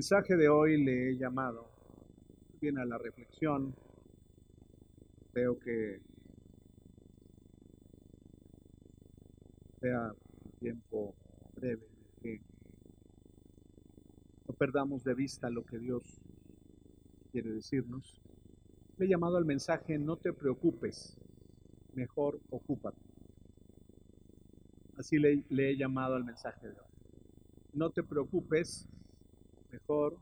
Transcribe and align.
mensaje 0.00 0.34
de 0.34 0.48
hoy 0.48 0.82
le 0.82 1.10
he 1.10 1.16
llamado, 1.18 1.68
viene 2.58 2.80
a 2.80 2.86
la 2.86 2.96
reflexión, 2.96 3.74
veo 5.34 5.58
que 5.58 6.00
sea 9.78 10.14
tiempo 10.58 11.14
breve, 11.54 11.86
que 12.22 12.40
no 14.48 14.54
perdamos 14.54 15.04
de 15.04 15.12
vista 15.12 15.50
lo 15.50 15.66
que 15.66 15.78
Dios 15.78 16.02
quiere 17.30 17.50
decirnos. 17.50 18.22
Le 18.96 19.04
he 19.04 19.08
llamado 19.10 19.36
al 19.36 19.44
mensaje, 19.44 19.98
no 19.98 20.16
te 20.16 20.32
preocupes, 20.32 21.14
mejor 21.92 22.40
ocúpate. 22.48 23.02
Así 24.96 25.18
le, 25.18 25.44
le 25.50 25.72
he 25.72 25.76
llamado 25.76 26.14
al 26.14 26.24
mensaje 26.24 26.68
de 26.68 26.72
hoy. 26.72 26.90
No 27.74 27.90
te 27.90 28.02
preocupes, 28.02 28.88
mejor 29.72 30.16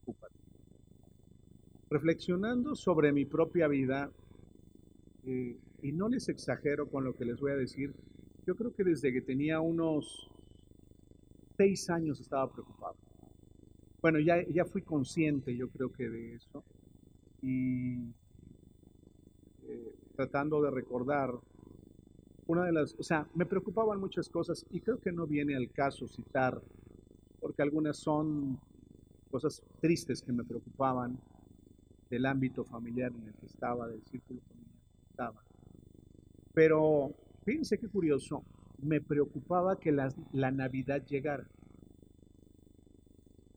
ocúpate. 0.00 0.34
Reflexionando 1.90 2.74
sobre 2.74 3.12
mi 3.12 3.24
propia 3.24 3.68
vida, 3.68 4.10
eh, 5.26 5.56
y 5.82 5.92
no 5.92 6.08
les 6.08 6.28
exagero 6.28 6.88
con 6.88 7.04
lo 7.04 7.14
que 7.14 7.24
les 7.24 7.40
voy 7.40 7.52
a 7.52 7.56
decir, 7.56 7.94
yo 8.46 8.56
creo 8.56 8.74
que 8.74 8.84
desde 8.84 9.12
que 9.12 9.20
tenía 9.20 9.60
unos 9.60 10.30
seis 11.56 11.88
años 11.90 12.20
estaba 12.20 12.50
preocupado. 12.50 12.96
Bueno, 14.02 14.18
ya, 14.18 14.42
ya 14.48 14.64
fui 14.64 14.82
consciente, 14.82 15.56
yo 15.56 15.68
creo 15.68 15.92
que 15.92 16.08
de 16.08 16.34
eso, 16.34 16.62
y 17.40 17.96
eh, 19.66 19.94
tratando 20.16 20.60
de 20.62 20.70
recordar 20.70 21.34
una 22.46 22.64
de 22.64 22.72
las, 22.72 22.94
o 22.98 23.02
sea, 23.02 23.26
me 23.34 23.46
preocupaban 23.46 23.98
muchas 23.98 24.28
cosas 24.28 24.66
y 24.70 24.80
creo 24.80 25.00
que 25.00 25.12
no 25.12 25.26
viene 25.26 25.56
al 25.56 25.70
caso 25.70 26.06
citar 26.06 26.60
porque 27.44 27.60
algunas 27.60 27.98
son 27.98 28.58
cosas 29.30 29.62
tristes 29.78 30.22
que 30.22 30.32
me 30.32 30.44
preocupaban 30.44 31.18
del 32.08 32.24
ámbito 32.24 32.64
familiar 32.64 33.12
en 33.12 33.28
el 33.28 33.34
que 33.34 33.44
estaba, 33.44 33.86
del 33.86 34.02
círculo 34.06 34.40
familiar 34.48 34.72
en 34.72 34.88
el 34.88 34.96
que 34.96 35.10
estaba. 35.10 35.42
Pero 36.54 37.12
fíjense 37.44 37.76
qué 37.76 37.86
curioso, 37.86 38.42
me 38.82 39.02
preocupaba 39.02 39.78
que 39.78 39.92
la, 39.92 40.08
la 40.32 40.52
Navidad 40.52 41.04
llegara. 41.04 41.46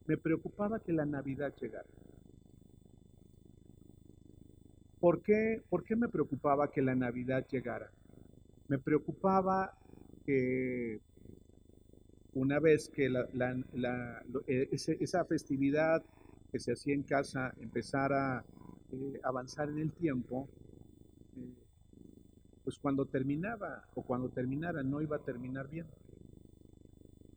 Me 0.06 0.18
preocupaba 0.18 0.82
que 0.82 0.92
la 0.92 1.06
Navidad 1.06 1.56
llegara. 1.56 1.88
¿Por 5.00 5.22
qué, 5.22 5.64
¿Por 5.70 5.86
qué 5.86 5.96
me 5.96 6.10
preocupaba 6.10 6.70
que 6.74 6.82
la 6.82 6.94
Navidad 6.94 7.48
llegara? 7.50 7.90
Me 8.68 8.80
preocupaba 8.80 9.78
que 10.26 11.00
una 12.38 12.60
vez 12.60 12.90
que 12.90 13.08
e, 14.48 14.70
esa 14.72 15.26
festividad 15.26 16.04
que 16.52 16.60
se 16.60 16.72
hacía 16.72 16.94
en 16.94 17.04
casa 17.04 17.54
empezara 17.60 18.38
a 18.38 18.46
eh, 18.92 19.20
avanzar 19.24 19.70
en 19.70 19.80
el 19.80 19.92
tiempo, 19.92 20.48
eh, 21.36 21.54
pues 22.64 22.78
cuando 22.78 23.06
terminaba 23.06 23.84
o 23.96 24.04
cuando 24.04 24.30
terminara 24.30 24.84
no 24.84 25.02
iba 25.02 25.18
a 25.18 25.20
terminar 25.20 25.68
bien. 25.68 25.88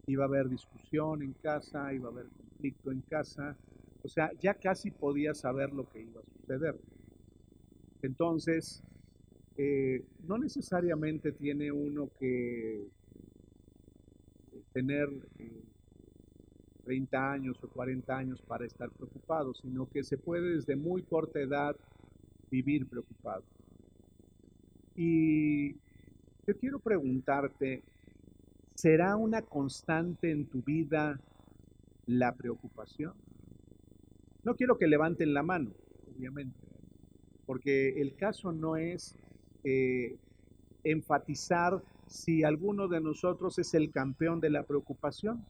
Iba 0.07 0.25
a 0.25 0.29
haber 0.29 0.49
discusión 0.49 1.23
en 1.23 1.33
casa, 1.35 1.93
iba 1.95 2.09
a 2.09 2.13
haber 2.13 2.27
conflicto 2.27 2.91
en 2.91 3.01
casa, 3.03 3.57
o 4.03 4.09
sea, 4.09 4.33
ya 4.41 4.55
casi 4.55 4.91
podía 4.91 5.35
saber 5.35 5.73
lo 5.73 5.89
que 5.89 6.03
iba 6.03 6.21
a 6.21 6.41
suceder. 6.41 6.77
Entonces, 8.03 8.83
eh, 9.57 10.05
no 10.27 10.39
necesariamente 10.39 11.33
tiene 11.33 11.71
uno 11.71 12.11
que 12.19 12.89
tener 14.73 15.09
30 16.85 17.17
eh, 17.17 17.21
años 17.21 17.63
o 17.63 17.69
40 17.69 18.17
años 18.17 18.43
para 18.43 18.67
estar 18.67 18.91
preocupado, 18.91 19.55
sino 19.55 19.89
que 19.89 20.05
se 20.05 20.17
puede 20.17 20.57
desde 20.57 20.77
muy 20.77 21.03
corta 21.03 21.41
edad 21.41 21.77
vivir 22.51 22.87
preocupado. 22.87 23.45
Y 24.97 25.73
yo 26.47 26.57
quiero 26.59 26.79
preguntarte, 26.79 27.83
¿será 28.75 29.17
una 29.17 29.43
constante 29.43 30.31
en 30.31 30.47
tu 30.47 30.63
vida 30.63 31.21
la 32.07 32.35
preocupación? 32.35 33.15
No 34.43 34.57
quiero 34.57 34.79
que 34.79 34.87
levanten 34.87 35.35
la 35.35 35.43
mano, 35.43 35.71
obviamente, 36.17 36.59
porque 37.47 38.01
el 38.01 38.17
caso 38.17 38.53
no 38.53 38.77
es 38.77 39.15
eh, 39.65 40.17
enfatizar 40.83 41.83
si 42.11 42.43
alguno 42.43 42.89
de 42.89 43.01
nosotros 43.01 43.57
es 43.61 43.73
el 43.73 43.93
campeón 43.93 44.41
de 44.41 44.51
la 44.51 44.65
preocupación, 44.65 45.47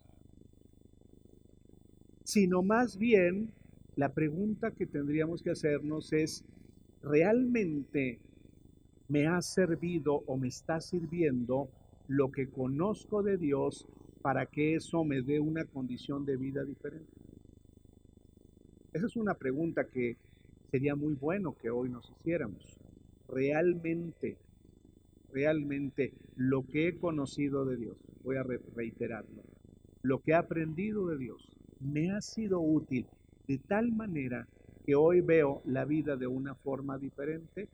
sino 2.22 2.62
más 2.62 2.98
bien 2.98 3.50
la 3.96 4.10
pregunta 4.10 4.70
que 4.70 4.84
tendríamos 4.84 5.42
que 5.42 5.52
hacernos 5.52 6.12
es, 6.12 6.44
¿realmente 7.02 8.18
me 9.08 9.26
ha 9.26 9.40
servido 9.40 10.22
o 10.26 10.36
me 10.36 10.48
está 10.48 10.82
sirviendo 10.82 11.70
lo 12.08 12.30
que 12.30 12.50
conozco 12.50 13.22
de 13.22 13.38
Dios 13.38 13.86
para 14.20 14.44
que 14.44 14.74
eso 14.74 15.02
me 15.02 15.22
dé 15.22 15.40
una 15.40 15.64
condición 15.64 16.26
de 16.26 16.36
vida 16.36 16.62
diferente? 16.62 17.10
Esa 18.92 19.06
es 19.06 19.16
una 19.16 19.32
pregunta 19.32 19.84
que 19.84 20.18
sería 20.70 20.94
muy 20.94 21.14
bueno 21.14 21.56
que 21.56 21.70
hoy 21.70 21.88
nos 21.88 22.10
hiciéramos. 22.10 22.76
¿Realmente 23.28 24.36
realmente 25.32 26.12
lo 26.36 26.66
que 26.66 26.88
he 26.88 26.98
conocido 26.98 27.64
de 27.64 27.76
Dios, 27.76 27.96
voy 28.24 28.36
a 28.36 28.42
reiterarlo, 28.42 29.42
lo 30.02 30.20
que 30.20 30.32
he 30.32 30.34
aprendido 30.34 31.06
de 31.06 31.18
Dios 31.18 31.56
me 31.80 32.10
ha 32.10 32.20
sido 32.20 32.60
útil 32.60 33.06
de 33.48 33.58
tal 33.58 33.92
manera 33.92 34.46
que 34.84 34.94
hoy 34.94 35.20
veo 35.20 35.62
la 35.64 35.84
vida 35.84 36.16
de 36.16 36.26
una 36.26 36.54
forma 36.54 36.98
diferente, 36.98 37.68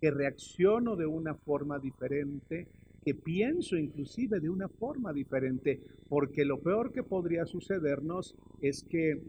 que 0.00 0.10
reacciono 0.10 0.96
de 0.96 1.06
una 1.06 1.34
forma 1.34 1.78
diferente, 1.78 2.66
que 3.04 3.14
pienso 3.14 3.76
inclusive 3.76 4.40
de 4.40 4.48
una 4.48 4.68
forma 4.68 5.12
diferente, 5.12 5.80
porque 6.08 6.44
lo 6.44 6.60
peor 6.60 6.92
que 6.92 7.02
podría 7.02 7.46
sucedernos 7.46 8.34
es 8.60 8.82
que 8.82 9.22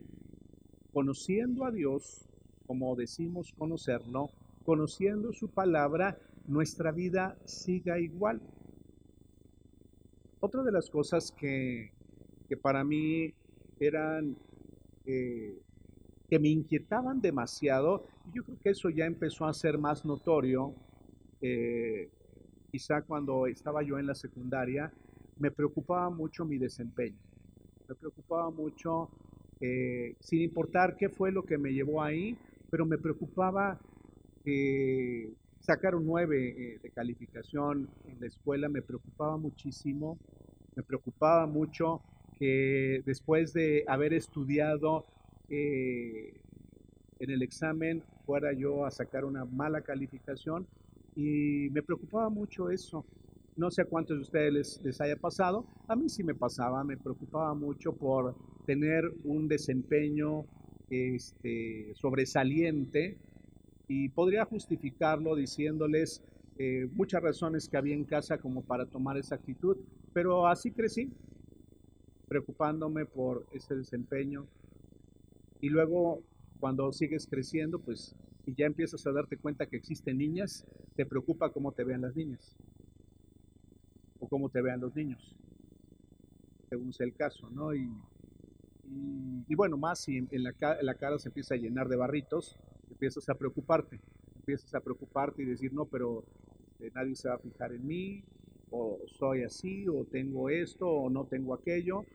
conociendo 0.94 1.66
a 1.66 1.72
Dios, 1.72 2.26
como 2.66 2.96
decimos 2.96 3.54
conocerlo, 3.58 4.30
conociendo 4.64 5.34
su 5.34 5.50
palabra, 5.50 6.18
nuestra 6.48 6.92
vida 6.92 7.38
siga 7.46 8.00
igual. 8.00 8.42
Otra 10.40 10.64
de 10.64 10.72
las 10.72 10.90
cosas 10.90 11.32
que, 11.32 11.92
para 12.62 12.84
mí 12.84 13.34
eran, 13.80 14.36
eh, 15.06 15.58
que 16.30 16.40
me 16.40 16.50
inquietaban 16.50 17.22
demasiado, 17.22 18.06
y 18.28 18.38
yo 18.38 18.44
creo 18.44 18.58
que 18.60 18.70
eso 18.72 18.90
ya 18.90 19.06
empezó 19.06 19.46
a 19.46 19.54
ser 19.54 19.78
más 19.78 20.04
notorio, 20.04 20.74
eh, 21.42 22.10
quizá 22.72 23.02
cuando 23.02 23.48
estaba 23.48 23.84
yo 23.84 24.00
en 24.00 24.08
la 24.08 24.16
secundaria, 24.16 24.92
me 25.38 25.52
preocupaba 25.52 26.10
mucho 26.10 26.46
mi 26.46 26.58
desempeño. 26.58 27.18
Me 27.88 27.96
preocupaba 27.96 28.50
mucho, 28.50 29.10
eh, 29.60 30.16
sin 30.20 30.42
importar 30.42 30.96
qué 30.96 31.10
fue 31.10 31.32
lo 31.32 31.44
que 31.44 31.58
me 31.58 31.74
llevó 31.74 32.02
ahí, 32.02 32.38
pero 32.70 32.86
me 32.86 32.98
preocupaba 32.98 33.80
que 34.44 35.34
sacar 35.62 35.96
un 35.96 36.06
9 36.06 36.50
eh, 36.50 36.80
de 36.82 36.90
calificación 36.90 37.88
en 38.08 38.20
la 38.20 38.28
escuela 38.28 38.68
me 38.68 38.82
preocupaba 38.82 39.38
muchísimo, 39.38 40.18
me 40.76 40.84
preocupaba 40.84 41.46
mucho 41.46 42.02
que 42.38 43.04
después 43.06 43.54
de 43.54 43.86
haber 43.88 44.14
estudiado 44.14 45.06
eh, 45.50 46.34
en 47.20 47.30
el 47.30 47.44
examen 47.44 48.04
fuera 48.26 48.52
yo 48.54 48.86
a 48.86 48.92
sacar 48.92 49.26
una 49.26 49.46
mala 49.46 49.82
calificación 49.82 50.66
y 51.16 51.70
me 51.72 51.84
preocupaba 51.84 52.30
mucho 52.30 52.72
eso. 52.72 53.06
No 53.58 53.70
sé 53.70 53.82
a 53.82 53.86
cuántos 53.86 54.18
de 54.18 54.22
ustedes 54.24 54.54
les, 54.54 54.82
les 54.84 55.02
haya 55.02 55.18
pasado, 55.18 55.66
a 55.88 55.96
mí 55.96 56.10
sí 56.10 56.24
me 56.24 56.34
pasaba, 56.34 56.84
me 56.84 56.98
preocupaba 56.98 57.54
mucho 57.54 57.94
por 57.94 58.34
tener 58.66 59.04
un 59.26 59.48
desempeño 59.48 60.46
este, 60.90 61.94
sobresaliente 61.96 63.18
y 63.94 64.08
podría 64.08 64.46
justificarlo 64.46 65.36
diciéndoles 65.36 66.24
eh, 66.58 66.88
muchas 66.94 67.22
razones 67.22 67.68
que 67.68 67.76
había 67.76 67.94
en 67.94 68.06
casa 68.06 68.38
como 68.38 68.62
para 68.62 68.86
tomar 68.86 69.18
esa 69.18 69.36
actitud, 69.36 69.76
pero 70.14 70.48
así 70.48 70.72
crecí, 70.72 71.12
preocupándome 72.30 73.06
por 73.06 73.46
ese 73.52 73.76
desempeño. 73.76 74.48
Y 75.60 75.68
luego, 75.68 76.24
cuando 76.62 76.94
sigues 76.94 77.28
creciendo, 77.28 77.80
pues, 77.80 78.16
y 78.46 78.56
ya 78.56 78.66
empiezas 78.66 79.06
a 79.08 79.12
darte 79.12 79.36
cuenta 79.36 79.66
que 79.66 79.76
existen 79.76 80.20
niñas, 80.20 80.66
te 80.96 81.06
preocupa 81.06 81.52
cómo 81.52 81.74
te 81.74 81.84
vean 81.84 82.00
las 82.00 82.16
niñas 82.16 82.56
o 84.22 84.30
cómo 84.30 84.48
te 84.48 84.62
vean 84.62 84.80
los 84.80 84.96
niños, 84.96 85.36
según 86.70 86.94
sea 86.94 87.08
el 87.08 87.14
caso, 87.14 87.50
¿no? 87.50 87.76
Y, 87.76 87.92
y, 89.50 89.56
bueno, 89.56 89.76
más 89.76 90.00
si 90.00 90.18
en 90.18 90.44
la, 90.44 90.54
en 90.80 90.86
la 90.86 90.96
cara 90.96 91.20
se 91.20 91.28
empieza 91.28 91.56
a 91.56 91.58
llenar 91.58 91.90
de 91.90 91.98
barritos, 91.98 92.58
empiezas 93.02 93.28
a 93.30 93.36
preocuparte, 93.36 94.00
empiezas 94.36 94.76
a 94.76 94.80
preocuparte 94.80 95.42
y 95.42 95.46
decir, 95.46 95.74
no, 95.74 95.86
pero 95.86 96.24
eh, 96.80 96.92
nadie 96.94 97.16
se 97.16 97.30
va 97.30 97.36
a 97.36 97.40
fijar 97.40 97.74
en 97.74 97.86
mí, 97.88 98.24
o 98.70 99.00
soy 99.08 99.44
así, 99.44 99.88
o 99.88 100.06
tengo 100.06 100.50
esto, 100.50 100.88
o 100.88 101.10
no 101.10 101.26
tengo 101.26 101.54
aquello. 101.56 102.06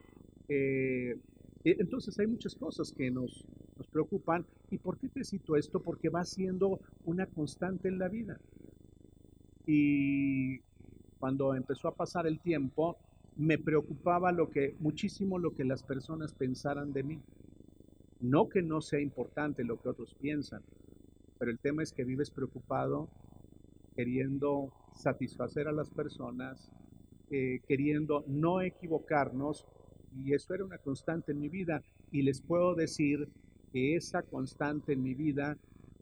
Eh, 0.49 1.17
E, 1.65 1.77
entonces 1.81 2.17
hay 2.21 2.29
muchas 2.29 2.55
cosas 2.55 2.93
que 2.93 3.11
nos, 3.11 3.45
nos 3.77 3.89
preocupan. 3.89 4.47
¿Y 4.71 4.79
por 4.79 4.99
qué 4.99 5.09
te 5.09 5.25
cito 5.25 5.57
esto? 5.57 5.81
Porque 5.83 6.09
va 6.09 6.25
siendo 6.25 6.81
una 7.05 7.27
constante 7.27 7.89
en 7.89 7.99
la 7.99 8.09
vida. 8.09 8.41
Y 9.67 10.61
cuando 11.19 11.55
empezó 11.55 11.89
a 11.89 11.95
pasar 11.97 12.27
el 12.27 12.41
tiempo, 12.41 12.99
me 13.37 13.59
preocupaba 13.59 14.33
lo 14.33 14.51
que, 14.51 14.77
muchísimo 14.79 15.39
lo 15.39 15.55
que 15.55 15.65
las 15.65 15.83
personas 15.83 16.33
pensaran 16.35 16.93
de 16.93 17.03
mí. 17.03 17.25
No 18.27 18.49
que 18.49 18.61
no 18.61 18.81
sea 18.81 19.01
importante 19.01 19.63
lo 19.63 19.81
que 19.81 19.89
otros 19.89 20.17
piensan, 20.21 20.61
pero 21.39 21.53
el 21.53 21.61
tema 21.61 21.85
es 21.85 21.93
que 21.93 22.03
vives 22.03 22.29
preocupado, 22.33 23.09
queriendo 23.95 24.73
satisfacer 24.97 25.69
a 25.69 25.73
las 25.73 25.91
personas, 25.91 26.73
eh, 27.31 27.61
queriendo 27.69 28.25
no 28.27 28.63
equivocarnos, 28.63 29.65
y 30.25 30.35
eso 30.35 30.55
era 30.55 30.65
una 30.65 30.79
constante 30.79 31.31
en 31.31 31.41
mi 31.41 31.49
vida, 31.49 31.85
y 32.11 32.23
les 32.23 32.41
puedo 32.41 32.75
decir 32.75 33.29
que 33.73 33.95
esa 33.95 34.23
constante 34.23 34.95
en 34.95 35.05
mi 35.05 35.15
vida 35.15 35.57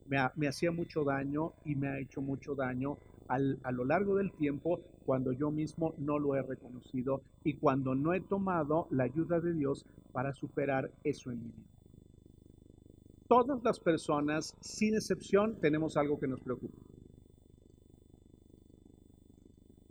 me, 0.06 0.48
hacía 0.48 0.72
mucho 0.72 1.04
daño 1.04 1.52
y 1.66 1.74
me 1.74 1.88
ha 1.88 1.98
hecho 1.98 2.22
mucho 2.22 2.54
daño 2.54 2.96
a 3.28 3.38
lo 3.72 3.84
largo 3.84 4.16
del 4.16 4.32
tiempo 4.32 4.80
cuando 5.04 5.32
yo 5.32 5.50
mismo 5.50 5.94
no 5.98 6.18
lo 6.18 6.36
he 6.36 6.42
reconocido 6.42 7.20
y 7.42 7.54
cuando 7.54 7.94
no 7.94 8.14
he 8.14 8.20
tomado 8.22 8.86
la 8.90 9.04
ayuda 9.04 9.40
de 9.40 9.52
Dios 9.52 9.84
para 10.12 10.32
superar 10.32 10.90
eso 11.04 11.30
en 11.30 11.42
mi 11.42 11.50
vida. 11.50 11.73
Todas 13.34 13.64
las 13.64 13.80
personas, 13.80 14.54
sin 14.60 14.94
excepción, 14.94 15.58
tenemos 15.60 15.96
algo 15.96 16.20
que 16.20 16.28
nos 16.28 16.40
preocupa. 16.40 16.78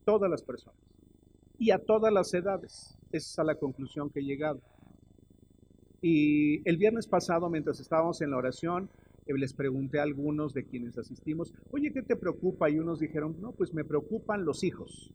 Todas 0.06 0.32
las 0.32 0.42
personas. 0.42 0.80
Y 1.60 1.72
a 1.72 1.80
todas 1.80 2.14
las 2.14 2.34
edades. 2.34 2.98
Esa 3.12 3.42
es 3.42 3.46
la 3.46 3.56
conclusión 3.56 4.10
que 4.10 4.22
he 4.22 4.24
llegado. 4.24 4.62
Y 6.02 6.66
el 6.66 6.78
viernes 6.78 7.06
pasado, 7.06 7.50
mientras 7.50 7.82
estábamos 7.82 8.22
en 8.22 8.32
la 8.32 8.38
oración, 8.38 8.90
eh, 9.26 9.34
les 9.38 9.52
pregunté 9.52 10.00
a 10.00 10.04
algunos 10.04 10.54
de 10.54 10.64
quienes 10.64 10.98
asistimos, 10.98 11.54
oye, 11.72 11.92
¿qué 11.92 12.02
te 12.02 12.16
preocupa? 12.16 12.70
Y 12.70 12.80
unos 12.80 13.02
dijeron, 13.02 13.36
no, 13.42 13.52
pues 13.52 13.74
me 13.74 13.84
preocupan 13.84 14.46
los 14.46 14.64
hijos. 14.64 15.12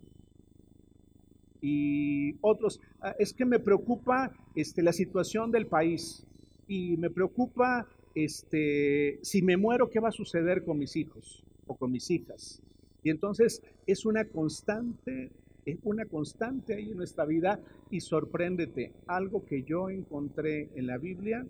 Y 1.62 2.36
otros, 2.42 2.78
ah, 3.00 3.14
es 3.18 3.32
que 3.32 3.46
me 3.46 3.58
preocupa 3.58 4.32
este, 4.54 4.82
la 4.82 4.92
situación 4.92 5.50
del 5.50 5.66
país. 5.66 6.26
Y 6.70 6.98
me 6.98 7.08
preocupa 7.08 7.88
este, 8.14 9.18
si 9.22 9.42
me 9.42 9.56
muero, 9.56 9.90
¿qué 9.90 10.00
va 10.00 10.08
a 10.08 10.12
suceder 10.12 10.64
con 10.64 10.78
mis 10.78 10.96
hijos 10.96 11.44
o 11.66 11.76
con 11.76 11.92
mis 11.92 12.10
hijas? 12.10 12.62
Y 13.02 13.10
entonces 13.10 13.62
es 13.86 14.04
una 14.04 14.24
constante, 14.24 15.30
es 15.64 15.78
una 15.84 16.04
constante 16.04 16.74
ahí 16.74 16.90
en 16.90 16.96
nuestra 16.96 17.24
vida 17.24 17.60
y 17.90 18.00
sorpréndete, 18.00 18.92
algo 19.06 19.44
que 19.44 19.62
yo 19.62 19.90
encontré 19.90 20.68
en 20.74 20.86
la 20.86 20.98
Biblia, 20.98 21.46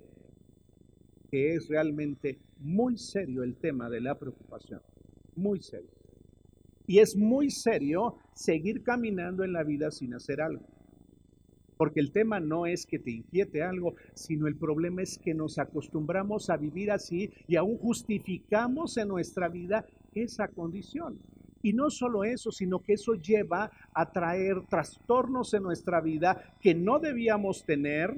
que 1.31 1.55
es 1.55 1.69
realmente 1.69 2.39
muy 2.61 2.99
serio 2.99 3.43
el 3.43 3.57
tema 3.57 3.91
de 3.91 4.01
la 4.01 4.19
preocupación, 4.19 4.81
muy 5.37 5.61
serio. 5.61 5.91
Y 6.87 7.01
es 7.01 7.17
muy 7.17 7.51
serio 7.51 8.17
seguir 8.35 8.83
caminando 8.83 9.45
en 9.45 9.53
la 9.53 9.63
vida 9.63 9.91
sin 9.91 10.15
hacer 10.15 10.41
algo. 10.41 10.65
Porque 11.79 12.01
el 12.01 12.11
tema 12.11 12.41
no 12.41 12.67
es 12.67 12.85
que 12.85 12.99
te 12.99 13.13
inquiete 13.13 13.63
algo, 13.63 13.95
sino 14.13 14.47
el 14.47 14.57
problema 14.57 15.01
es 15.01 15.17
que 15.17 15.33
nos 15.33 15.59
acostumbramos 15.59 16.51
a 16.51 16.59
vivir 16.59 16.91
así 16.91 17.31
y 17.47 17.57
aún 17.57 17.79
justificamos 17.79 18.99
en 18.99 19.09
nuestra 19.09 19.49
vida 19.49 19.87
esa 20.15 20.49
condición. 20.49 21.19
Y 21.63 21.73
no 21.73 21.89
solo 21.91 22.25
eso, 22.25 22.51
sino 22.53 22.81
que 22.81 22.95
eso 22.95 23.15
lleva 23.15 23.71
a 23.95 24.13
traer 24.13 24.63
trastornos 24.69 25.55
en 25.55 25.63
nuestra 25.63 26.01
vida 26.01 26.55
que 26.61 26.75
no 26.75 26.99
debíamos 26.99 27.65
tener 27.65 28.15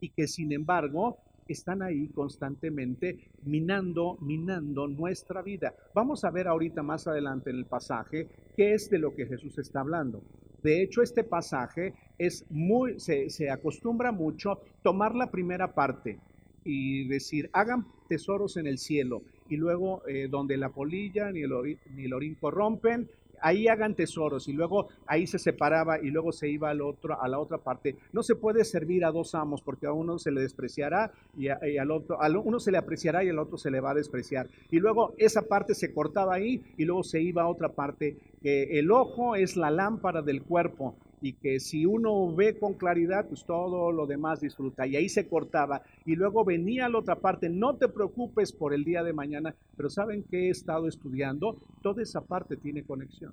y 0.00 0.10
que 0.10 0.26
sin 0.26 0.52
embargo 0.52 1.18
están 1.48 1.82
ahí 1.82 2.08
constantemente 2.08 3.18
minando, 3.44 4.16
minando 4.20 4.88
nuestra 4.88 5.42
vida. 5.42 5.74
Vamos 5.94 6.24
a 6.24 6.30
ver 6.30 6.48
ahorita 6.48 6.82
más 6.82 7.06
adelante 7.06 7.50
en 7.50 7.56
el 7.56 7.66
pasaje 7.66 8.28
qué 8.56 8.74
es 8.74 8.88
de 8.90 8.98
lo 8.98 9.14
que 9.14 9.26
Jesús 9.26 9.58
está 9.58 9.80
hablando. 9.80 10.22
De 10.62 10.82
hecho, 10.82 11.02
este 11.02 11.24
pasaje 11.24 11.94
es 12.18 12.44
muy, 12.50 13.00
se, 13.00 13.50
acostumbra 13.50 14.12
mucho 14.12 14.60
tomar 14.82 15.14
la 15.14 15.30
primera 15.30 15.74
parte 15.74 16.18
y 16.64 17.08
decir, 17.08 17.50
hagan 17.52 17.86
tesoros 18.08 18.56
en 18.56 18.66
el 18.66 18.78
cielo, 18.78 19.22
y 19.48 19.56
luego 19.56 20.06
eh, 20.06 20.28
donde 20.30 20.56
la 20.56 20.68
polilla 20.68 21.32
ni 21.32 21.42
el, 21.42 21.50
ni 21.94 22.04
el 22.04 22.12
orín 22.12 22.36
corrompen, 22.36 23.08
ahí 23.42 23.68
hagan 23.68 23.94
tesoros 23.94 24.48
y 24.48 24.52
luego 24.52 24.88
ahí 25.06 25.26
se 25.26 25.38
separaba 25.38 26.00
y 26.00 26.10
luego 26.10 26.32
se 26.32 26.48
iba 26.48 26.70
al 26.70 26.80
otro, 26.80 27.20
a 27.20 27.28
la 27.28 27.38
otra 27.38 27.58
parte. 27.58 27.96
No 28.12 28.22
se 28.22 28.34
puede 28.34 28.64
servir 28.64 29.04
a 29.04 29.10
dos 29.10 29.34
amos 29.34 29.60
porque 29.60 29.86
a 29.86 29.92
uno 29.92 30.18
se 30.18 30.30
le 30.30 30.40
despreciará 30.40 31.12
y, 31.36 31.48
al 31.48 31.90
otro, 31.90 32.22
a 32.22 32.28
uno 32.30 32.60
se 32.60 32.72
le 32.72 32.78
apreciará 32.78 33.24
y 33.24 33.28
al 33.28 33.38
otro 33.38 33.58
se 33.58 33.70
le 33.70 33.80
va 33.80 33.90
a 33.90 33.94
despreciar. 33.94 34.48
Y 34.70 34.78
luego 34.78 35.14
esa 35.18 35.42
parte 35.42 35.74
se 35.74 35.92
cortaba 35.92 36.34
ahí 36.34 36.62
y 36.76 36.84
luego 36.84 37.02
se 37.02 37.20
iba 37.20 37.42
a 37.42 37.48
otra 37.48 37.70
parte, 37.70 38.16
el 38.42 38.90
ojo 38.90 39.36
es 39.36 39.56
la 39.56 39.70
lámpara 39.70 40.22
del 40.22 40.42
cuerpo 40.42 40.94
y 41.22 41.34
que 41.34 41.60
si 41.60 41.86
uno 41.86 42.34
ve 42.34 42.58
con 42.58 42.74
claridad, 42.74 43.28
pues 43.28 43.44
todo 43.44 43.92
lo 43.92 44.06
demás 44.06 44.40
disfruta. 44.40 44.86
Y 44.86 44.96
ahí 44.96 45.08
se 45.08 45.28
cortaba. 45.28 45.82
Y 46.04 46.16
luego 46.16 46.44
venía 46.44 46.88
la 46.88 46.98
otra 46.98 47.16
parte, 47.16 47.48
no 47.48 47.76
te 47.76 47.88
preocupes 47.88 48.52
por 48.52 48.74
el 48.74 48.84
día 48.84 49.04
de 49.04 49.12
mañana, 49.12 49.54
pero 49.76 49.88
¿saben 49.88 50.24
qué 50.24 50.48
he 50.48 50.50
estado 50.50 50.88
estudiando? 50.88 51.56
Toda 51.80 52.02
esa 52.02 52.20
parte 52.20 52.56
tiene 52.56 52.82
conexión. 52.82 53.32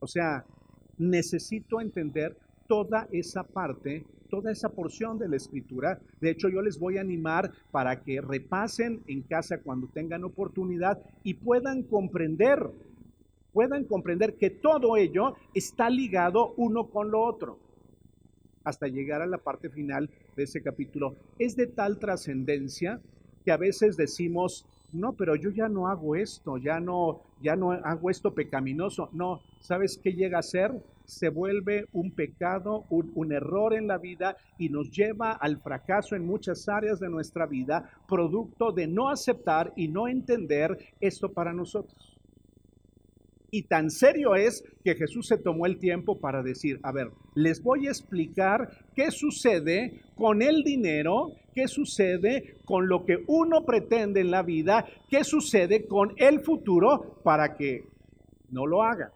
O 0.00 0.06
sea, 0.06 0.44
necesito 0.98 1.80
entender 1.80 2.36
toda 2.66 3.08
esa 3.12 3.44
parte, 3.44 4.04
toda 4.28 4.50
esa 4.50 4.68
porción 4.68 5.18
de 5.18 5.28
la 5.28 5.36
escritura. 5.36 6.00
De 6.20 6.30
hecho, 6.30 6.48
yo 6.48 6.62
les 6.62 6.78
voy 6.78 6.98
a 6.98 7.00
animar 7.00 7.52
para 7.70 8.02
que 8.02 8.20
repasen 8.20 9.02
en 9.06 9.22
casa 9.22 9.58
cuando 9.58 9.88
tengan 9.88 10.24
oportunidad 10.24 11.00
y 11.22 11.34
puedan 11.34 11.82
comprender 11.82 12.68
puedan 13.58 13.82
comprender 13.86 14.36
que 14.36 14.50
todo 14.50 14.96
ello 14.96 15.34
está 15.52 15.90
ligado 15.90 16.54
uno 16.58 16.86
con 16.86 17.10
lo 17.10 17.24
otro 17.24 17.58
hasta 18.62 18.86
llegar 18.86 19.20
a 19.20 19.26
la 19.26 19.38
parte 19.38 19.68
final 19.68 20.08
de 20.36 20.44
ese 20.44 20.62
capítulo. 20.62 21.16
Es 21.40 21.56
de 21.56 21.66
tal 21.66 21.98
trascendencia 21.98 23.00
que 23.44 23.50
a 23.50 23.56
veces 23.56 23.96
decimos, 23.96 24.64
no, 24.92 25.14
pero 25.14 25.34
yo 25.34 25.50
ya 25.50 25.68
no 25.68 25.88
hago 25.88 26.14
esto, 26.14 26.56
ya 26.56 26.78
no, 26.78 27.20
ya 27.42 27.56
no 27.56 27.72
hago 27.72 28.10
esto 28.10 28.32
pecaminoso. 28.32 29.08
No, 29.12 29.40
¿sabes 29.60 29.98
qué 30.00 30.12
llega 30.12 30.38
a 30.38 30.42
ser? 30.42 30.70
Se 31.04 31.28
vuelve 31.28 31.86
un 31.92 32.12
pecado, 32.12 32.84
un, 32.90 33.10
un 33.16 33.32
error 33.32 33.74
en 33.74 33.88
la 33.88 33.98
vida 33.98 34.36
y 34.56 34.68
nos 34.68 34.88
lleva 34.92 35.32
al 35.32 35.56
fracaso 35.56 36.14
en 36.14 36.24
muchas 36.24 36.68
áreas 36.68 37.00
de 37.00 37.08
nuestra 37.08 37.46
vida, 37.46 37.90
producto 38.06 38.70
de 38.70 38.86
no 38.86 39.08
aceptar 39.08 39.72
y 39.74 39.88
no 39.88 40.06
entender 40.06 40.78
esto 41.00 41.32
para 41.32 41.52
nosotros. 41.52 42.07
Y 43.50 43.62
tan 43.62 43.90
serio 43.90 44.34
es 44.34 44.62
que 44.84 44.94
Jesús 44.94 45.26
se 45.26 45.38
tomó 45.38 45.64
el 45.66 45.78
tiempo 45.78 46.18
para 46.20 46.42
decir, 46.42 46.78
a 46.82 46.92
ver, 46.92 47.10
les 47.34 47.62
voy 47.62 47.86
a 47.86 47.90
explicar 47.90 48.70
qué 48.94 49.10
sucede 49.10 50.02
con 50.16 50.42
el 50.42 50.62
dinero, 50.64 51.32
qué 51.54 51.66
sucede 51.66 52.56
con 52.64 52.88
lo 52.88 53.06
que 53.06 53.24
uno 53.26 53.64
pretende 53.64 54.20
en 54.20 54.30
la 54.30 54.42
vida, 54.42 54.86
qué 55.08 55.24
sucede 55.24 55.86
con 55.86 56.12
el 56.18 56.40
futuro 56.40 57.20
para 57.22 57.56
que 57.56 57.84
no 58.50 58.66
lo 58.66 58.82
haga. 58.82 59.12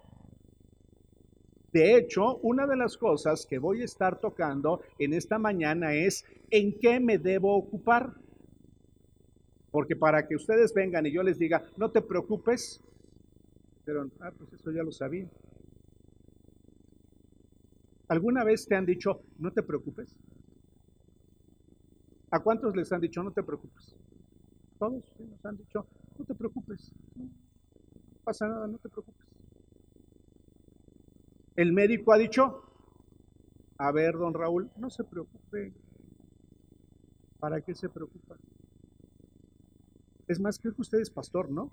De 1.73 1.97
hecho, 1.97 2.37
una 2.43 2.67
de 2.67 2.77
las 2.77 2.97
cosas 2.97 3.47
que 3.47 3.59
voy 3.59 3.81
a 3.83 3.87
estar 3.87 4.19
tocando 4.19 4.81
en 4.99 5.15
esta 5.15 5.39
mañana 5.39 5.95
es 5.95 6.25
en 6.51 6.79
qué 6.79 7.01
me 7.01 7.19
debo 7.19 7.57
ocupar. 7.57 8.13
Porque 9.71 9.97
para 9.97 10.27
que 10.27 10.37
ustedes 10.37 10.75
vengan 10.75 11.07
y 11.07 11.13
yo 11.13 11.23
les 11.23 11.39
diga, 11.39 11.65
no 11.79 11.91
te 11.91 12.03
preocupes, 12.03 12.83
ah, 14.21 14.33
pues 14.37 14.53
eso 14.53 14.71
ya 14.71 14.83
lo 14.83 14.93
sabía. 14.93 15.29
¿Alguna 18.09 18.45
vez 18.45 18.67
te 18.67 18.75
han 18.75 18.85
dicho, 18.85 19.23
no 19.39 19.53
te 19.53 19.63
preocupes? 19.63 20.15
¿A 22.31 22.41
cuántos 22.41 22.77
les 22.77 22.93
han 22.93 23.01
dicho, 23.01 23.23
no 23.23 23.31
te 23.31 23.43
preocupes? 23.43 23.95
Todos 24.79 25.03
nos 25.19 25.45
han 25.45 25.57
dicho, 25.57 25.87
no 26.19 26.25
te 26.25 26.35
preocupes. 26.35 26.93
No 27.17 27.29
pasa 28.25 28.49
nada, 28.49 28.67
no 28.67 28.79
te 28.79 28.89
preocupes. 28.89 29.27
El 31.57 31.73
médico 31.73 32.13
ha 32.13 32.19
dicho, 32.19 32.63
a 33.79 33.93
ver, 33.93 34.17
don 34.17 34.33
Raúl, 34.35 34.71
no 34.77 34.91
se 34.91 35.05
preocupe. 35.05 35.73
¿Para 37.39 37.61
qué 37.61 37.75
se 37.75 37.89
preocupa? 37.89 38.37
Es 40.29 40.41
más, 40.41 40.59
creo 40.59 40.75
que 40.75 40.83
usted 40.83 41.01
es 41.01 41.11
pastor, 41.11 41.51
¿no? 41.51 41.71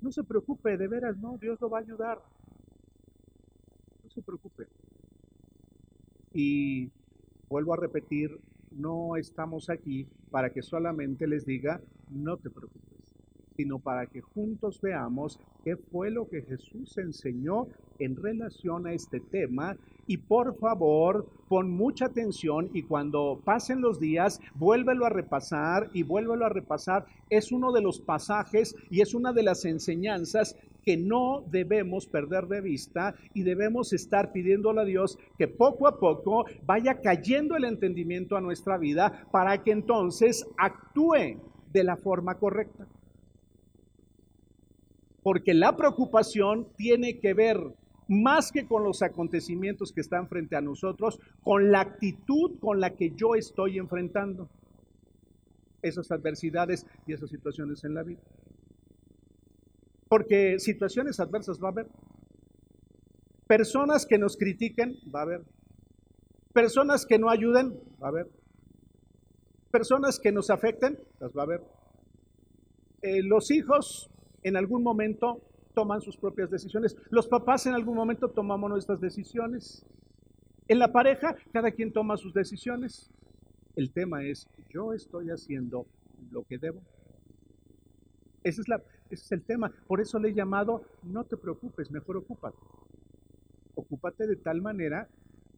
No 0.00 0.12
se 0.12 0.24
preocupe, 0.24 0.76
de 0.76 0.88
veras, 0.88 1.16
no, 1.18 1.38
Dios 1.38 1.60
lo 1.60 1.70
va 1.70 1.78
a 1.78 1.82
ayudar. 1.82 2.22
No 4.04 4.10
se 4.10 4.22
preocupe. 4.22 4.68
Y 6.32 6.90
vuelvo 7.48 7.74
a 7.74 7.76
repetir, 7.78 8.38
no 8.70 9.16
estamos 9.16 9.70
aquí 9.70 10.06
para 10.30 10.50
que 10.50 10.62
solamente 10.62 11.26
les 11.26 11.44
diga, 11.46 11.80
no 12.10 12.36
te 12.36 12.50
preocupes. 12.50 12.82
sino 13.56 13.78
para 13.78 14.06
que 14.06 14.20
juntos 14.20 14.80
veamos 14.82 15.40
qué 15.64 15.76
fue 15.76 16.10
lo 16.10 16.28
que 16.28 16.42
Jesús 16.42 16.98
enseñó 16.98 17.68
en 17.98 18.16
relación 18.16 18.86
a 18.86 18.92
este 18.92 19.20
tema. 19.20 19.76
Y 20.06 20.18
por 20.18 20.56
favor, 20.58 21.26
pon 21.48 21.70
mucha 21.70 22.06
atención 22.06 22.70
y 22.72 22.82
cuando 22.82 23.40
pasen 23.44 23.80
los 23.80 23.98
días, 23.98 24.40
vuélvelo 24.54 25.04
a 25.06 25.10
repasar 25.10 25.90
y 25.92 26.02
vuélvelo 26.02 26.46
a 26.46 26.48
repasar. 26.48 27.06
Es 27.30 27.52
uno 27.52 27.72
de 27.72 27.82
los 27.82 28.00
pasajes 28.00 28.76
y 28.90 29.00
es 29.00 29.14
una 29.14 29.32
de 29.32 29.42
las 29.42 29.64
enseñanzas 29.64 30.56
que 30.84 30.96
no 30.96 31.42
debemos 31.50 32.06
perder 32.06 32.46
de 32.46 32.60
vista 32.60 33.16
y 33.34 33.42
debemos 33.42 33.92
estar 33.92 34.30
pidiéndole 34.30 34.82
a 34.82 34.84
Dios 34.84 35.18
que 35.36 35.48
poco 35.48 35.88
a 35.88 35.98
poco 35.98 36.44
vaya 36.64 37.00
cayendo 37.00 37.56
el 37.56 37.64
entendimiento 37.64 38.36
a 38.36 38.40
nuestra 38.40 38.78
vida 38.78 39.26
para 39.32 39.64
que 39.64 39.72
entonces 39.72 40.46
actúe 40.56 41.40
de 41.72 41.82
la 41.82 41.96
forma 41.96 42.36
correcta 42.36 42.86
porque 45.26 45.54
la 45.54 45.76
preocupación 45.76 46.68
tiene 46.76 47.18
que 47.18 47.34
ver 47.34 47.58
más 48.08 48.52
que 48.52 48.66
con 48.66 48.84
los 48.84 49.02
acontecimientos 49.02 49.92
que 49.92 50.00
están 50.00 50.28
frente 50.28 50.56
a 50.56 50.60
nosotros, 50.60 51.18
con 51.42 51.70
la 51.72 51.80
actitud 51.80 52.58
con 52.60 52.80
la 52.80 52.90
que 52.90 53.10
yo 53.10 53.34
estoy 53.34 53.78
enfrentando 53.78 54.48
esas 55.82 56.10
adversidades 56.10 56.86
y 57.06 57.12
esas 57.12 57.30
situaciones 57.30 57.84
en 57.84 57.94
la 57.94 58.02
vida. 58.02 58.20
Porque 60.08 60.58
situaciones 60.58 61.18
adversas 61.18 61.60
va 61.62 61.68
a 61.68 61.72
haber. 61.72 61.88
Personas 63.46 64.06
que 64.06 64.18
nos 64.18 64.36
critiquen, 64.36 64.96
va 65.14 65.20
a 65.20 65.22
haber. 65.22 65.42
Personas 66.52 67.06
que 67.06 67.18
no 67.18 67.28
ayuden, 67.28 67.78
va 68.02 68.06
a 68.06 68.10
haber. 68.10 68.28
Personas 69.70 70.18
que 70.18 70.32
nos 70.32 70.50
afecten, 70.50 70.98
las 71.20 71.32
va 71.36 71.42
a 71.42 71.44
haber. 71.44 71.62
Eh, 73.02 73.22
los 73.22 73.50
hijos 73.50 74.10
en 74.42 74.56
algún 74.56 74.82
momento 74.82 75.42
toman 75.76 76.00
sus 76.00 76.16
propias 76.16 76.50
decisiones. 76.50 76.96
Los 77.10 77.28
papás 77.28 77.66
en 77.66 77.74
algún 77.74 77.96
momento 77.96 78.30
tomamos 78.30 78.70
nuestras 78.70 78.98
decisiones. 78.98 79.84
En 80.68 80.78
la 80.78 80.90
pareja, 80.90 81.36
cada 81.52 81.70
quien 81.70 81.92
toma 81.92 82.16
sus 82.16 82.32
decisiones. 82.32 83.12
El 83.76 83.92
tema 83.92 84.24
es, 84.24 84.48
yo 84.70 84.94
estoy 84.94 85.28
haciendo 85.28 85.86
lo 86.30 86.44
que 86.44 86.56
debo. 86.56 86.80
Ese 88.42 88.62
es, 88.62 88.68
la, 88.68 88.76
ese 89.10 89.22
es 89.22 89.32
el 89.32 89.42
tema. 89.42 89.70
Por 89.86 90.00
eso 90.00 90.18
le 90.18 90.30
he 90.30 90.34
llamado, 90.34 90.82
no 91.02 91.24
te 91.24 91.36
preocupes, 91.36 91.90
mejor 91.90 92.16
ocúpate. 92.16 92.56
Ocúpate 93.74 94.26
de 94.26 94.36
tal 94.36 94.62
manera 94.62 95.08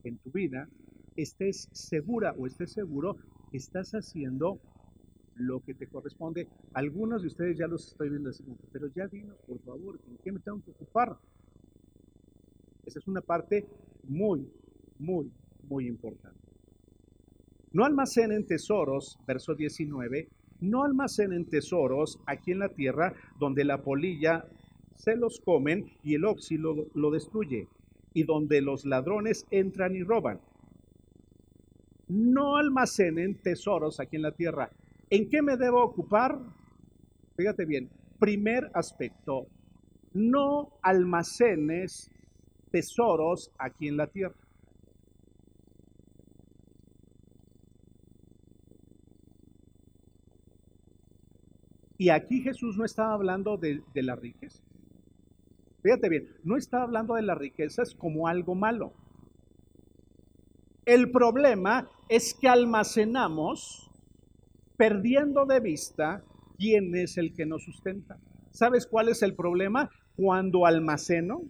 que 0.03 0.09
en 0.09 0.19
tu 0.19 0.33
vida 0.33 0.69
estés 1.15 1.69
segura 1.71 2.35
o 2.37 2.49
estés 2.49 2.73
seguro 2.73 3.19
que 3.53 3.59
estás 3.59 3.93
haciendo 3.93 4.59
lo 5.39 5.61
que 5.61 5.75
te 5.75 5.87
corresponde. 5.87 6.49
Algunos 6.75 7.23
de 7.23 7.29
ustedes 7.29 7.57
ya 7.57 7.67
los 7.67 7.89
estoy 7.89 8.11
viendo 8.11 8.31
así, 8.31 8.45
pero 8.73 8.89
ya 8.89 9.07
dinos, 9.07 9.37
por 9.47 9.59
favor, 9.61 9.99
¿en 10.09 10.19
qué 10.19 10.33
me 10.33 10.41
tengo 10.41 10.63
que 10.63 10.71
ocupar? 10.71 11.17
Esa 12.85 12.99
es 12.99 13.09
una 13.09 13.21
parte 13.21 13.67
muy, 14.05 14.49
muy, 14.99 15.31
muy 15.69 15.87
importante. 15.87 16.39
No 17.73 17.85
almacenen 17.85 18.47
tesoros, 18.47 19.19
verso 19.27 19.55
19, 19.55 20.29
no 20.61 20.85
almacenen 20.85 21.45
tesoros 21.45 22.19
aquí 22.27 22.53
en 22.53 22.61
la 22.61 22.71
tierra 22.71 23.15
donde 23.39 23.65
la 23.65 23.83
polilla 23.83 24.47
se 24.97 25.17
los 25.17 25.41
comen 25.41 25.93
y 26.03 26.15
el 26.15 26.25
óxido 26.25 26.87
lo 26.95 27.11
destruye, 27.11 27.69
y 28.15 28.25
donde 28.25 28.61
los 28.63 28.85
ladrones 28.85 29.47
entran 29.51 29.95
y 29.95 30.03
roban. 30.03 30.41
No 32.09 32.57
almacenen 32.57 33.35
tesoros 33.35 34.01
aquí 34.01 34.17
en 34.17 34.23
la 34.23 34.33
tierra. 34.33 34.71
¿En 35.11 35.31
qué 35.31 35.41
me 35.41 35.57
debo 35.57 35.83
ocupar? 35.83 36.39
Fíjate 37.37 37.65
bien, 37.65 37.89
primer 38.19 38.71
aspecto, 38.75 39.47
no 40.13 40.71
almacenes 40.83 42.11
tesoros 42.71 43.51
aquí 43.59 43.89
en 43.89 43.97
la 43.97 44.07
tierra. 44.09 44.35
Y 51.97 52.11
aquí 52.11 52.43
Jesús 52.43 52.77
no 52.77 52.85
estaba 52.85 53.15
hablando 53.15 53.57
de, 53.57 53.83
de 53.95 54.03
la 54.03 54.15
riqueza. 54.15 54.63
Fíjate 55.83 56.09
bien, 56.09 56.29
no 56.45 56.57
está 56.57 56.83
hablando 56.83 57.15
de 57.15 57.23
las 57.23 57.39
riquezas 57.39 57.95
como 57.95 58.29
algo 58.29 58.55
malo. 58.55 58.93
El 60.85 61.11
problema 61.11 61.89
es 62.09 62.35
que 62.35 62.49
almacenamos 62.49 63.88
perdiendo 64.79 65.45
de 65.45 65.61
vista 65.61 66.23
quién 66.57 66.95
es 66.95 67.19
el 67.19 67.35
que 67.35 67.45
nos 67.45 67.65
sustenta. 67.65 68.17
¿Sabes 68.51 68.87
cuál 68.87 69.09
es 69.09 69.23
el 69.23 69.35
problema? 69.35 69.91
Cuando 70.17 70.67
almaceno, 70.67 71.43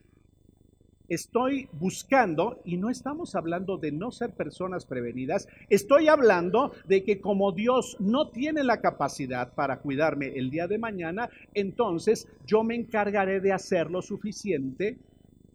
estoy 1.08 1.68
buscando, 1.72 2.60
y 2.64 2.78
no 2.78 2.90
estamos 2.90 3.34
hablando 3.34 3.76
de 3.76 3.92
no 3.92 4.10
ser 4.10 4.32
personas 4.32 4.86
prevenidas, 4.86 5.46
estoy 5.68 6.08
hablando 6.08 6.72
de 6.86 7.04
que 7.04 7.20
como 7.20 7.52
Dios 7.52 7.96
no 8.00 8.30
tiene 8.30 8.64
la 8.64 8.80
capacidad 8.80 9.54
para 9.54 9.80
cuidarme 9.80 10.28
el 10.38 10.50
día 10.50 10.66
de 10.66 10.78
mañana, 10.78 11.28
entonces 11.54 12.28
yo 12.46 12.64
me 12.64 12.74
encargaré 12.74 13.40
de 13.40 13.52
hacer 13.52 13.90
lo 13.90 14.00
suficiente 14.00 14.98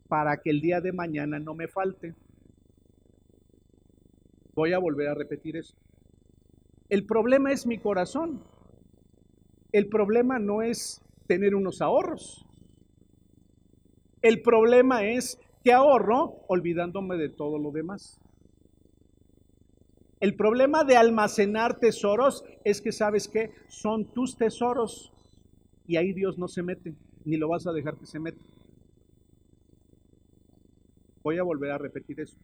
para 0.08 0.38
que 0.38 0.52
el 0.52 0.62
día 0.62 0.80
de 0.80 0.92
mañana 0.92 1.40
no 1.40 1.56
me 1.56 1.68
falte. 1.68 2.14
Voy 4.54 4.74
a 4.74 4.78
volver 4.78 5.08
a 5.08 5.16
repetir 5.16 5.58
esto. 5.58 5.83
El 6.90 7.06
problema 7.06 7.52
es 7.52 7.66
mi 7.66 7.78
corazón. 7.78 8.42
El 9.72 9.88
problema 9.88 10.40
no 10.40 10.62
es 10.62 11.02
tener 11.28 11.56
unos 11.56 11.82
ahorros. 11.82 12.46
El 14.22 14.42
problema 14.42 15.04
es 15.04 15.40
que 15.64 15.74
ahorro 15.74 16.36
olvidándome 16.48 17.18
de 17.18 17.30
todo 17.30 17.58
lo 17.58 17.72
demás. 17.72 18.20
El 20.20 20.36
problema 20.36 20.86
de 20.86 20.96
almacenar 20.96 21.80
tesoros 21.80 22.46
es 22.64 22.80
que 22.80 22.94
sabes 22.94 23.28
que 23.28 23.52
son 23.68 24.06
tus 24.06 24.38
tesoros 24.38 25.12
y 25.86 25.98
ahí 25.98 26.14
Dios 26.14 26.38
no 26.38 26.48
se 26.48 26.64
mete, 26.64 26.94
ni 27.26 27.36
lo 27.36 27.50
vas 27.50 27.68
a 27.68 27.74
dejar 27.74 27.96
que 27.96 28.06
se 28.06 28.20
meta. 28.20 28.40
Voy 31.24 31.38
a 31.38 31.44
volver 31.44 31.72
a 31.72 31.78
repetir 31.78 32.22
eso. 32.22 32.38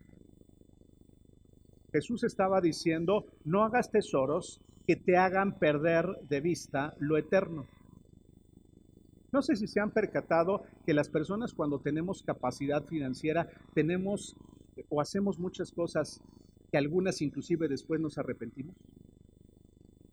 Jesús 1.92 2.24
estaba 2.24 2.62
diciendo, 2.62 3.26
no 3.46 3.64
hagas 3.64 3.92
tesoros 3.92 4.62
que 4.86 4.96
te 4.96 5.18
hagan 5.18 5.60
perder 5.60 6.08
de 6.28 6.42
vista 6.42 6.96
lo 7.00 7.18
eterno. 7.18 7.66
No 9.32 9.42
sé 9.42 9.56
si 9.56 9.68
se 9.68 9.80
han 9.80 9.92
percatado 9.92 10.64
que 10.86 10.94
las 10.94 11.10
personas 11.10 11.54
cuando 11.54 11.80
tenemos 11.80 12.24
capacidad 12.24 12.84
financiera 12.86 13.48
tenemos 13.74 14.36
o 14.90 15.02
hacemos 15.02 15.38
muchas 15.38 15.72
cosas 15.72 16.22
que 16.72 16.78
algunas 16.78 17.22
inclusive 17.22 17.68
después 17.68 18.00
nos 18.00 18.18
arrepentimos. 18.18 18.76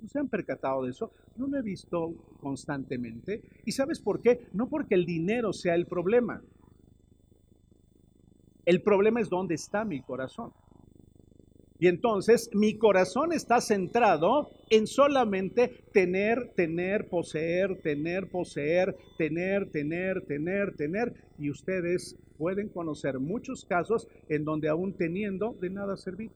¿No 0.01 0.09
se 0.09 0.19
han 0.19 0.29
percatado 0.29 0.85
de 0.85 0.91
eso? 0.91 1.11
No 1.37 1.47
lo 1.47 1.59
he 1.59 1.63
visto 1.63 2.13
constantemente. 2.41 3.43
¿Y 3.65 3.73
sabes 3.73 4.01
por 4.01 4.21
qué? 4.21 4.47
No 4.53 4.69
porque 4.69 4.95
el 4.95 5.07
dinero 5.07 5.53
sea 5.53 5.75
el 5.75 5.87
problema. 5.87 6.43
El 8.67 8.83
problema 8.83 9.21
es 9.21 9.31
dónde 9.31 9.55
está 9.55 9.85
mi 9.85 10.03
corazón. 10.03 10.53
Y 11.79 11.89
entonces 11.89 12.51
mi 12.55 12.79
corazón 12.79 13.33
está 13.33 13.61
centrado 13.61 14.51
en 14.71 14.87
solamente 14.87 15.85
tener, 15.93 16.53
tener, 16.55 17.09
poseer, 17.09 17.81
tener, 17.83 18.29
poseer, 18.31 18.97
tener, 19.19 19.71
tener, 19.71 20.23
tener, 20.23 20.75
tener. 20.75 21.13
Y 21.39 21.51
ustedes 21.51 22.17
pueden 22.39 22.69
conocer 22.69 23.19
muchos 23.19 23.65
casos 23.65 24.09
en 24.29 24.45
donde 24.45 24.69
aún 24.69 24.95
teniendo 24.95 25.55
de 25.61 25.71
nada 25.71 25.97
servir. 25.97 26.31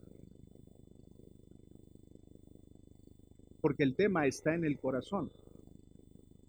Porque 3.62 3.82
el 3.82 3.94
tema 3.94 4.26
está 4.26 4.54
en 4.54 4.64
el 4.64 4.78
corazón. 4.78 5.30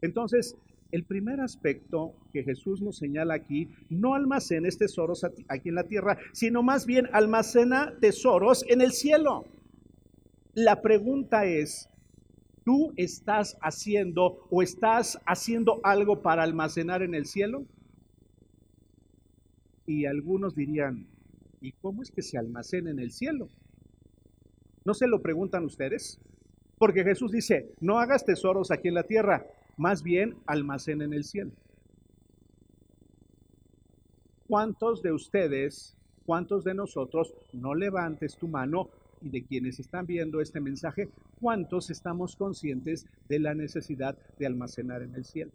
Entonces, 0.02 0.58
el 0.92 1.04
primer 1.04 1.40
aspecto 1.42 2.14
que 2.34 2.44
Jesús 2.44 2.82
nos 2.82 2.98
señala 2.98 3.34
aquí, 3.34 3.70
no 3.90 4.14
almacenes 4.14 4.78
tesoros 4.78 5.24
aquí 5.24 5.70
en 5.70 5.76
la 5.76 5.86
tierra, 5.86 6.18
sino 6.34 6.64
más 6.64 6.86
bien 6.86 7.08
almacena 7.14 7.94
tesoros 8.00 8.66
en 8.68 8.82
el 8.82 8.92
cielo. 8.92 9.46
La 10.54 10.82
pregunta 10.82 11.46
es, 11.46 11.90
¿tú 12.66 12.94
estás 12.98 13.58
haciendo 13.62 14.48
o 14.50 14.62
estás 14.62 15.20
haciendo 15.26 15.80
algo 15.84 16.22
para 16.22 16.44
almacenar 16.44 17.02
en 17.02 17.16
el 17.16 17.26
cielo? 17.26 17.64
Y 19.86 20.06
algunos 20.06 20.56
dirían, 20.56 21.08
¿y 21.62 21.72
cómo 21.74 22.04
es 22.04 22.12
que 22.12 22.22
se 22.22 22.38
almacena 22.38 22.92
en 22.92 23.00
el 23.00 23.12
cielo? 23.12 23.48
¿No 24.84 24.94
se 24.94 25.08
lo 25.08 25.22
preguntan 25.22 25.64
ustedes? 25.64 26.20
Porque 26.78 27.04
Jesús 27.04 27.32
dice, 27.32 27.72
no 27.80 28.00
hagas 28.00 28.26
tesoros 28.26 28.72
aquí 28.72 28.88
en 28.88 28.96
la 28.96 29.04
tierra, 29.04 29.46
más 29.78 30.04
bien 30.04 30.36
almacén 30.46 31.02
en 31.02 31.14
el 31.14 31.24
cielo. 31.24 31.52
¿Cuántos 34.48 35.02
de 35.02 35.12
ustedes, 35.12 35.98
cuántos 36.26 36.64
de 36.64 36.74
nosotros, 36.74 37.34
no 37.54 37.74
levantes 37.74 38.36
tu 38.36 38.48
mano, 38.48 38.90
y 39.22 39.30
de 39.30 39.44
quienes 39.44 39.80
están 39.80 40.06
viendo 40.06 40.42
este 40.42 40.60
mensaje, 40.60 41.10
¿cuántos 41.40 41.90
estamos 41.90 42.36
conscientes 42.36 43.06
de 43.30 43.40
la 43.40 43.54
necesidad 43.54 44.18
de 44.38 44.48
almacenar 44.48 45.04
en 45.04 45.16
el 45.16 45.26
cielo? 45.26 45.52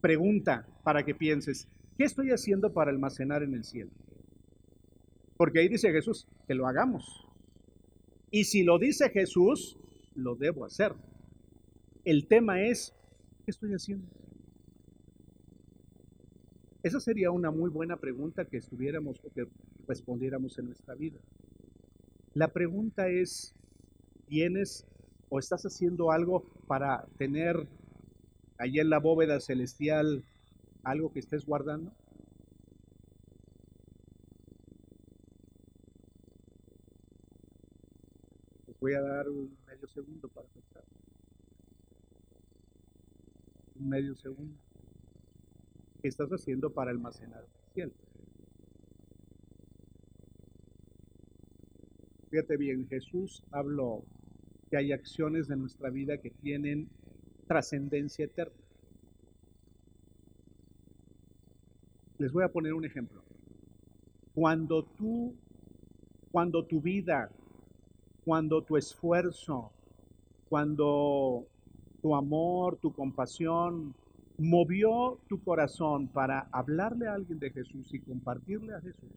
Pregunta 0.00 0.66
para 0.82 1.02
que 1.02 1.14
pienses, 1.14 1.66
¿qué 1.96 2.04
estoy 2.04 2.30
haciendo 2.30 2.72
para 2.72 2.90
almacenar 2.90 3.42
en 3.42 3.54
el 3.54 3.64
cielo? 3.64 3.90
Porque 5.38 5.60
ahí 5.60 5.68
dice 5.68 5.90
Jesús 5.90 6.26
que 6.46 6.54
lo 6.54 6.66
hagamos. 6.66 7.23
Y 8.34 8.42
si 8.42 8.64
lo 8.64 8.80
dice 8.80 9.10
Jesús, 9.10 9.76
lo 10.16 10.34
debo 10.34 10.64
hacer. 10.64 10.92
El 12.04 12.26
tema 12.26 12.62
es, 12.62 12.92
¿qué 13.44 13.52
estoy 13.52 13.70
haciendo? 13.74 14.08
Esa 16.82 16.98
sería 16.98 17.30
una 17.30 17.52
muy 17.52 17.70
buena 17.70 17.96
pregunta 17.96 18.44
que 18.44 18.56
estuviéramos 18.56 19.20
o 19.24 19.32
que 19.32 19.46
respondiéramos 19.86 20.58
en 20.58 20.66
nuestra 20.66 20.96
vida. 20.96 21.20
La 22.32 22.48
pregunta 22.48 23.08
es, 23.08 23.54
¿tienes 24.26 24.84
o 25.28 25.38
estás 25.38 25.64
haciendo 25.64 26.10
algo 26.10 26.42
para 26.66 27.06
tener 27.16 27.68
allí 28.58 28.80
en 28.80 28.90
la 28.90 28.98
bóveda 28.98 29.38
celestial 29.38 30.24
algo 30.82 31.12
que 31.12 31.20
estés 31.20 31.46
guardando? 31.46 31.92
Voy 38.84 38.92
a 38.92 39.00
dar 39.00 39.30
un 39.30 39.56
medio 39.66 39.88
segundo 39.88 40.28
para 40.28 40.46
pensar. 40.48 40.84
Un 43.80 43.88
medio 43.88 44.14
segundo. 44.14 44.58
¿Qué 46.02 46.08
estás 46.08 46.28
haciendo 46.28 46.68
para 46.68 46.90
almacenar 46.90 47.42
el 47.44 47.72
cielo? 47.72 47.92
Fíjate 52.28 52.58
bien, 52.58 52.86
Jesús 52.86 53.42
habló 53.52 54.04
que 54.68 54.76
hay 54.76 54.92
acciones 54.92 55.48
de 55.48 55.56
nuestra 55.56 55.88
vida 55.88 56.18
que 56.18 56.28
tienen 56.28 56.90
trascendencia 57.46 58.26
eterna. 58.26 58.52
Les 62.18 62.30
voy 62.30 62.44
a 62.44 62.52
poner 62.52 62.74
un 62.74 62.84
ejemplo. 62.84 63.22
Cuando 64.34 64.84
tú, 64.84 65.34
cuando 66.30 66.66
tu 66.66 66.82
vida, 66.82 67.30
cuando 68.24 68.62
tu 68.62 68.76
esfuerzo, 68.76 69.70
cuando 70.48 71.46
tu 72.00 72.14
amor, 72.14 72.76
tu 72.76 72.92
compasión, 72.92 73.94
movió 74.38 75.18
tu 75.28 75.42
corazón 75.42 76.08
para 76.08 76.48
hablarle 76.52 77.06
a 77.06 77.14
alguien 77.14 77.38
de 77.38 77.50
Jesús 77.50 77.92
y 77.92 78.00
compartirle 78.00 78.74
a 78.74 78.80
Jesús, 78.80 79.10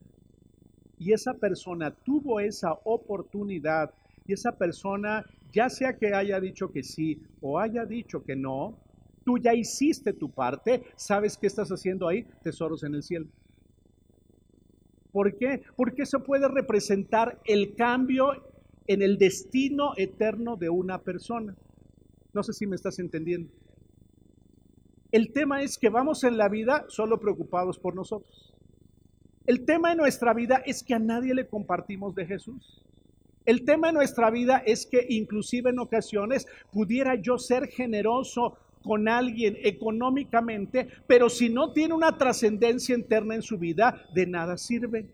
y 1.00 1.14
esa 1.14 1.34
persona 1.34 1.92
tuvo 1.92 2.40
esa 2.40 2.74
oportunidad 2.84 3.94
y 4.26 4.34
esa 4.34 4.52
persona, 4.58 5.26
ya 5.54 5.70
sea 5.70 5.98
que 5.98 6.14
haya 6.14 6.40
dicho 6.40 6.72
que 6.72 6.84
sí 6.84 7.22
o 7.42 7.60
haya 7.60 7.86
dicho 7.86 8.24
que 8.24 8.36
no, 8.36 8.78
tú 9.24 9.38
ya 9.38 9.54
hiciste 9.54 10.14
tu 10.14 10.30
parte, 10.30 10.84
¿sabes 10.96 11.38
qué 11.38 11.48
estás 11.48 11.70
haciendo 11.70 12.08
ahí? 12.08 12.26
Tesoros 12.44 12.84
en 12.84 12.96
el 12.96 13.04
cielo. 13.04 13.28
¿Por 15.12 15.36
qué? 15.38 15.64
Porque 15.76 16.04
eso 16.04 16.24
puede 16.24 16.48
representar 16.48 17.40
el 17.46 17.76
cambio 17.76 18.32
en 18.88 19.02
el 19.02 19.18
destino 19.18 19.94
eterno 19.98 20.56
de 20.56 20.70
una 20.70 21.00
persona. 21.00 21.56
No 22.34 22.44
sé 22.44 22.54
si 22.54 22.66
me 22.66 22.76
estás 22.76 23.00
entendiendo. 23.00 23.50
El 25.12 25.32
tema 25.32 25.62
es 25.62 25.78
que 25.78 25.90
vamos 25.90 26.24
en 26.24 26.38
la 26.38 26.50
vida 26.50 26.86
solo 26.90 27.20
preocupados 27.20 27.80
por 27.80 27.96
nosotros. 27.96 28.54
El 29.46 29.66
tema 29.66 29.92
de 29.92 29.96
nuestra 29.96 30.34
vida 30.34 30.62
es 30.66 30.84
que 30.84 30.94
a 30.94 31.00
nadie 31.00 31.34
le 31.34 31.48
compartimos 31.48 32.14
de 32.16 32.26
Jesús. 32.26 32.84
El 33.46 33.64
tema 33.64 33.88
de 33.88 33.94
nuestra 33.94 34.30
vida 34.30 34.62
es 34.66 34.86
que 34.86 35.06
inclusive 35.08 35.70
en 35.70 35.80
ocasiones 35.80 36.48
pudiera 36.72 37.16
yo 37.16 37.38
ser 37.38 37.68
generoso 37.68 38.58
con 38.84 39.08
alguien 39.08 39.58
económicamente, 39.64 40.90
pero 41.08 41.30
si 41.30 41.50
no 41.50 41.72
tiene 41.72 41.94
una 41.94 42.18
trascendencia 42.18 42.94
interna 42.94 43.36
en 43.36 43.42
su 43.42 43.58
vida, 43.58 44.06
de 44.14 44.28
nada 44.28 44.58
sirve. 44.58 45.06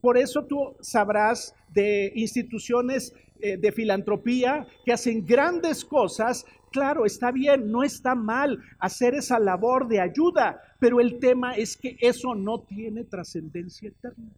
Por 0.00 0.16
eso 0.16 0.44
tú 0.44 0.76
sabrás 0.80 1.52
de 1.72 2.12
instituciones 2.14 3.14
eh, 3.40 3.56
de 3.56 3.72
filantropía 3.72 4.66
que 4.84 4.92
hacen 4.92 5.24
grandes 5.26 5.84
cosas 5.84 6.46
claro, 6.76 7.06
está 7.06 7.32
bien, 7.32 7.70
no 7.70 7.82
está 7.82 8.14
mal 8.14 8.62
hacer 8.78 9.14
esa 9.14 9.38
labor 9.38 9.88
de 9.88 9.98
ayuda, 9.98 10.60
pero 10.78 11.00
el 11.00 11.18
tema 11.18 11.56
es 11.56 11.74
que 11.74 11.96
eso 12.00 12.34
no 12.34 12.60
tiene 12.64 13.04
trascendencia 13.04 13.88
eterna. 13.88 14.30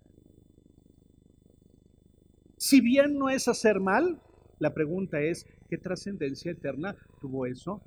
Si 2.57 2.81
bien 2.81 3.19
no 3.19 3.29
es 3.29 3.49
hacer 3.49 3.81
mal, 3.81 4.21
la 4.61 4.73
pregunta 4.73 5.21
es, 5.21 5.47
¿qué 5.69 5.79
trascendencia 5.79 6.53
eterna 6.53 6.95
tuvo 7.21 7.45
eso? 7.45 7.83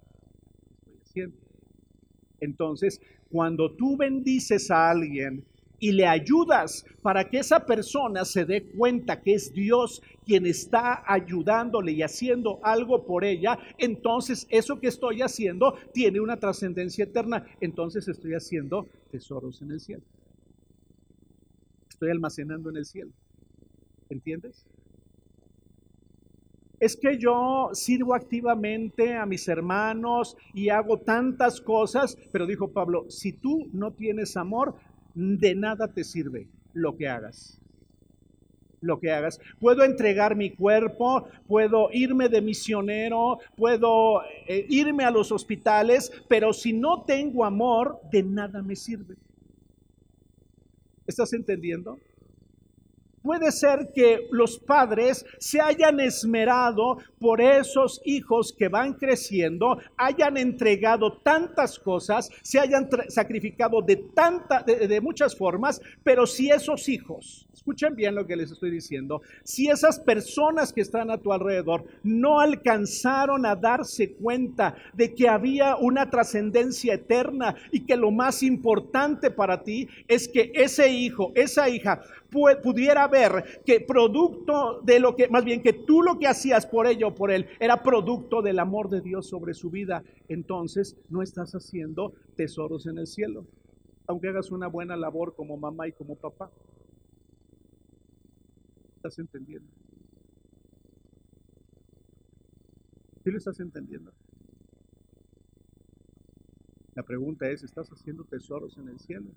Entonces, 2.41 2.99
cuando 3.29 3.73
tú 3.73 3.95
bendices 3.95 4.69
a 4.69 4.89
alguien 4.89 5.45
y 5.81 5.91
le 5.91 6.05
ayudas 6.05 6.85
para 7.01 7.27
que 7.27 7.39
esa 7.39 7.65
persona 7.65 8.23
se 8.23 8.45
dé 8.45 8.63
cuenta 8.63 9.19
que 9.19 9.33
es 9.33 9.51
Dios 9.51 10.01
quien 10.23 10.45
está 10.45 11.03
ayudándole 11.11 11.91
y 11.91 12.03
haciendo 12.03 12.59
algo 12.63 13.03
por 13.03 13.25
ella, 13.25 13.57
entonces 13.79 14.45
eso 14.51 14.79
que 14.79 14.87
estoy 14.87 15.23
haciendo 15.23 15.73
tiene 15.91 16.21
una 16.21 16.37
trascendencia 16.37 17.05
eterna. 17.05 17.47
Entonces 17.59 18.07
estoy 18.07 18.35
haciendo 18.35 18.87
tesoros 19.09 19.61
en 19.63 19.71
el 19.71 19.79
cielo. 19.79 20.03
Estoy 21.89 22.11
almacenando 22.11 22.69
en 22.69 22.77
el 22.77 22.85
cielo. 22.85 23.11
¿Entiendes? 24.09 24.63
es 26.81 26.97
que 26.97 27.19
yo 27.19 27.69
sirvo 27.73 28.15
activamente 28.15 29.15
a 29.15 29.27
mis 29.27 29.47
hermanos 29.47 30.35
y 30.51 30.69
hago 30.69 30.97
tantas 30.97 31.61
cosas, 31.61 32.17
pero 32.31 32.47
dijo 32.47 32.71
Pablo, 32.71 33.05
si 33.07 33.33
tú 33.33 33.69
no 33.71 33.91
tienes 33.91 34.35
amor, 34.35 34.73
de 35.13 35.55
nada 35.55 35.87
te 35.87 36.03
sirve 36.03 36.47
lo 36.73 36.95
que 36.97 37.07
hagas. 37.07 37.59
Lo 38.81 38.99
que 38.99 39.11
hagas. 39.11 39.39
Puedo 39.59 39.83
entregar 39.83 40.35
mi 40.35 40.49
cuerpo, 40.51 41.27
puedo 41.47 41.89
irme 41.91 42.29
de 42.29 42.41
misionero, 42.41 43.39
puedo 43.55 44.23
eh, 44.47 44.65
irme 44.69 45.03
a 45.03 45.11
los 45.11 45.31
hospitales, 45.31 46.11
pero 46.27 46.51
si 46.51 46.73
no 46.73 47.03
tengo 47.03 47.45
amor, 47.45 47.99
de 48.11 48.23
nada 48.23 48.63
me 48.63 48.75
sirve. 48.75 49.15
¿Estás 51.05 51.33
entendiendo? 51.33 51.99
Puede 53.21 53.51
ser 53.51 53.91
que 53.93 54.27
los 54.31 54.57
padres 54.57 55.25
se 55.37 55.61
hayan 55.61 55.99
esmerado 55.99 56.97
por 57.19 57.39
esos 57.39 58.01
hijos 58.03 58.53
que 58.57 58.67
van 58.67 58.93
creciendo, 58.93 59.77
hayan 59.97 60.37
entregado 60.37 61.13
tantas 61.19 61.77
cosas, 61.77 62.29
se 62.41 62.59
hayan 62.59 62.89
sacrificado 63.09 63.81
de, 63.81 63.97
tanta, 63.97 64.63
de 64.63 65.01
muchas 65.01 65.35
formas, 65.35 65.81
pero 66.03 66.25
si 66.25 66.49
esos 66.49 66.89
hijos 66.89 67.47
Escuchen 67.61 67.95
bien 67.95 68.15
lo 68.15 68.25
que 68.25 68.35
les 68.35 68.51
estoy 68.51 68.71
diciendo. 68.71 69.21
Si 69.43 69.69
esas 69.69 69.99
personas 69.99 70.73
que 70.73 70.81
están 70.81 71.11
a 71.11 71.19
tu 71.19 71.31
alrededor 71.31 71.85
no 72.01 72.39
alcanzaron 72.39 73.45
a 73.45 73.55
darse 73.55 74.13
cuenta 74.13 74.73
de 74.93 75.13
que 75.13 75.29
había 75.29 75.75
una 75.75 76.09
trascendencia 76.09 76.95
eterna 76.95 77.53
y 77.71 77.81
que 77.81 77.95
lo 77.95 78.09
más 78.09 78.41
importante 78.41 79.29
para 79.29 79.61
ti 79.61 79.87
es 80.07 80.27
que 80.27 80.51
ese 80.55 80.91
hijo, 80.91 81.33
esa 81.35 81.69
hija 81.69 82.01
pudiera 82.31 83.07
ver 83.07 83.61
que 83.65 83.81
producto 83.81 84.81
de 84.81 84.99
lo 84.99 85.15
que, 85.15 85.27
más 85.27 85.43
bien 85.43 85.61
que 85.61 85.73
tú 85.73 86.01
lo 86.01 86.17
que 86.17 86.27
hacías 86.27 86.65
por 86.65 86.87
ella 86.87 87.07
o 87.07 87.15
por 87.15 87.31
él 87.31 87.47
era 87.59 87.83
producto 87.83 88.41
del 88.41 88.59
amor 88.59 88.89
de 88.89 89.01
Dios 89.01 89.27
sobre 89.27 89.53
su 89.53 89.69
vida, 89.69 90.03
entonces 90.29 90.97
no 91.09 91.21
estás 91.21 91.53
haciendo 91.53 92.13
tesoros 92.35 92.87
en 92.87 92.97
el 92.97 93.07
cielo, 93.07 93.45
aunque 94.07 94.29
hagas 94.29 94.49
una 94.51 94.67
buena 94.67 94.95
labor 94.95 95.35
como 95.35 95.57
mamá 95.57 95.87
y 95.87 95.91
como 95.91 96.15
papá 96.15 96.49
estás 98.95 99.17
entendiendo? 99.17 99.67
¿Sí 103.23 103.31
lo 103.31 103.37
estás 103.37 103.59
entendiendo? 103.59 104.11
La 106.93 107.03
pregunta 107.03 107.49
es, 107.49 107.63
¿estás 107.63 107.89
haciendo 107.89 108.23
tesoros 108.25 108.77
en 108.77 108.89
el 108.89 108.99
cielo? 108.99 109.31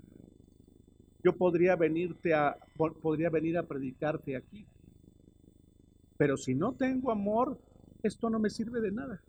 Yo 1.25 1.35
podría 1.35 1.75
venirte 1.75 2.35
a 2.35 2.57
podría 2.77 3.31
venir 3.31 3.57
a 3.57 3.63
predicarte 3.63 4.37
aquí. 4.37 4.67
Pero 6.19 6.37
si 6.37 6.55
no 6.55 6.75
tengo 6.75 7.11
amor, 7.11 7.59
esto 8.03 8.29
no 8.29 8.39
me 8.39 8.51
sirve 8.51 8.81
de 8.83 8.93
nada. 8.93 9.23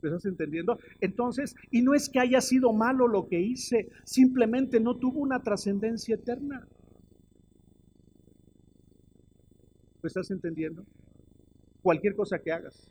¿Me 0.00 0.08
estás 0.08 0.24
entendiendo? 0.24 0.78
Entonces, 1.00 1.54
y 1.70 1.82
no 1.82 1.94
es 1.94 2.08
que 2.08 2.18
haya 2.18 2.40
sido 2.40 2.72
malo 2.72 3.08
lo 3.08 3.28
que 3.28 3.40
hice, 3.40 3.90
simplemente 4.04 4.80
no 4.80 4.96
tuvo 4.96 5.20
una 5.20 5.42
trascendencia 5.42 6.14
eterna. 6.14 6.66
¿Me 10.02 10.08
estás 10.08 10.30
entendiendo? 10.30 10.84
Cualquier 11.82 12.14
cosa 12.14 12.38
que 12.38 12.52
hagas, 12.52 12.90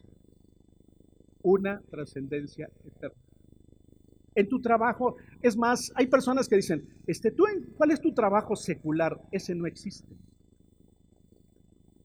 una 1.42 1.82
trascendencia 1.90 2.70
eterna. 2.86 3.23
En 4.36 4.50
tu 4.50 4.62
trabajo. 4.62 5.18
Es 5.42 5.58
más, 5.58 5.92
hay 5.96 6.08
personas 6.08 6.48
que 6.48 6.56
dicen, 6.56 6.88
este, 7.08 7.32
¿tú 7.32 7.46
en, 7.48 7.74
¿cuál 7.78 7.92
es 7.92 8.02
tu 8.02 8.14
trabajo 8.14 8.56
secular? 8.56 9.22
Ese 9.32 9.56
no 9.56 9.66
existe. 9.66 10.14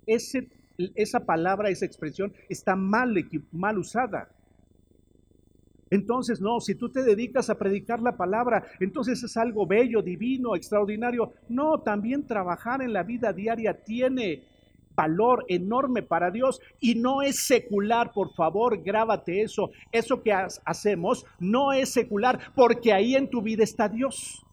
Ese, 0.07 0.49
esa 0.95 1.21
palabra, 1.21 1.71
esa 1.71 1.87
expresión 1.87 2.33
está 2.49 2.77
mal, 2.77 3.15
mal 3.53 3.79
usada. 3.79 4.31
Entonces, 5.91 6.41
no, 6.41 6.61
si 6.61 6.75
tú 6.75 6.91
te 6.91 7.03
dedicas 7.03 7.49
a 7.49 7.59
predicar 7.59 8.01
la 8.01 8.17
palabra, 8.17 8.65
entonces 8.79 9.23
es 9.23 9.37
algo 9.37 9.67
bello, 9.67 10.03
divino, 10.03 10.55
extraordinario. 10.55 11.33
No, 11.49 11.81
también 11.81 12.27
trabajar 12.27 12.83
en 12.83 12.93
la 12.93 13.03
vida 13.03 13.33
diaria 13.33 13.85
tiene 13.85 14.45
valor 14.99 15.45
enorme 15.47 16.03
para 16.03 16.33
Dios 16.33 16.61
y 16.81 16.97
no 16.97 17.23
es 17.23 17.47
secular, 17.47 18.13
por 18.13 18.35
favor, 18.35 18.83
grábate 18.83 19.43
eso. 19.43 19.71
Eso 19.93 20.21
que 20.25 20.33
hacemos 20.33 21.25
no 21.39 21.73
es 21.73 21.91
secular 21.91 22.53
porque 22.57 22.93
ahí 22.93 23.15
en 23.15 23.31
tu 23.31 23.41
vida 23.41 23.63
está 23.63 23.89
Dios. 23.89 24.45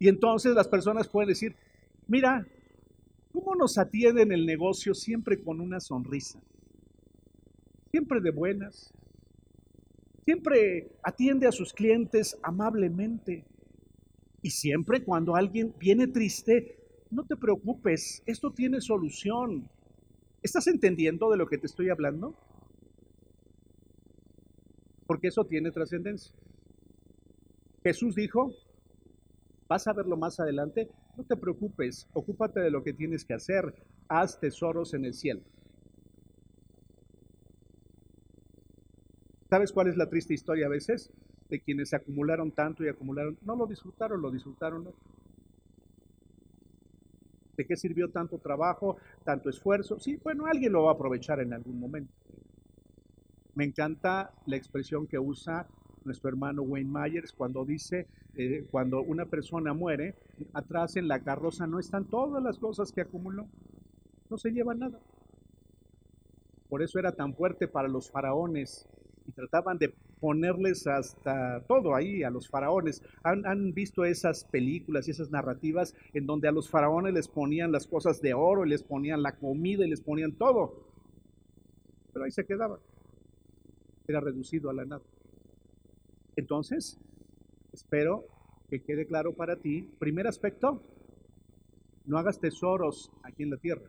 Y 0.00 0.08
entonces 0.08 0.54
las 0.56 0.66
personas 0.66 1.06
pueden 1.06 1.28
decir, 1.28 1.54
mira, 2.08 2.44
¿cómo 3.32 3.54
nos 3.54 3.78
atienden 3.78 4.32
el 4.32 4.44
negocio 4.44 4.92
siempre 4.92 5.40
con 5.40 5.60
una 5.60 5.78
sonrisa? 5.78 6.40
Siempre 7.92 8.20
de 8.20 8.32
buenas. 8.32 8.92
Siempre 10.24 10.90
atiende 11.04 11.46
a 11.46 11.52
sus 11.52 11.72
clientes 11.72 12.36
amablemente. 12.42 13.44
Y 14.42 14.50
siempre 14.50 15.04
cuando 15.04 15.36
alguien 15.36 15.74
viene 15.78 16.08
triste, 16.08 16.78
no 17.10 17.24
te 17.24 17.36
preocupes, 17.36 18.22
esto 18.26 18.52
tiene 18.52 18.80
solución. 18.80 19.68
¿Estás 20.42 20.66
entendiendo 20.66 21.30
de 21.30 21.36
lo 21.36 21.46
que 21.46 21.58
te 21.58 21.66
estoy 21.66 21.90
hablando? 21.90 22.34
Porque 25.06 25.28
eso 25.28 25.44
tiene 25.44 25.70
trascendencia. 25.70 26.34
Jesús 27.82 28.14
dijo, 28.14 28.52
vas 29.68 29.86
a 29.86 29.92
verlo 29.92 30.16
más 30.16 30.40
adelante, 30.40 30.90
no 31.16 31.24
te 31.24 31.36
preocupes, 31.36 32.08
ocúpate 32.12 32.60
de 32.60 32.70
lo 32.70 32.82
que 32.82 32.92
tienes 32.92 33.24
que 33.24 33.34
hacer, 33.34 33.74
haz 34.08 34.38
tesoros 34.38 34.94
en 34.94 35.04
el 35.04 35.14
cielo. 35.14 35.40
¿Sabes 39.48 39.72
cuál 39.72 39.88
es 39.88 39.96
la 39.96 40.10
triste 40.10 40.34
historia 40.34 40.66
a 40.66 40.70
veces? 40.70 41.10
De 41.48 41.60
quienes 41.60 41.94
acumularon 41.94 42.50
tanto 42.52 42.84
y 42.84 42.88
acumularon, 42.88 43.38
no 43.42 43.56
lo 43.56 43.66
disfrutaron, 43.66 44.20
lo 44.20 44.30
disfrutaron. 44.30 44.88
¿De 47.58 47.66
qué 47.66 47.76
sirvió 47.76 48.08
tanto 48.08 48.38
trabajo, 48.38 48.98
tanto 49.24 49.50
esfuerzo? 49.50 49.98
Sí, 49.98 50.16
bueno, 50.22 50.46
alguien 50.46 50.72
lo 50.72 50.84
va 50.84 50.92
a 50.92 50.94
aprovechar 50.94 51.40
en 51.40 51.52
algún 51.52 51.80
momento. 51.80 52.12
Me 53.56 53.64
encanta 53.64 54.30
la 54.46 54.54
expresión 54.54 55.08
que 55.08 55.18
usa 55.18 55.66
nuestro 56.04 56.28
hermano 56.28 56.62
Wayne 56.62 56.88
Myers 56.88 57.32
cuando 57.32 57.64
dice, 57.64 58.06
eh, 58.36 58.64
cuando 58.70 59.02
una 59.02 59.26
persona 59.26 59.72
muere, 59.74 60.14
atrás 60.52 60.94
en 60.94 61.08
la 61.08 61.18
carroza 61.18 61.66
no 61.66 61.80
están 61.80 62.04
todas 62.04 62.40
las 62.40 62.60
cosas 62.60 62.92
que 62.92 63.00
acumuló, 63.00 63.48
no 64.30 64.38
se 64.38 64.52
lleva 64.52 64.74
nada. 64.76 65.00
Por 66.68 66.80
eso 66.80 67.00
era 67.00 67.10
tan 67.10 67.34
fuerte 67.34 67.66
para 67.66 67.88
los 67.88 68.08
faraones 68.08 68.86
y 69.26 69.32
trataban 69.32 69.78
de 69.78 69.92
ponerles 70.20 70.86
hasta 70.86 71.64
todo 71.66 71.94
ahí 71.94 72.22
a 72.22 72.30
los 72.30 72.48
faraones. 72.48 73.02
¿Han, 73.22 73.72
visto 73.72 74.04
esas 74.04 74.44
películas 74.44 75.08
y 75.08 75.12
esas 75.12 75.30
narrativas 75.30 75.94
en 76.12 76.26
donde 76.26 76.48
a 76.48 76.52
los 76.52 76.70
faraones 76.70 77.14
les 77.14 77.28
ponían 77.28 77.72
las 77.72 77.86
cosas 77.86 78.20
de 78.20 78.34
oro 78.34 78.64
y 78.64 78.70
les 78.70 78.82
ponían 78.82 79.22
la 79.22 79.36
comida 79.36 79.84
y 79.86 79.90
les 79.90 80.00
ponían 80.00 80.32
todo? 80.32 80.88
Pero 82.12 82.24
ahí 82.24 82.30
se 82.30 82.44
quedaba. 82.44 82.78
Era 84.06 84.20
reducido 84.20 84.70
a 84.70 84.74
la 84.74 84.84
nada. 84.84 85.02
Entonces, 86.36 86.98
espero 87.72 88.24
que 88.68 88.82
quede 88.82 89.06
claro 89.06 89.34
para 89.34 89.56
ti. 89.56 89.88
Primer 89.98 90.26
aspecto, 90.26 90.82
no 92.06 92.18
hagas 92.18 92.40
tesoros 92.40 93.10
aquí 93.22 93.42
en 93.42 93.50
la 93.50 93.56
tierra, 93.58 93.88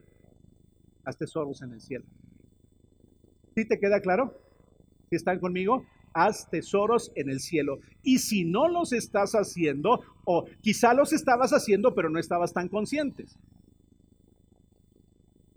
haz 1.06 1.18
tesoros 1.18 1.62
en 1.62 1.74
el 1.74 1.82
cielo. 1.82 2.06
¿Sí 3.56 3.66
te 3.66 3.80
queda 3.80 4.02
claro? 4.02 4.34
¿Sí 5.10 5.16
están 5.16 5.40
conmigo? 5.40 5.86
Haz 6.26 6.50
tesoros 6.50 7.12
en 7.16 7.30
el 7.30 7.40
cielo. 7.40 7.80
Y 8.04 8.20
si 8.20 8.46
no 8.46 8.68
los 8.68 8.94
estás 8.94 9.34
haciendo, 9.34 10.02
o 10.26 10.46
quizá 10.62 10.94
los 10.94 11.14
estabas 11.14 11.52
haciendo, 11.52 11.96
pero 11.96 12.10
no 12.10 12.20
estabas 12.20 12.54
tan 12.54 12.68
conscientes. 12.68 13.38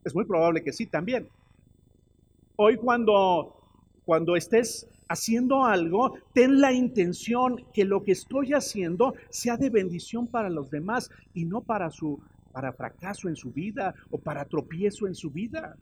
Es 0.05 0.15
muy 0.15 0.25
probable 0.25 0.63
que 0.63 0.73
sí 0.73 0.87
también. 0.87 1.29
Hoy 2.57 2.77
cuando, 2.77 3.57
cuando 4.05 4.37
estés 4.37 4.89
haciendo 5.09 5.65
algo, 5.65 6.19
ten 6.33 6.61
la 6.61 6.73
intención 6.73 7.65
que 7.73 7.85
lo 7.85 8.03
que 8.03 8.13
estoy 8.13 8.53
haciendo 8.53 9.15
sea 9.31 9.57
de 9.57 9.71
bendición 9.71 10.27
para 10.27 10.49
los 10.49 10.71
demás 10.71 11.11
y 11.35 11.45
no 11.45 11.61
para 11.61 11.91
su 11.91 12.21
para 12.53 12.73
fracaso 12.73 13.29
en 13.29 13.37
su 13.37 13.51
vida 13.51 13.95
o 14.11 14.19
para 14.19 14.45
tropiezo 14.45 15.07
en 15.07 15.15
su 15.15 15.31
vida. 15.31 15.77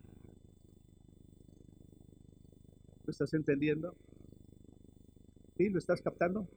¿Lo 3.05 3.11
estás 3.11 3.35
entendiendo? 3.35 3.95
¿Lo 5.69 5.79
estás 5.79 6.01
captando? 6.01 6.49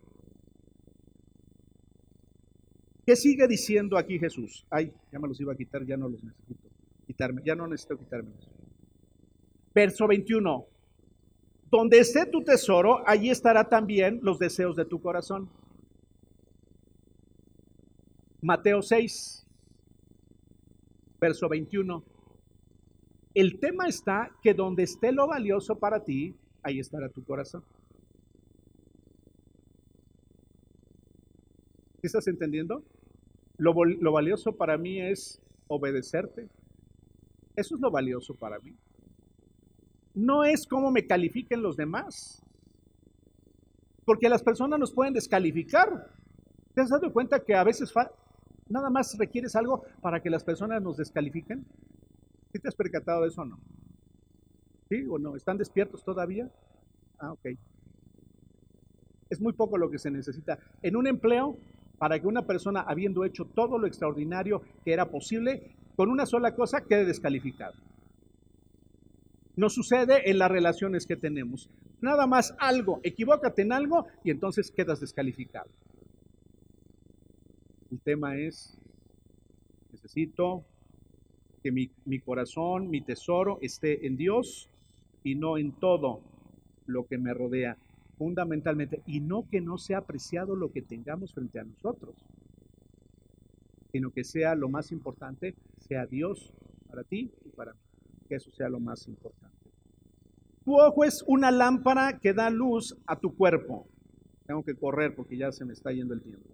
¿Qué 3.05 3.15
sigue 3.15 3.47
diciendo 3.47 3.97
aquí 3.97 4.17
Jesús? 4.17 4.65
Ay, 4.69 4.93
ya 5.11 5.19
me 5.19 5.27
los 5.27 5.39
iba 5.41 5.51
a 5.51 5.55
quitar, 5.55 5.85
ya 5.85 5.97
no 5.97 6.07
los 6.07 6.23
necesito 6.23 6.69
quitarme, 7.05 7.41
ya 7.45 7.55
no 7.55 7.67
necesito 7.67 7.97
quitarme. 7.97 8.31
Verso 9.75 10.07
21. 10.07 10.65
Donde 11.69 11.99
esté 11.99 12.25
tu 12.27 12.43
tesoro, 12.43 13.05
allí 13.05 13.29
estará 13.29 13.67
también 13.67 14.19
los 14.21 14.39
deseos 14.39 14.75
de 14.75 14.85
tu 14.85 15.01
corazón. 15.01 15.49
Mateo 18.41 18.81
6, 18.81 19.45
verso 21.19 21.49
21. 21.49 22.03
El 23.33 23.59
tema 23.59 23.87
está 23.87 24.31
que 24.41 24.53
donde 24.53 24.83
esté 24.83 25.11
lo 25.11 25.27
valioso 25.27 25.79
para 25.79 26.03
ti, 26.03 26.35
ahí 26.61 26.79
estará 26.79 27.09
tu 27.09 27.23
corazón. 27.23 27.63
Estás 32.07 32.27
entendiendo? 32.27 32.83
Lo, 33.57 33.73
lo 33.85 34.11
valioso 34.11 34.53
para 34.53 34.77
mí 34.77 34.99
es 34.99 35.41
obedecerte. 35.67 36.47
Eso 37.55 37.75
es 37.75 37.81
lo 37.81 37.91
valioso 37.91 38.33
para 38.33 38.59
mí. 38.59 38.75
No 40.15 40.43
es 40.43 40.67
cómo 40.67 40.91
me 40.91 41.05
califiquen 41.05 41.61
los 41.61 41.77
demás. 41.77 42.43
Porque 44.05 44.29
las 44.29 44.43
personas 44.43 44.79
nos 44.79 44.91
pueden 44.91 45.13
descalificar. 45.13 46.09
¿Te 46.73 46.81
has 46.81 46.89
dado 46.89 47.11
cuenta 47.13 47.39
que 47.39 47.55
a 47.55 47.63
veces 47.63 47.93
nada 48.67 48.89
más 48.89 49.17
requieres 49.17 49.55
algo 49.55 49.83
para 50.01 50.21
que 50.21 50.29
las 50.29 50.43
personas 50.43 50.81
nos 50.81 50.97
descalifiquen? 50.97 51.65
¿Sí 52.51 52.59
te 52.59 52.67
has 52.67 52.75
percatado 52.75 53.21
de 53.21 53.29
eso 53.29 53.41
o 53.41 53.45
no? 53.45 53.59
¿Sí 54.89 55.05
o 55.09 55.17
no? 55.17 55.35
¿Están 55.35 55.57
despiertos 55.57 56.03
todavía? 56.03 56.49
Ah, 57.19 57.31
ok. 57.31 57.47
Es 59.29 59.39
muy 59.39 59.53
poco 59.53 59.77
lo 59.77 59.89
que 59.89 59.97
se 59.97 60.11
necesita. 60.11 60.59
En 60.81 60.95
un 60.95 61.07
empleo 61.07 61.57
para 61.97 62.19
que 62.19 62.27
una 62.27 62.43
persona, 62.43 62.81
habiendo 62.81 63.23
hecho 63.23 63.45
todo 63.45 63.77
lo 63.77 63.87
extraordinario 63.87 64.61
que 64.83 64.93
era 64.93 65.09
posible, 65.09 65.71
con 65.95 66.09
una 66.09 66.25
sola 66.25 66.55
cosa 66.55 66.81
quede 66.81 67.05
descalificado. 67.05 67.75
No 69.55 69.69
sucede 69.69 70.29
en 70.29 70.39
las 70.39 70.49
relaciones 70.49 71.05
que 71.05 71.15
tenemos. 71.15 71.69
Nada 72.01 72.25
más 72.27 72.55
algo, 72.59 72.99
equivócate 73.03 73.61
en 73.61 73.71
algo 73.71 74.07
y 74.23 74.31
entonces 74.31 74.71
quedas 74.71 74.99
descalificado. 74.99 75.69
El 77.91 77.99
tema 77.99 78.37
es, 78.37 78.75
necesito 79.91 80.65
que 81.61 81.71
mi, 81.71 81.91
mi, 82.05 82.19
corazón, 82.19 82.89
mi 82.89 83.01
tesoro 83.01 83.59
esté 83.61 84.07
en 84.07 84.17
Dios 84.17 84.69
y 85.23 85.35
no 85.35 85.57
en 85.57 85.71
todo 85.71 86.19
lo 86.87 87.05
que 87.05 87.17
me 87.17 87.33
rodea 87.33 87.77
fundamentalmente, 88.23 89.01
y 89.05 89.19
no 89.19 89.49
que 89.49 89.59
no 89.59 89.77
sea 89.77 89.97
apreciado 89.97 90.55
lo 90.55 90.71
que 90.71 90.81
tengamos 90.81 91.33
frente 91.33 91.59
a 91.59 91.65
nosotros, 91.65 92.15
sino 93.91 94.11
que 94.11 94.23
sea 94.23 94.55
lo 94.55 94.69
más 94.69 94.93
importante, 94.93 95.55
sea 95.77 96.05
Dios 96.05 96.53
para 96.87 97.03
ti 97.03 97.33
y 97.43 97.49
para 97.49 97.73
mí, 97.73 97.79
que 98.29 98.35
eso 98.35 98.49
sea 98.51 98.69
lo 98.69 98.79
más 98.79 99.09
importante. 99.09 99.69
Tu 100.63 100.73
ojo 100.73 101.03
es 101.03 101.21
una 101.27 101.51
lámpara 101.51 102.17
que 102.19 102.33
da 102.33 102.49
luz 102.49 102.95
a 103.07 103.19
tu 103.19 103.35
cuerpo. 103.35 103.85
Tengo 104.47 104.63
que 104.63 104.75
correr 104.75 105.13
porque 105.13 105.35
ya 105.35 105.51
se 105.51 105.65
me 105.65 105.73
está 105.73 105.91
yendo 105.91 106.13
el 106.13 106.21
tiempo. 106.21 106.47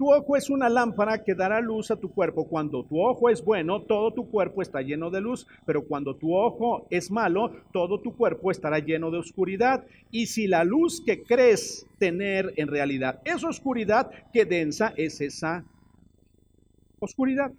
Tu 0.00 0.10
ojo 0.10 0.34
es 0.34 0.48
una 0.48 0.70
lámpara 0.70 1.22
que 1.22 1.34
dará 1.34 1.60
luz 1.60 1.90
a 1.90 1.96
tu 1.96 2.10
cuerpo. 2.10 2.48
Cuando 2.48 2.82
tu 2.84 2.98
ojo 3.02 3.28
es 3.28 3.44
bueno, 3.44 3.82
todo 3.82 4.14
tu 4.14 4.30
cuerpo 4.30 4.62
está 4.62 4.80
lleno 4.80 5.10
de 5.10 5.20
luz, 5.20 5.46
pero 5.66 5.84
cuando 5.84 6.16
tu 6.16 6.34
ojo 6.34 6.86
es 6.88 7.10
malo, 7.10 7.52
todo 7.70 8.00
tu 8.00 8.16
cuerpo 8.16 8.50
estará 8.50 8.78
lleno 8.78 9.10
de 9.10 9.18
oscuridad. 9.18 9.84
Y 10.10 10.24
si 10.24 10.46
la 10.46 10.64
luz 10.64 11.02
que 11.04 11.22
crees 11.22 11.86
tener 11.98 12.54
en 12.56 12.68
realidad 12.68 13.20
es 13.26 13.44
oscuridad, 13.44 14.10
qué 14.32 14.46
densa 14.46 14.94
es 14.96 15.20
esa 15.20 15.66
oscuridad. 16.98 17.52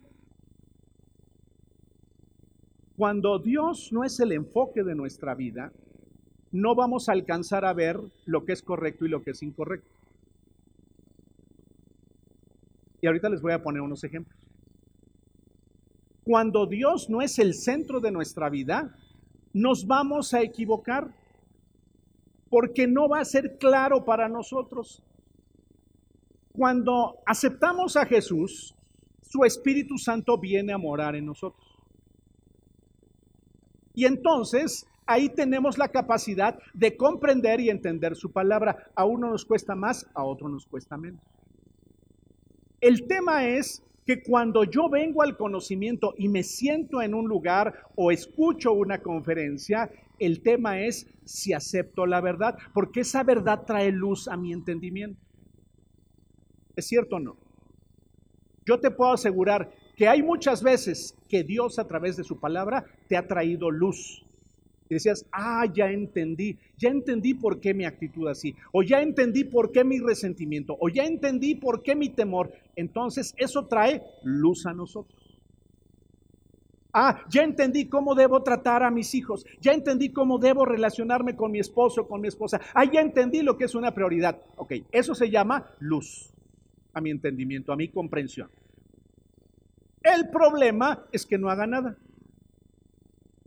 Cuando 2.97 3.37
Dios 3.37 3.93
no 3.93 4.03
es 4.03 4.19
el 4.19 4.31
enfoque 4.31 4.81
de 4.81 4.95
nuestra 4.95 5.35
vida, 5.35 5.71
no 6.51 6.73
vamos 6.73 7.07
a 7.07 7.11
alcanzar 7.11 7.65
a 7.65 7.73
ver 7.73 7.99
lo 8.25 8.45
que 8.45 8.53
es 8.53 8.63
correcto 8.63 9.05
y 9.05 9.09
lo 9.09 9.21
que 9.21 9.29
es 9.29 9.43
incorrecto. 9.43 10.00
Y 13.01 13.07
ahorita 13.07 13.29
les 13.29 13.41
voy 13.41 13.51
a 13.51 13.61
poner 13.61 13.81
unos 13.81 14.03
ejemplos. 14.03 14.39
Cuando 16.23 16.67
Dios 16.67 17.09
no 17.09 17.21
es 17.21 17.39
el 17.39 17.55
centro 17.55 17.99
de 17.99 18.11
nuestra 18.11 18.49
vida, 18.49 18.95
nos 19.53 19.87
vamos 19.87 20.33
a 20.33 20.41
equivocar 20.41 21.11
porque 22.49 22.85
no 22.85 23.09
va 23.09 23.19
a 23.19 23.25
ser 23.25 23.57
claro 23.57 24.05
para 24.05 24.29
nosotros. 24.29 25.01
Cuando 26.53 27.17
aceptamos 27.25 27.95
a 27.95 28.05
Jesús, 28.05 28.75
su 29.21 29.45
Espíritu 29.45 29.97
Santo 29.97 30.37
viene 30.37 30.73
a 30.73 30.77
morar 30.77 31.15
en 31.15 31.25
nosotros. 31.25 31.65
Y 33.93 34.05
entonces 34.05 34.85
ahí 35.05 35.29
tenemos 35.29 35.77
la 35.77 35.87
capacidad 35.87 36.59
de 36.73 36.95
comprender 36.95 37.59
y 37.61 37.69
entender 37.69 38.15
su 38.15 38.31
palabra. 38.31 38.91
A 38.95 39.05
uno 39.05 39.29
nos 39.29 39.45
cuesta 39.45 39.75
más, 39.75 40.05
a 40.13 40.23
otro 40.23 40.49
nos 40.49 40.65
cuesta 40.67 40.97
menos. 40.97 41.21
El 42.81 43.07
tema 43.07 43.47
es 43.47 43.83
que 44.07 44.23
cuando 44.23 44.63
yo 44.63 44.89
vengo 44.89 45.21
al 45.21 45.37
conocimiento 45.37 46.15
y 46.17 46.27
me 46.27 46.41
siento 46.41 47.03
en 47.03 47.13
un 47.13 47.27
lugar 47.27 47.85
o 47.95 48.11
escucho 48.11 48.73
una 48.73 49.03
conferencia, 49.03 49.91
el 50.17 50.41
tema 50.41 50.81
es 50.81 51.07
si 51.23 51.53
acepto 51.53 52.07
la 52.07 52.21
verdad, 52.21 52.57
porque 52.73 53.01
esa 53.01 53.23
verdad 53.23 53.63
trae 53.65 53.91
luz 53.91 54.27
a 54.27 54.35
mi 54.35 54.51
entendimiento. 54.51 55.21
¿Es 56.75 56.87
cierto 56.87 57.17
o 57.17 57.19
no? 57.19 57.37
Yo 58.65 58.79
te 58.79 58.89
puedo 58.89 59.13
asegurar 59.13 59.71
que 59.95 60.07
hay 60.07 60.23
muchas 60.23 60.63
veces 60.63 61.15
que 61.29 61.43
Dios 61.43 61.77
a 61.77 61.87
través 61.87 62.17
de 62.17 62.23
su 62.23 62.39
palabra 62.39 62.85
te 63.07 63.15
ha 63.15 63.27
traído 63.27 63.69
luz. 63.69 64.25
Y 64.91 64.95
decías, 64.95 65.25
ah, 65.31 65.65
ya 65.73 65.89
entendí, 65.89 66.57
ya 66.77 66.89
entendí 66.89 67.33
por 67.33 67.61
qué 67.61 67.73
mi 67.73 67.85
actitud 67.85 68.27
así, 68.27 68.53
o 68.73 68.83
ya 68.83 69.01
entendí 69.01 69.45
por 69.45 69.71
qué 69.71 69.85
mi 69.85 69.99
resentimiento, 69.99 70.75
o 70.81 70.89
ya 70.89 71.05
entendí 71.05 71.55
por 71.55 71.81
qué 71.81 71.95
mi 71.95 72.09
temor. 72.09 72.51
Entonces 72.75 73.33
eso 73.37 73.67
trae 73.67 74.03
luz 74.23 74.65
a 74.65 74.73
nosotros. 74.73 75.39
Ah, 76.91 77.23
ya 77.29 77.43
entendí 77.43 77.85
cómo 77.85 78.15
debo 78.15 78.43
tratar 78.43 78.83
a 78.83 78.91
mis 78.91 79.15
hijos, 79.15 79.45
ya 79.61 79.71
entendí 79.71 80.09
cómo 80.09 80.39
debo 80.39 80.65
relacionarme 80.65 81.37
con 81.37 81.53
mi 81.53 81.59
esposo, 81.59 82.05
con 82.05 82.19
mi 82.19 82.27
esposa. 82.27 82.59
Ah, 82.73 82.83
ya 82.83 82.99
entendí 82.99 83.43
lo 83.43 83.57
que 83.57 83.63
es 83.63 83.75
una 83.75 83.93
prioridad. 83.93 84.41
Ok, 84.57 84.73
eso 84.91 85.15
se 85.15 85.29
llama 85.29 85.67
luz 85.79 86.33
a 86.93 86.99
mi 86.99 87.11
entendimiento, 87.11 87.71
a 87.71 87.77
mi 87.77 87.87
comprensión. 87.87 88.49
El 90.03 90.29
problema 90.31 91.05
es 91.13 91.25
que 91.25 91.37
no 91.37 91.49
haga 91.49 91.65
nada. 91.65 91.95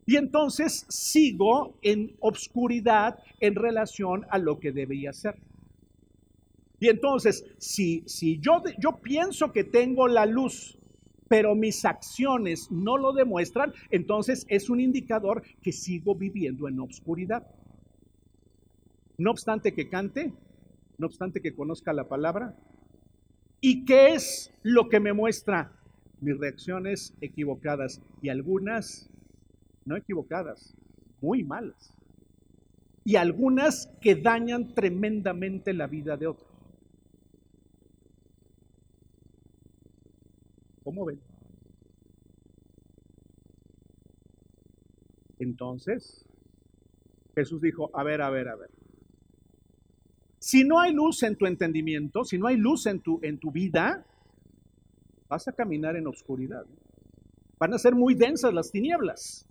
Y 0.07 0.17
entonces 0.17 0.87
sigo 0.89 1.79
en 1.83 2.17
obscuridad 2.21 3.19
en 3.41 3.55
relación 3.55 4.27
a 4.31 4.39
lo 4.39 4.61
que 4.61 4.73
debía 4.73 5.13
ser. 5.13 5.37
Y 6.81 6.89
entonces, 6.89 7.47
si, 7.59 8.03
si 8.07 8.39
yo, 8.41 8.63
yo 8.79 9.01
pienso 9.01 9.53
que 9.53 9.65
tengo 9.65 10.07
la 10.07 10.27
luz, 10.27 10.77
pero 11.29 11.55
mis 11.55 11.85
acciones 11.85 12.71
no 12.71 12.99
lo 12.99 13.13
demuestran, 13.13 13.73
entonces 13.91 14.45
es 14.49 14.69
un 14.69 14.81
indicador 14.81 15.43
que 15.63 15.73
sigo 15.73 16.15
viviendo 16.15 16.69
en 16.69 16.81
obscuridad. 16.81 17.47
No 19.17 19.31
obstante 19.31 19.73
que 19.73 19.89
cante, 19.89 20.33
no 20.99 21.07
obstante 21.07 21.41
que 21.41 21.55
conozca 21.55 21.93
la 21.93 22.09
palabra. 22.09 22.57
¿Y 23.61 23.85
qué 23.85 24.15
es 24.15 24.53
lo 24.63 24.89
que 24.89 25.01
me 25.01 25.13
muestra? 25.13 25.73
Mis 26.21 26.37
reacciones 26.37 27.15
equivocadas 27.21 28.03
y 28.21 28.29
algunas 28.29 29.09
no 29.85 29.97
equivocadas, 29.97 30.75
muy 31.21 31.45
malas. 31.45 31.93
Y 33.05 33.17
algunas 33.17 33.87
que 34.01 34.15
dañan 34.15 34.75
tremendamente 34.75 35.75
la 35.75 35.87
vida 35.87 36.17
de 36.17 36.27
otros. 36.27 36.49
¿Cómo 40.83 41.05
ven? 41.07 41.21
Entonces, 45.39 46.25
Jesús 47.35 47.61
dijo, 47.61 47.91
a 47.95 48.05
ver, 48.05 48.23
a 48.23 48.31
ver, 48.31 48.49
a 48.49 48.57
ver. 48.57 48.71
Si 50.39 50.63
no 50.63 50.79
hay 50.79 50.93
luz 50.93 51.23
en 51.23 51.37
tu 51.37 51.47
entendimiento, 51.47 52.25
si 52.25 52.39
no 52.39 52.47
hay 52.47 52.57
luz 52.57 52.87
en 52.87 53.01
tu, 53.01 53.19
en 53.23 53.39
tu 53.39 53.51
vida, 53.51 54.05
vas 55.29 55.49
a 55.49 55.53
caminar 55.53 55.97
en 55.97 56.07
oscuridad. 56.07 56.67
Van 57.59 57.73
a 57.73 57.79
ser 57.79 57.95
muy 57.95 58.15
densas 58.15 58.53
las 58.53 58.71
tinieblas. 58.71 59.49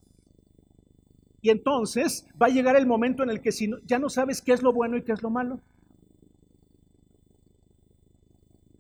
Y 1.44 1.50
entonces 1.50 2.26
va 2.42 2.46
a 2.48 2.50
llegar 2.50 2.78
el 2.78 2.88
momento 2.88 3.22
en 3.22 3.30
el 3.30 3.42
que 3.42 3.52
si 3.52 3.70
ya 3.86 4.00
no 4.00 4.10
sabes 4.10 4.42
qué 4.42 4.54
es 4.54 4.64
lo 4.64 4.72
bueno 4.72 4.96
y 4.96 5.04
qué 5.04 5.12
es 5.12 5.22
lo 5.22 5.30
malo. 5.30 5.60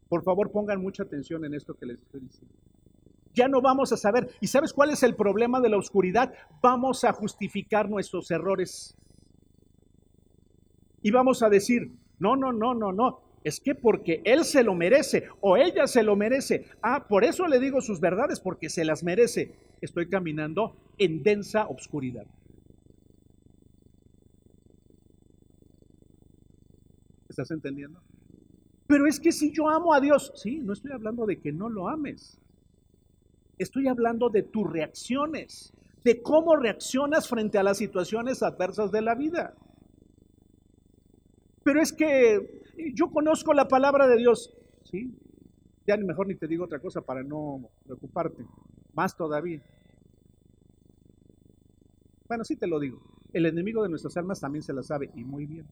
Por 0.07 0.23
favor, 0.23 0.49
pongan 0.49 0.81
mucha 0.81 1.03
atención 1.03 1.43
en 1.43 1.53
esto 1.55 1.73
que 1.73 1.85
les 1.85 1.99
estoy 1.99 2.21
diciendo. 2.21 2.55
Ya 3.33 3.49
no 3.49 3.61
vamos 3.61 3.91
a 3.91 3.97
saber. 3.97 4.29
¿Y 4.39 4.47
sabes 4.47 4.71
cuál 4.71 4.91
es 4.91 5.03
el 5.03 5.13
problema 5.13 5.59
de 5.59 5.67
la 5.67 5.77
oscuridad? 5.77 6.33
Vamos 6.61 7.03
a 7.03 7.11
justificar 7.11 7.89
nuestros 7.89 8.31
errores. 8.31 8.95
Y 11.01 11.11
vamos 11.11 11.43
a 11.43 11.49
decir, 11.49 11.91
no, 12.17 12.37
no, 12.37 12.53
no, 12.53 12.73
no, 12.73 12.93
no. 12.93 13.19
Es 13.43 13.59
que 13.59 13.75
porque 13.75 14.21
él 14.23 14.45
se 14.45 14.63
lo 14.63 14.73
merece 14.73 15.27
o 15.41 15.57
ella 15.57 15.85
se 15.85 16.01
lo 16.01 16.15
merece. 16.15 16.65
Ah, 16.81 17.07
por 17.09 17.25
eso 17.25 17.45
le 17.45 17.59
digo 17.59 17.81
sus 17.81 17.99
verdades, 17.99 18.39
porque 18.39 18.69
se 18.69 18.85
las 18.85 19.03
merece. 19.03 19.53
Estoy 19.81 20.07
caminando 20.07 20.77
en 20.97 21.23
densa 21.23 21.67
oscuridad. 21.67 22.25
¿Estás 27.33 27.49
entendiendo? 27.49 27.99
Pero 28.85 29.07
es 29.07 29.19
que 29.19 29.31
si 29.31 29.51
yo 29.51 29.67
amo 29.67 29.91
a 29.91 29.99
Dios, 29.99 30.31
sí, 30.35 30.59
no 30.59 30.71
estoy 30.71 30.91
hablando 30.91 31.25
de 31.25 31.39
que 31.39 31.51
no 31.51 31.67
lo 31.67 31.89
ames. 31.89 32.39
Estoy 33.57 33.87
hablando 33.87 34.29
de 34.29 34.43
tus 34.43 34.71
reacciones, 34.71 35.73
de 36.03 36.21
cómo 36.21 36.55
reaccionas 36.55 37.27
frente 37.27 37.57
a 37.57 37.63
las 37.63 37.79
situaciones 37.79 38.43
adversas 38.43 38.91
de 38.91 39.01
la 39.01 39.15
vida. 39.15 39.55
Pero 41.63 41.81
es 41.81 41.91
que 41.91 42.61
yo 42.93 43.09
conozco 43.09 43.51
la 43.53 43.67
palabra 43.67 44.07
de 44.07 44.17
Dios, 44.17 44.55
¿sí? 44.83 45.11
Ya 45.87 45.97
ni 45.97 46.05
mejor 46.05 46.27
ni 46.27 46.35
te 46.35 46.47
digo 46.47 46.65
otra 46.65 46.77
cosa 46.77 47.01
para 47.01 47.23
no 47.23 47.67
preocuparte, 47.83 48.45
más 48.93 49.17
todavía. 49.17 49.59
Bueno, 52.27 52.43
sí 52.43 52.57
te 52.57 52.67
lo 52.67 52.79
digo. 52.79 53.01
El 53.33 53.47
enemigo 53.47 53.81
de 53.81 53.89
nuestras 53.89 54.15
almas 54.17 54.39
también 54.39 54.61
se 54.61 54.73
la 54.73 54.83
sabe 54.83 55.09
y 55.15 55.23
muy 55.23 55.47
bien. 55.47 55.65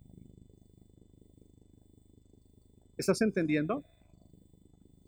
¿Estás 3.01 3.21
entendiendo? 3.21 3.83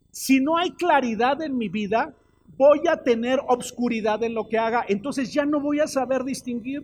Si 0.10 0.40
no 0.42 0.58
hay 0.58 0.72
claridad 0.72 1.42
en 1.44 1.56
mi 1.58 1.70
vida, 1.70 2.16
voy 2.58 2.88
a 2.88 3.04
tener 3.04 3.40
obscuridad 3.48 4.24
en 4.24 4.34
lo 4.34 4.50
que 4.50 4.58
haga, 4.58 4.84
entonces 4.88 5.32
ya 5.32 5.46
no 5.46 5.62
voy 5.62 5.80
a 5.80 5.88
saber 5.88 6.24
distinguir. 6.24 6.84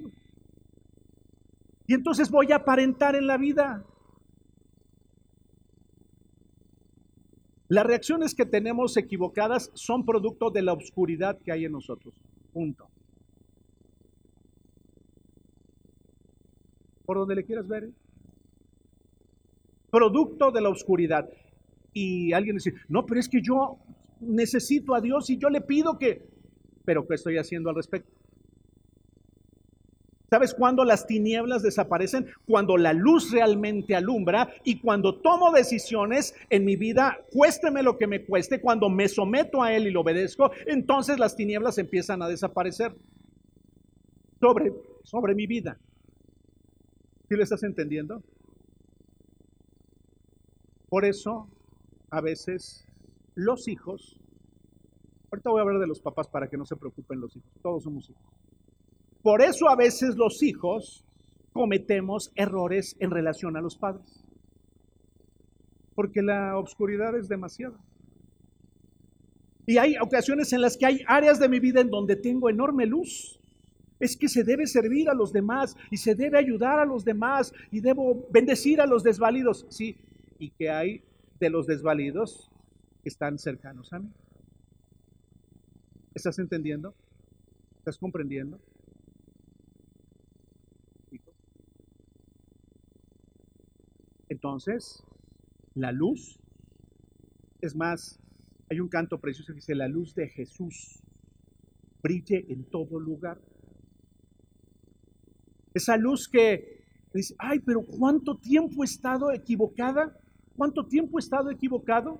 Y 1.88 1.96
entonces 1.96 2.30
voy 2.30 2.52
a 2.52 2.58
aparentar 2.58 3.16
en 3.16 3.26
la 3.26 3.38
vida. 3.38 3.84
Las 7.68 7.86
reacciones 7.86 8.36
que 8.36 8.46
tenemos 8.46 8.96
equivocadas 8.96 9.72
son 9.74 10.06
producto 10.06 10.52
de 10.52 10.62
la 10.62 10.74
obscuridad 10.74 11.40
que 11.40 11.52
hay 11.52 11.66
en 11.66 11.72
nosotros. 11.72 12.14
Punto. 12.54 12.88
Por 17.06 17.18
donde 17.18 17.36
le 17.36 17.44
quieras 17.44 17.68
ver. 17.68 17.86
¿eh? 17.86 17.92
Producto 19.92 20.52
de 20.52 20.62
la 20.62 20.70
oscuridad. 20.70 21.30
Y 21.94 22.34
alguien 22.34 22.58
dice, 22.58 22.74
no, 22.88 23.06
pero 23.06 23.20
es 23.20 23.30
que 23.30 23.42
yo 23.42 23.78
necesito 24.20 24.94
a 24.96 25.02
Dios 25.02 25.30
y 25.30 25.38
yo 25.38 25.50
le 25.50 25.62
pido 25.62 25.98
que, 25.98 26.22
pero 26.86 27.08
¿qué 27.08 27.16
estoy 27.16 27.38
haciendo 27.38 27.70
al 27.70 27.76
respecto? 27.76 28.12
¿Sabes 30.30 30.54
cuándo 30.54 30.86
las 30.86 31.08
tinieblas 31.08 31.64
desaparecen? 31.64 32.28
Cuando 32.46 32.78
la 32.78 32.94
luz 32.94 33.32
realmente 33.32 33.96
alumbra 33.96 34.54
y 34.64 34.80
cuando 34.80 35.16
tomo 35.16 35.52
decisiones 35.52 36.36
en 36.52 36.66
mi 36.66 36.76
vida, 36.76 37.20
cuésteme 37.32 37.82
lo 37.82 37.98
que 37.98 38.06
me 38.06 38.24
cueste, 38.24 38.62
cuando 38.62 38.90
me 38.90 39.08
someto 39.08 39.64
a 39.64 39.74
Él 39.74 39.88
y 39.88 39.92
lo 39.92 40.02
obedezco, 40.02 40.52
entonces 40.68 41.18
las 41.18 41.36
tinieblas 41.36 41.80
empiezan 41.80 42.22
a 42.22 42.28
desaparecer 42.28 42.94
sobre, 44.40 44.72
sobre 45.04 45.34
mi 45.34 45.48
vida. 45.48 45.80
¿Sí 47.28 47.36
lo 47.36 47.44
estás 47.44 47.64
entendiendo? 47.64 48.22
Por 50.90 51.06
eso, 51.06 51.48
a 52.10 52.20
veces, 52.22 52.86
los 53.36 53.68
hijos, 53.68 54.20
ahorita 55.32 55.52
voy 55.52 55.60
a 55.60 55.62
hablar 55.62 55.80
de 55.80 55.88
los 55.88 56.00
papás 56.00 56.28
para 56.28 56.48
que 56.48 56.58
no 56.58 56.66
se 56.66 56.76
preocupen 56.76 57.22
los 57.22 57.36
hijos, 57.36 57.50
todos 57.62 57.84
somos 57.84 58.10
hijos. 58.10 58.24
Por 59.22 59.42
eso 59.42 59.70
a 59.70 59.76
veces 59.76 60.16
los 60.16 60.42
hijos 60.42 61.06
cometemos 61.54 62.32
errores 62.36 62.96
en 63.00 63.12
relación 63.12 63.58
a 63.58 63.62
los 63.62 63.78
padres. 63.78 64.24
Porque 65.94 66.22
la 66.22 66.58
oscuridad 66.58 67.16
es 67.18 67.28
demasiada. 67.28 67.78
Y 69.66 69.78
hay 69.78 69.98
ocasiones 69.98 70.52
en 70.54 70.62
las 70.62 70.78
que 70.78 70.86
hay 70.86 71.02
áreas 71.06 71.40
de 71.40 71.50
mi 71.50 71.60
vida 71.60 71.82
en 71.82 71.92
donde 71.92 72.16
tengo 72.16 72.50
enorme 72.50 72.86
luz. 72.86 73.40
Es 74.00 74.16
que 74.16 74.30
se 74.30 74.44
debe 74.44 74.66
servir 74.66 75.10
a 75.10 75.14
los 75.14 75.34
demás 75.34 75.76
y 75.92 75.98
se 75.98 76.16
debe 76.16 76.40
ayudar 76.40 76.80
a 76.80 76.86
los 76.86 77.04
demás 77.04 77.54
y 77.70 77.82
debo 77.82 78.26
bendecir 78.32 78.80
a 78.80 78.88
los 78.88 79.04
desvalidos. 79.04 79.68
Sí, 79.70 79.98
y 80.40 80.52
que 80.52 80.70
hay 80.70 81.04
de 81.40 81.50
los 81.50 81.68
desvalidos 81.68 82.50
que 83.04 83.10
están 83.10 83.38
cercanos 83.38 83.94
a 83.94 84.00
mí. 84.00 84.10
¿Estás 86.16 86.40
entendiendo? 86.40 86.96
¿Estás 87.78 87.98
comprendiendo? 87.98 88.60
Entonces, 94.30 95.04
la 95.76 95.92
luz, 95.92 96.40
es 97.62 97.76
más, 97.76 98.20
hay 98.70 98.80
un 98.80 98.88
canto 98.88 99.20
precioso 99.20 99.54
que 99.54 99.58
dice, 99.58 99.76
la 99.76 99.88
luz 99.88 100.14
de 100.16 100.30
Jesús 100.30 101.02
brille 102.02 102.46
en 102.48 102.64
todo 102.66 103.00
lugar. 103.00 103.40
Esa 105.74 105.98
luz 105.98 106.28
que 106.28 106.84
dice, 107.14 107.36
ay, 107.38 107.60
pero 107.60 107.82
¿cuánto 107.82 108.38
tiempo 108.38 108.84
he 108.84 108.86
estado 108.86 109.32
equivocada? 109.32 110.16
¿Cuánto 110.60 110.86
tiempo 110.86 111.18
he 111.18 111.22
estado 111.22 111.50
equivocado? 111.52 112.20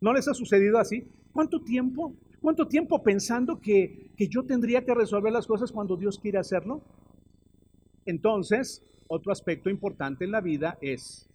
¿No 0.00 0.12
les 0.12 0.26
ha 0.26 0.34
sucedido 0.34 0.76
así? 0.76 1.06
¿Cuánto 1.32 1.60
tiempo? 1.60 2.16
¿Cuánto 2.42 2.66
tiempo 2.66 3.00
pensando 3.00 3.60
que, 3.60 4.10
que 4.16 4.26
yo 4.26 4.42
tendría 4.42 4.84
que 4.84 4.92
resolver 4.92 5.32
las 5.32 5.46
cosas 5.46 5.70
cuando 5.70 5.96
Dios 5.96 6.18
quiere 6.18 6.38
hacerlo? 6.38 6.80
Entonces, 8.06 8.82
otro 9.06 9.30
aspecto 9.30 9.70
importante 9.70 10.24
en 10.24 10.32
la 10.32 10.40
vida 10.40 10.78
es, 10.80 11.28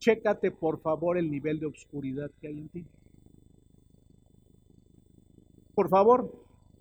chécate 0.00 0.50
por 0.50 0.80
favor 0.80 1.16
el 1.16 1.30
nivel 1.30 1.60
de 1.60 1.66
oscuridad 1.66 2.28
que 2.40 2.48
hay 2.48 2.58
en 2.58 2.68
ti. 2.70 2.84
Por 5.76 5.88
favor, 5.88 6.28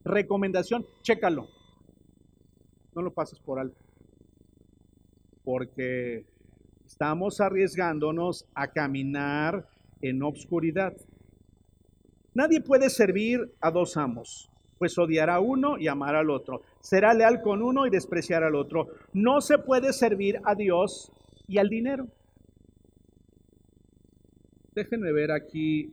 recomendación, 0.03 0.88
chécalo. 1.03 1.47
No 2.95 3.03
lo 3.03 3.13
pases 3.13 3.38
por 3.38 3.60
alto. 3.60 3.77
Porque 5.43 6.25
estamos 6.89 7.39
arriesgándonos 7.39 8.47
a 8.56 8.71
caminar 8.71 9.69
en 10.02 10.23
obscuridad. 10.23 10.97
Nadie 12.34 12.62
puede 12.62 12.89
servir 12.89 13.54
a 13.62 13.69
dos 13.69 13.95
amos 13.95 14.49
pues 14.80 14.97
odiará 14.97 15.36
a 15.36 15.39
uno 15.41 15.78
y 15.78 15.89
amará 15.89 16.21
al 16.21 16.30
otro. 16.30 16.62
Será 16.80 17.13
leal 17.13 17.41
con 17.41 17.62
uno 17.62 17.86
y 17.86 17.89
despreciar 17.89 18.43
al 18.43 18.56
otro. 18.56 18.88
No 19.12 19.41
se 19.41 19.58
puede 19.58 19.91
servir 19.91 20.39
a 20.45 20.56
Dios 20.56 21.12
y 21.47 21.58
al 21.58 21.67
dinero. 21.67 22.08
Déjenme 24.73 25.12
ver 25.12 25.32
aquí. 25.32 25.91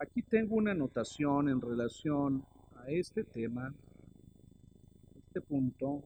Aquí 0.00 0.22
tengo 0.22 0.56
una 0.56 0.72
anotación 0.72 1.48
en 1.48 1.60
relación 1.60 2.44
a 2.76 2.90
este 2.90 3.22
tema, 3.22 3.72
este 5.28 5.40
punto. 5.40 6.02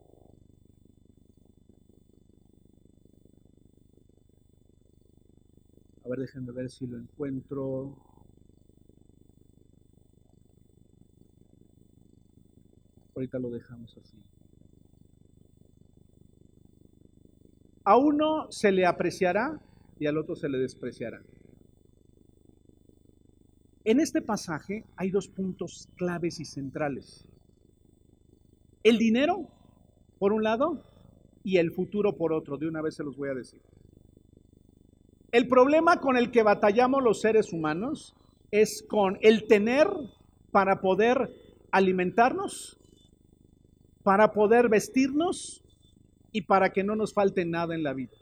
A 6.05 6.09
ver, 6.09 6.19
déjenme 6.19 6.53
ver 6.53 6.71
si 6.71 6.87
lo 6.87 6.99
encuentro. 6.99 7.97
Ahorita 13.15 13.39
lo 13.39 13.51
dejamos 13.51 13.97
así. 13.97 14.17
A 17.85 17.97
uno 17.97 18.51
se 18.51 18.73
le 18.73 18.87
apreciará 18.87 19.61
y 19.99 20.07
al 20.07 20.17
otro 20.17 20.35
se 20.35 20.49
le 20.49 20.59
despreciará. 20.59 21.23
En 23.85 24.01
este 24.01 24.23
pasaje 24.23 24.85
hay 24.97 25.11
dos 25.11 25.29
puntos 25.29 25.89
claves 25.97 26.41
y 26.41 26.45
centrales. 26.45 27.27
El 28.85 28.99
dinero, 28.99 29.49
por 30.19 30.33
un 30.33 30.45
lado, 30.45 30.83
y 31.45 31.57
el 31.59 31.73
futuro 31.73 32.17
por 32.17 32.33
otro. 32.33 32.57
De 32.57 32.69
una 32.69 32.83
vez 32.83 32.95
se 32.95 33.05
los 33.05 33.17
voy 33.17 33.29
a 33.29 33.35
decir. 33.35 33.61
El 35.33 35.49
problema 35.49 36.01
con 36.01 36.17
el 36.17 36.31
que 36.31 36.43
batallamos 36.43 37.03
los 37.03 37.21
seres 37.21 37.53
humanos 37.53 38.15
es 38.51 38.85
con 38.89 39.19
el 39.23 39.49
tener 39.49 39.89
para 40.51 40.81
poder 40.81 41.35
alimentarnos 41.71 42.79
para 44.03 44.33
poder 44.33 44.69
vestirnos 44.69 45.63
y 46.33 46.43
para 46.43 46.73
que 46.73 46.85
no 46.85 46.97
nos 46.97 47.15
falte 47.15 47.45
nada 47.45 47.75
en 47.75 47.83
la 47.83 47.93
vida. 47.93 48.17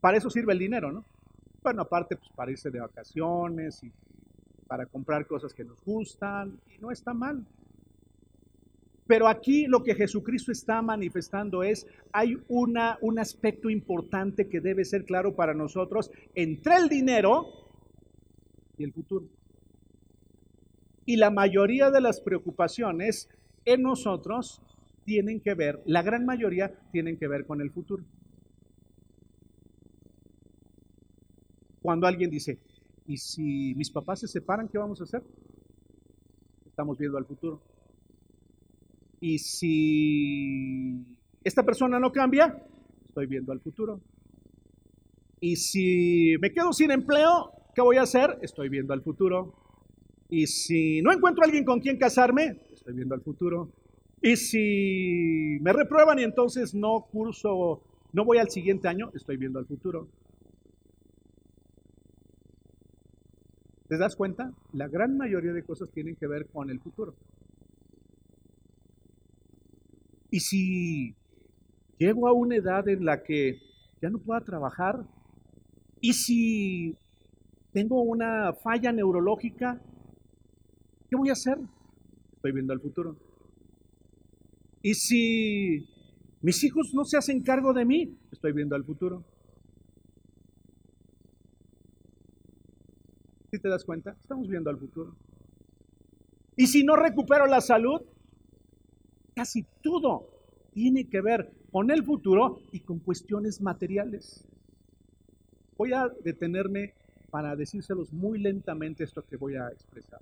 Para 0.00 0.16
eso 0.16 0.30
sirve 0.30 0.52
el 0.52 0.58
dinero, 0.58 0.92
¿no? 0.92 1.04
Bueno, 1.62 1.82
aparte, 1.82 2.16
pues 2.16 2.30
para 2.34 2.50
irse 2.50 2.70
de 2.70 2.80
vacaciones 2.80 3.82
y 3.82 3.92
para 4.66 4.86
comprar 4.86 5.26
cosas 5.26 5.52
que 5.52 5.64
nos 5.64 5.82
gustan, 5.84 6.58
y 6.74 6.78
no 6.78 6.90
está 6.90 7.12
mal. 7.12 7.44
Pero 9.10 9.26
aquí 9.26 9.66
lo 9.66 9.82
que 9.82 9.96
Jesucristo 9.96 10.52
está 10.52 10.82
manifestando 10.82 11.64
es, 11.64 11.84
hay 12.12 12.40
una, 12.46 12.96
un 13.00 13.18
aspecto 13.18 13.68
importante 13.68 14.48
que 14.48 14.60
debe 14.60 14.84
ser 14.84 15.04
claro 15.04 15.34
para 15.34 15.52
nosotros 15.52 16.12
entre 16.36 16.76
el 16.76 16.88
dinero 16.88 17.44
y 18.78 18.84
el 18.84 18.92
futuro. 18.92 19.26
Y 21.06 21.16
la 21.16 21.32
mayoría 21.32 21.90
de 21.90 22.00
las 22.00 22.20
preocupaciones 22.20 23.28
en 23.64 23.82
nosotros 23.82 24.62
tienen 25.04 25.40
que 25.40 25.54
ver, 25.54 25.82
la 25.86 26.02
gran 26.02 26.24
mayoría 26.24 26.72
tienen 26.92 27.16
que 27.16 27.26
ver 27.26 27.46
con 27.46 27.60
el 27.60 27.72
futuro. 27.72 28.04
Cuando 31.82 32.06
alguien 32.06 32.30
dice, 32.30 32.60
¿y 33.08 33.16
si 33.16 33.74
mis 33.74 33.90
papás 33.90 34.20
se 34.20 34.28
separan, 34.28 34.68
qué 34.68 34.78
vamos 34.78 35.00
a 35.00 35.04
hacer? 35.04 35.24
Estamos 36.64 36.96
viendo 36.96 37.18
al 37.18 37.24
futuro. 37.26 37.69
¿Y 39.20 39.38
si 39.38 41.16
esta 41.44 41.62
persona 41.62 42.00
no 42.00 42.10
cambia? 42.10 42.56
Estoy 43.06 43.26
viendo 43.26 43.52
al 43.52 43.60
futuro. 43.60 44.00
¿Y 45.40 45.56
si 45.56 46.36
me 46.40 46.52
quedo 46.52 46.72
sin 46.72 46.90
empleo, 46.90 47.52
qué 47.74 47.82
voy 47.82 47.96
a 47.96 48.02
hacer? 48.02 48.38
Estoy 48.42 48.68
viendo 48.68 48.94
al 48.94 49.02
futuro. 49.02 49.54
¿Y 50.28 50.46
si 50.46 51.02
no 51.02 51.12
encuentro 51.12 51.42
a 51.42 51.46
alguien 51.46 51.64
con 51.64 51.80
quien 51.80 51.98
casarme? 51.98 52.60
estoy 52.72 52.94
viendo 52.94 53.14
al 53.14 53.20
futuro. 53.20 53.70
Y 54.22 54.36
si 54.36 55.58
me 55.60 55.72
reprueban 55.72 56.18
y 56.18 56.24
entonces 56.24 56.74
no 56.74 57.06
curso, 57.10 57.82
no 58.12 58.24
voy 58.24 58.38
al 58.38 58.50
siguiente 58.50 58.88
año, 58.88 59.10
estoy 59.14 59.36
viendo 59.36 59.58
al 59.58 59.66
futuro. 59.66 60.08
¿Te 63.88 63.98
das 63.98 64.16
cuenta? 64.16 64.52
La 64.72 64.88
gran 64.88 65.16
mayoría 65.16 65.52
de 65.52 65.64
cosas 65.64 65.90
tienen 65.90 66.16
que 66.16 66.26
ver 66.26 66.46
con 66.46 66.70
el 66.70 66.80
futuro. 66.80 67.14
Y 70.30 70.40
si 70.40 71.16
llego 71.98 72.28
a 72.28 72.32
una 72.32 72.56
edad 72.56 72.88
en 72.88 73.04
la 73.04 73.22
que 73.22 73.60
ya 74.00 74.10
no 74.10 74.18
pueda 74.18 74.40
trabajar, 74.40 75.04
y 76.00 76.12
si 76.14 76.96
tengo 77.72 78.00
una 78.02 78.52
falla 78.52 78.92
neurológica, 78.92 79.80
¿qué 81.08 81.16
voy 81.16 81.28
a 81.30 81.32
hacer? 81.32 81.58
estoy 82.40 82.52
viendo 82.52 82.72
al 82.72 82.80
futuro. 82.80 83.16
Y 84.80 84.94
si 84.94 85.86
mis 86.40 86.64
hijos 86.64 86.94
no 86.94 87.04
se 87.04 87.18
hacen 87.18 87.42
cargo 87.42 87.74
de 87.74 87.84
mí, 87.84 88.16
estoy 88.32 88.52
viendo 88.52 88.74
al 88.74 88.84
futuro. 88.84 89.22
¿Sí 93.50 93.58
te 93.58 93.68
das 93.68 93.84
cuenta? 93.84 94.12
Estamos 94.12 94.48
viendo 94.48 94.70
al 94.70 94.78
futuro. 94.78 95.14
Y 96.56 96.66
si 96.66 96.82
no 96.82 96.96
recupero 96.96 97.46
la 97.46 97.60
salud, 97.60 98.00
casi 99.34 99.64
todo 99.82 100.28
tiene 100.72 101.08
que 101.08 101.20
ver 101.20 101.52
con 101.70 101.90
el 101.90 102.04
futuro 102.04 102.60
y 102.72 102.80
con 102.80 102.98
cuestiones 103.00 103.60
materiales. 103.60 104.44
Voy 105.76 105.92
a 105.92 106.08
detenerme 106.22 106.94
para 107.30 107.56
decírselos 107.56 108.12
muy 108.12 108.38
lentamente 108.38 109.04
esto 109.04 109.24
que 109.24 109.36
voy 109.36 109.56
a 109.56 109.68
expresar. 109.68 110.20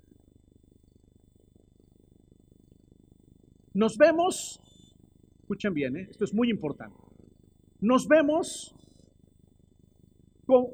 Nos 3.73 3.97
vemos, 3.97 4.59
escuchen 5.39 5.73
bien, 5.73 5.97
¿eh? 5.97 6.07
esto 6.09 6.25
es 6.25 6.33
muy 6.33 6.49
importante, 6.49 6.97
nos 7.81 8.07
vemos 8.07 8.73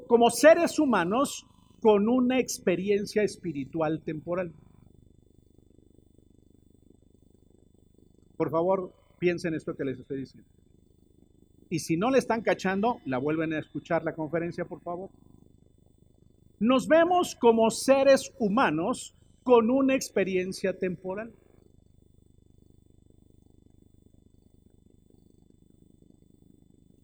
como 0.06 0.30
seres 0.30 0.78
humanos 0.78 1.46
con 1.80 2.08
una 2.08 2.40
experiencia 2.40 3.22
espiritual 3.22 4.02
temporal. 4.02 4.52
Por 8.36 8.50
favor, 8.50 8.92
piensen 9.18 9.54
esto 9.54 9.74
que 9.74 9.84
les 9.84 9.98
estoy 9.98 10.20
diciendo. 10.20 10.48
Y 11.70 11.80
si 11.80 11.96
no 11.96 12.10
le 12.10 12.18
están 12.18 12.42
cachando, 12.42 13.00
la 13.04 13.18
vuelven 13.18 13.52
a 13.52 13.58
escuchar 13.58 14.04
la 14.04 14.14
conferencia, 14.14 14.64
por 14.64 14.80
favor. 14.80 15.10
Nos 16.60 16.86
vemos 16.86 17.34
como 17.34 17.70
seres 17.70 18.32
humanos 18.38 19.14
con 19.42 19.70
una 19.70 19.94
experiencia 19.94 20.78
temporal. 20.78 21.32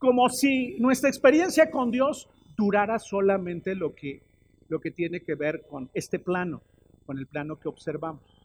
como 0.03 0.29
si 0.29 0.81
nuestra 0.81 1.09
experiencia 1.09 1.71
con 1.71 1.93
Dios 1.93 2.29
durara 2.57 2.99
solamente 2.99 3.77
lo 3.77 3.95
que, 3.95 4.21
lo 4.69 4.81
que 4.81 4.91
tiene 4.91 5.21
que 5.21 5.37
ver 5.37 5.65
con 5.71 5.91
este 5.95 6.19
plano, 6.19 6.61
con 7.07 7.19
el 7.19 7.29
plano 7.29 7.61
que 7.61 7.69
observamos. 7.69 8.42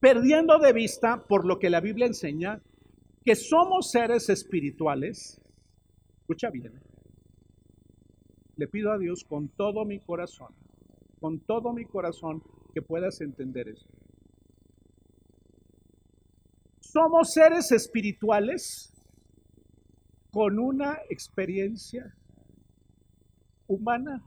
Perdiendo 0.00 0.58
de 0.58 0.72
vista, 0.72 1.22
por 1.22 1.44
lo 1.44 1.58
que 1.58 1.70
la 1.70 1.80
Biblia 1.80 2.06
enseña, 2.06 2.60
que 3.24 3.36
somos 3.36 3.90
seres 3.90 4.28
espirituales. 4.30 5.40
Escucha 6.20 6.50
bien. 6.50 6.80
Le 8.56 8.66
pido 8.66 8.92
a 8.92 8.98
Dios 8.98 9.24
con 9.24 9.48
todo 9.48 9.84
mi 9.84 10.00
corazón, 10.00 10.54
con 11.20 11.40
todo 11.40 11.72
mi 11.72 11.84
corazón, 11.84 12.42
que 12.72 12.82
puedas 12.82 13.20
entender 13.20 13.68
esto. 13.68 13.92
Somos 16.80 17.32
seres 17.32 17.70
espirituales 17.72 18.92
con 20.30 20.58
una 20.58 20.98
experiencia 21.08 22.14
humana, 23.66 24.22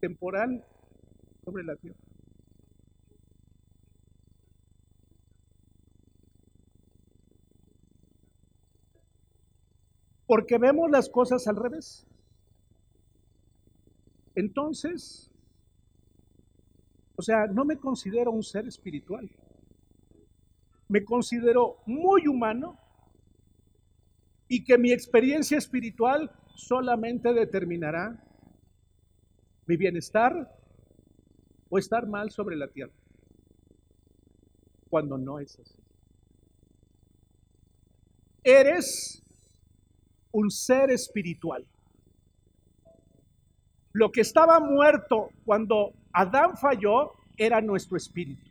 temporal, 0.00 0.64
sobre 1.44 1.64
la 1.64 1.76
tierra. 1.76 2.05
Porque 10.26 10.58
vemos 10.58 10.90
las 10.90 11.08
cosas 11.08 11.46
al 11.46 11.56
revés. 11.56 12.06
Entonces, 14.34 15.30
o 17.16 17.22
sea, 17.22 17.46
no 17.46 17.64
me 17.64 17.78
considero 17.78 18.30
un 18.30 18.42
ser 18.42 18.66
espiritual. 18.66 19.30
Me 20.88 21.04
considero 21.04 21.78
muy 21.86 22.28
humano 22.28 22.78
y 24.48 24.62
que 24.64 24.78
mi 24.78 24.92
experiencia 24.92 25.58
espiritual 25.58 26.30
solamente 26.54 27.32
determinará 27.32 28.22
mi 29.66 29.76
bienestar 29.76 30.54
o 31.68 31.78
estar 31.78 32.06
mal 32.06 32.30
sobre 32.30 32.56
la 32.56 32.68
tierra, 32.68 32.94
cuando 34.88 35.18
no 35.18 35.40
es 35.40 35.58
así. 35.58 35.82
Eres 38.44 39.25
un 40.36 40.50
ser 40.50 40.90
espiritual. 40.90 41.64
Lo 43.92 44.12
que 44.12 44.20
estaba 44.20 44.60
muerto 44.60 45.30
cuando 45.46 45.94
Adán 46.12 46.58
falló 46.58 47.14
era 47.38 47.62
nuestro 47.62 47.96
espíritu. 47.96 48.42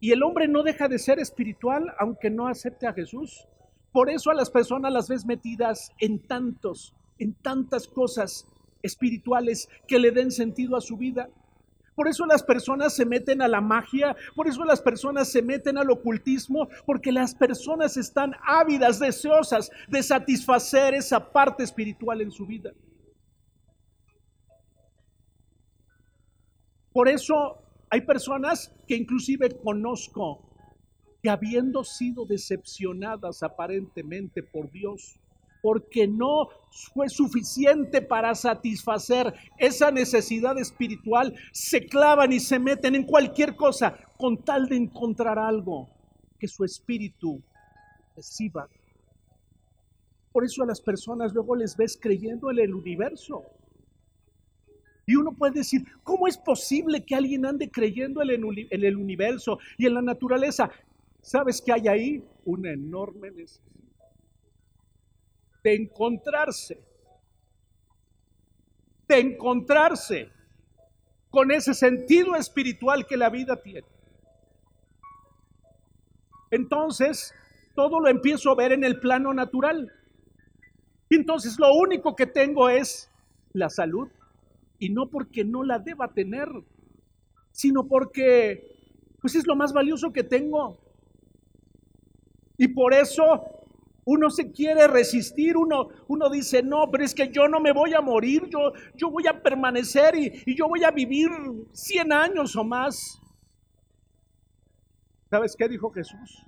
Y 0.00 0.10
el 0.10 0.24
hombre 0.24 0.48
no 0.48 0.64
deja 0.64 0.88
de 0.88 0.98
ser 0.98 1.20
espiritual 1.20 1.94
aunque 2.00 2.30
no 2.30 2.48
acepte 2.48 2.88
a 2.88 2.92
Jesús. 2.92 3.46
Por 3.92 4.10
eso 4.10 4.32
a 4.32 4.34
las 4.34 4.50
personas 4.50 4.92
las 4.92 5.08
ves 5.08 5.24
metidas 5.24 5.92
en 6.00 6.18
tantos, 6.18 6.96
en 7.20 7.34
tantas 7.34 7.86
cosas 7.86 8.44
espirituales 8.82 9.68
que 9.86 10.00
le 10.00 10.10
den 10.10 10.32
sentido 10.32 10.76
a 10.76 10.80
su 10.80 10.96
vida. 10.96 11.28
Por 11.94 12.08
eso 12.08 12.26
las 12.26 12.42
personas 12.42 12.94
se 12.94 13.04
meten 13.04 13.40
a 13.40 13.48
la 13.48 13.60
magia, 13.60 14.16
por 14.34 14.48
eso 14.48 14.64
las 14.64 14.80
personas 14.80 15.30
se 15.30 15.42
meten 15.42 15.78
al 15.78 15.90
ocultismo, 15.90 16.68
porque 16.86 17.12
las 17.12 17.34
personas 17.34 17.96
están 17.96 18.34
ávidas, 18.44 18.98
deseosas 18.98 19.70
de 19.88 20.02
satisfacer 20.02 20.94
esa 20.94 21.32
parte 21.32 21.62
espiritual 21.62 22.20
en 22.20 22.32
su 22.32 22.46
vida. 22.46 22.72
Por 26.92 27.08
eso 27.08 27.58
hay 27.90 28.02
personas 28.02 28.72
que 28.86 28.96
inclusive 28.96 29.50
conozco 29.62 30.40
que 31.22 31.30
habiendo 31.30 31.84
sido 31.84 32.26
decepcionadas 32.26 33.42
aparentemente 33.42 34.42
por 34.42 34.70
Dios, 34.70 35.18
porque 35.64 36.06
no 36.06 36.50
fue 36.92 37.08
suficiente 37.08 38.02
para 38.02 38.34
satisfacer 38.34 39.32
esa 39.56 39.90
necesidad 39.90 40.58
espiritual, 40.58 41.34
se 41.52 41.86
clavan 41.86 42.34
y 42.34 42.40
se 42.40 42.58
meten 42.58 42.94
en 42.94 43.04
cualquier 43.04 43.56
cosa 43.56 43.96
con 44.18 44.44
tal 44.44 44.68
de 44.68 44.76
encontrar 44.76 45.38
algo 45.38 45.88
que 46.38 46.48
su 46.48 46.66
espíritu 46.66 47.42
reciba. 48.14 48.68
Por 50.32 50.44
eso 50.44 50.62
a 50.62 50.66
las 50.66 50.82
personas 50.82 51.32
luego 51.32 51.56
les 51.56 51.74
ves 51.78 51.98
creyendo 51.98 52.50
en 52.50 52.58
el 52.58 52.74
universo. 52.74 53.42
Y 55.06 55.16
uno 55.16 55.32
puede 55.32 55.60
decir, 55.60 55.80
¿cómo 56.02 56.28
es 56.28 56.36
posible 56.36 57.06
que 57.06 57.14
alguien 57.14 57.46
ande 57.46 57.70
creyendo 57.70 58.20
en 58.20 58.28
el, 58.28 58.96
universo 58.98 59.58
y 59.78 59.86
en 59.86 59.94
la 59.94 60.02
naturaleza? 60.02 60.70
¿Sabes 61.22 61.62
que 61.62 61.72
hay 61.72 61.88
ahí? 61.88 62.24
Una 62.44 62.70
enorme 62.70 63.30
necesidad 63.30 63.83
de 65.64 65.74
encontrarse, 65.74 66.78
de 69.08 69.18
encontrarse 69.18 70.30
con 71.30 71.50
ese 71.50 71.74
sentido 71.74 72.36
espiritual 72.36 73.06
que 73.06 73.16
la 73.16 73.30
vida 73.30 73.60
tiene. 73.60 73.88
Entonces, 76.50 77.34
todo 77.74 77.98
lo 77.98 78.08
empiezo 78.08 78.50
a 78.50 78.54
ver 78.54 78.72
en 78.72 78.84
el 78.84 79.00
plano 79.00 79.34
natural. 79.34 79.90
Entonces, 81.10 81.58
lo 81.58 81.72
único 81.74 82.14
que 82.14 82.26
tengo 82.26 82.68
es 82.68 83.10
la 83.52 83.70
salud, 83.70 84.08
y 84.78 84.90
no 84.90 85.08
porque 85.08 85.44
no 85.44 85.64
la 85.64 85.78
deba 85.78 86.12
tener, 86.12 86.48
sino 87.52 87.86
porque 87.86 88.72
pues 89.20 89.34
es 89.34 89.46
lo 89.46 89.56
más 89.56 89.72
valioso 89.72 90.12
que 90.12 90.22
tengo. 90.22 90.76
Y 92.58 92.68
por 92.68 92.92
eso 92.92 93.63
uno 94.06 94.30
se 94.30 94.52
quiere 94.52 94.86
resistir, 94.86 95.56
uno, 95.56 95.88
uno 96.08 96.28
dice, 96.28 96.62
no, 96.62 96.90
pero 96.90 97.04
es 97.04 97.14
que 97.14 97.30
yo 97.30 97.48
no 97.48 97.60
me 97.60 97.72
voy 97.72 97.94
a 97.94 98.00
morir, 98.00 98.48
yo, 98.50 98.72
yo 98.94 99.10
voy 99.10 99.26
a 99.26 99.42
permanecer 99.42 100.14
y, 100.14 100.42
y 100.46 100.54
yo 100.54 100.68
voy 100.68 100.84
a 100.84 100.90
vivir 100.90 101.30
100 101.72 102.12
años 102.12 102.54
o 102.56 102.64
más. 102.64 103.20
¿Sabes 105.30 105.56
qué 105.56 105.68
dijo 105.68 105.90
Jesús? 105.90 106.44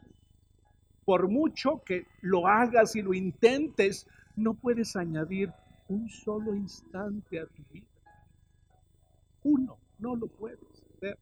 Por 1.04 1.28
mucho 1.28 1.82
que 1.84 2.06
lo 2.20 2.46
hagas 2.46 2.94
y 2.94 3.02
lo 3.02 3.14
intentes, 3.14 4.06
no 4.36 4.54
puedes 4.54 4.94
añadir 4.96 5.52
un 5.88 6.08
solo 6.08 6.54
instante 6.54 7.40
a 7.40 7.46
tu 7.46 7.62
vida. 7.72 7.86
Uno, 9.44 9.78
no 9.98 10.16
lo 10.16 10.26
puedes 10.26 10.58
ver. 11.00 11.18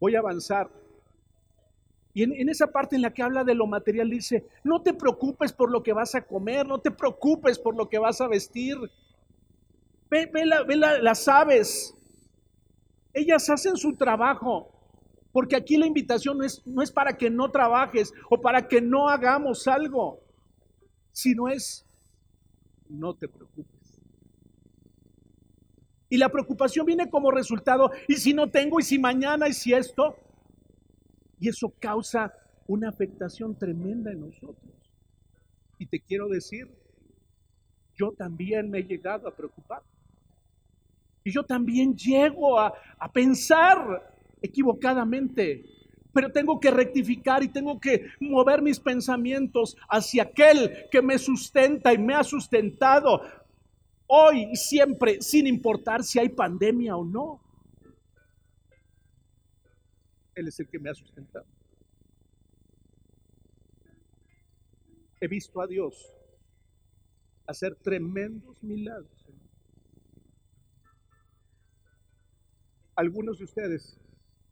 Voy 0.00 0.14
a 0.14 0.20
avanzar. 0.20 0.70
Y 2.18 2.24
en, 2.24 2.48
esa 2.48 2.66
parte 2.66 2.96
en 2.96 3.02
la 3.02 3.14
que 3.14 3.22
habla 3.22 3.44
de 3.44 3.54
lo 3.54 3.64
material 3.68 4.10
dice, 4.10 4.44
no 4.64 4.82
te 4.82 4.92
preocupes 4.92 5.52
por 5.52 5.70
lo 5.70 5.84
que 5.84 5.92
vas 5.92 6.16
a 6.16 6.22
comer, 6.26 6.66
no 6.66 6.80
te 6.80 6.90
preocupes 6.90 7.60
por 7.60 7.76
lo 7.76 7.88
que 7.88 7.96
vas 7.96 8.20
a 8.20 8.26
vestir. 8.26 8.76
Ve, 10.10 10.28
las 11.00 11.28
aves. 11.28 11.94
Ellas 13.14 13.48
hacen 13.48 13.76
su 13.76 13.94
trabajo. 13.94 14.68
Porque 15.30 15.54
aquí 15.54 15.76
la 15.76 15.86
invitación 15.86 16.38
no 16.38 16.44
es, 16.44 16.60
no 16.66 16.82
es 16.82 16.90
para 16.90 17.16
que 17.16 17.30
no 17.30 17.52
trabajes 17.52 18.12
o 18.28 18.40
para 18.40 18.66
que 18.66 18.80
no 18.80 19.08
hagamos 19.08 19.68
algo, 19.68 20.18
sino 21.12 21.46
es, 21.46 21.86
no 22.88 23.14
te 23.14 23.28
preocupes. 23.28 24.00
Y 26.08 26.16
la 26.16 26.30
preocupación 26.30 26.84
viene 26.84 27.08
como 27.08 27.30
resultado, 27.30 27.92
y 28.08 28.14
si 28.14 28.34
no 28.34 28.50
tengo, 28.50 28.80
y 28.80 28.82
si 28.82 28.98
mañana, 28.98 29.46
y 29.46 29.52
si 29.52 29.72
esto. 29.72 30.16
Y 31.40 31.48
eso 31.48 31.72
causa 31.78 32.32
una 32.66 32.88
afectación 32.88 33.56
tremenda 33.56 34.12
en 34.12 34.20
nosotros. 34.20 34.74
Y 35.78 35.86
te 35.86 36.00
quiero 36.00 36.28
decir, 36.28 36.68
yo 37.94 38.12
también 38.12 38.70
me 38.70 38.80
he 38.80 38.84
llegado 38.84 39.28
a 39.28 39.34
preocupar. 39.34 39.82
Y 41.24 41.32
yo 41.32 41.44
también 41.44 41.96
llego 41.96 42.58
a, 42.58 42.72
a 42.98 43.12
pensar 43.12 44.14
equivocadamente, 44.40 45.64
pero 46.12 46.30
tengo 46.32 46.58
que 46.58 46.70
rectificar 46.70 47.42
y 47.42 47.48
tengo 47.48 47.80
que 47.80 48.06
mover 48.20 48.62
mis 48.62 48.80
pensamientos 48.80 49.76
hacia 49.88 50.24
aquel 50.24 50.86
que 50.90 51.02
me 51.02 51.18
sustenta 51.18 51.92
y 51.92 51.98
me 51.98 52.14
ha 52.14 52.24
sustentado 52.24 53.22
hoy 54.06 54.48
y 54.52 54.56
siempre, 54.56 55.20
sin 55.20 55.46
importar 55.46 56.02
si 56.02 56.18
hay 56.18 56.30
pandemia 56.30 56.96
o 56.96 57.04
no. 57.04 57.40
Él 60.38 60.46
es 60.46 60.60
el 60.60 60.68
que 60.68 60.78
me 60.78 60.88
ha 60.88 60.94
sustentado. 60.94 61.46
He 65.20 65.26
visto 65.26 65.60
a 65.60 65.66
Dios 65.66 66.14
hacer 67.46 67.74
tremendos 67.74 68.62
milagros. 68.62 69.10
Algunos 72.94 73.38
de 73.38 73.44
ustedes 73.44 73.98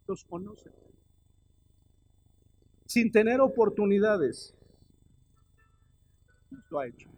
los 0.07 0.25
conocen. 0.25 0.73
Sin 2.85 3.11
tener 3.11 3.39
oportunidades, 3.39 4.53
lo 6.69 6.79
ha 6.79 6.87
hecho. 6.87 7.09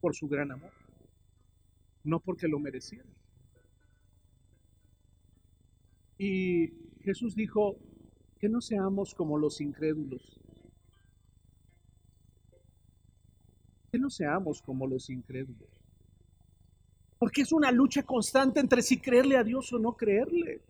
por 0.00 0.16
su 0.16 0.28
gran 0.28 0.50
amor, 0.50 0.72
no 2.04 2.20
porque 2.20 2.48
lo 2.48 2.58
merecieran. 2.58 3.19
Y 6.20 6.68
Jesús 7.02 7.34
dijo 7.34 7.78
que 8.38 8.50
no 8.50 8.60
seamos 8.60 9.14
como 9.14 9.38
los 9.38 9.58
incrédulos, 9.62 10.38
Que 13.90 13.98
no 13.98 14.10
seamos 14.10 14.62
como 14.62 14.86
los 14.86 15.08
incrédulos. 15.08 15.68
Porque 17.18 17.40
es 17.40 17.52
una 17.52 17.72
lucha 17.72 18.02
constante 18.04 18.60
entre 18.60 18.82
si 18.82 19.00
creerle 19.00 19.36
a 19.36 19.42
Dios 19.42 19.72
o 19.72 19.78
no 19.78 19.96
creerle. 19.96 20.60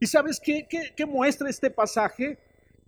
¿Y 0.00 0.06
sabes 0.06 0.40
qué, 0.40 0.66
qué, 0.96 1.04
muestra 1.04 1.50
este 1.50 1.70
pasaje? 1.70 2.38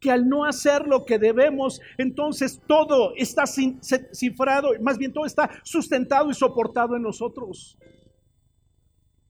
Que 0.01 0.11
al 0.11 0.27
no 0.27 0.45
hacer 0.45 0.87
lo 0.87 1.05
que 1.05 1.19
debemos, 1.19 1.83
entonces 1.99 2.63
todo 2.67 3.13
está 3.17 3.45
cifrado, 3.47 4.71
más 4.81 4.97
bien 4.97 5.13
todo 5.13 5.27
está 5.27 5.51
sustentado 5.65 6.31
y 6.31 6.35
soportado 6.35 6.97
en 6.97 7.03
nosotros. 7.03 7.77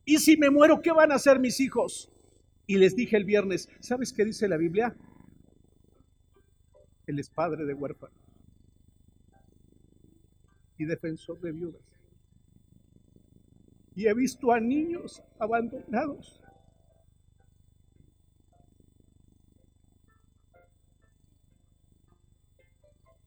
Y 0.05 0.19
si 0.19 0.37
me 0.37 0.51
muero, 0.51 0.81
¿qué 0.83 0.93
van 0.93 1.13
a 1.13 1.17
hacer 1.17 1.39
mis 1.39 1.61
hijos? 1.61 2.11
Y 2.67 2.77
les 2.77 2.95
dije 2.97 3.17
el 3.17 3.25
viernes, 3.25 3.69
¿sabes 3.81 4.13
qué 4.13 4.25
dice 4.25 4.49
la 4.49 4.57
Biblia? 4.57 4.95
Él 7.07 7.19
es 7.19 7.29
padre 7.29 7.65
de 7.65 7.75
huérfanos 7.75 8.25
y 10.79 10.85
defensor 10.85 11.41
de 11.41 11.53
viudas. 11.53 11.83
Y 13.95 14.07
he 14.07 14.15
visto 14.15 14.53
a 14.53 14.61
niños 14.61 15.23
abandonados. 15.39 16.41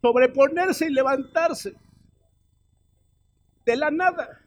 Sobreponerse 0.02 0.88
y 0.88 0.94
levantarse 0.94 1.74
de 3.66 3.76
la 3.76 3.92
nada. 3.92 4.47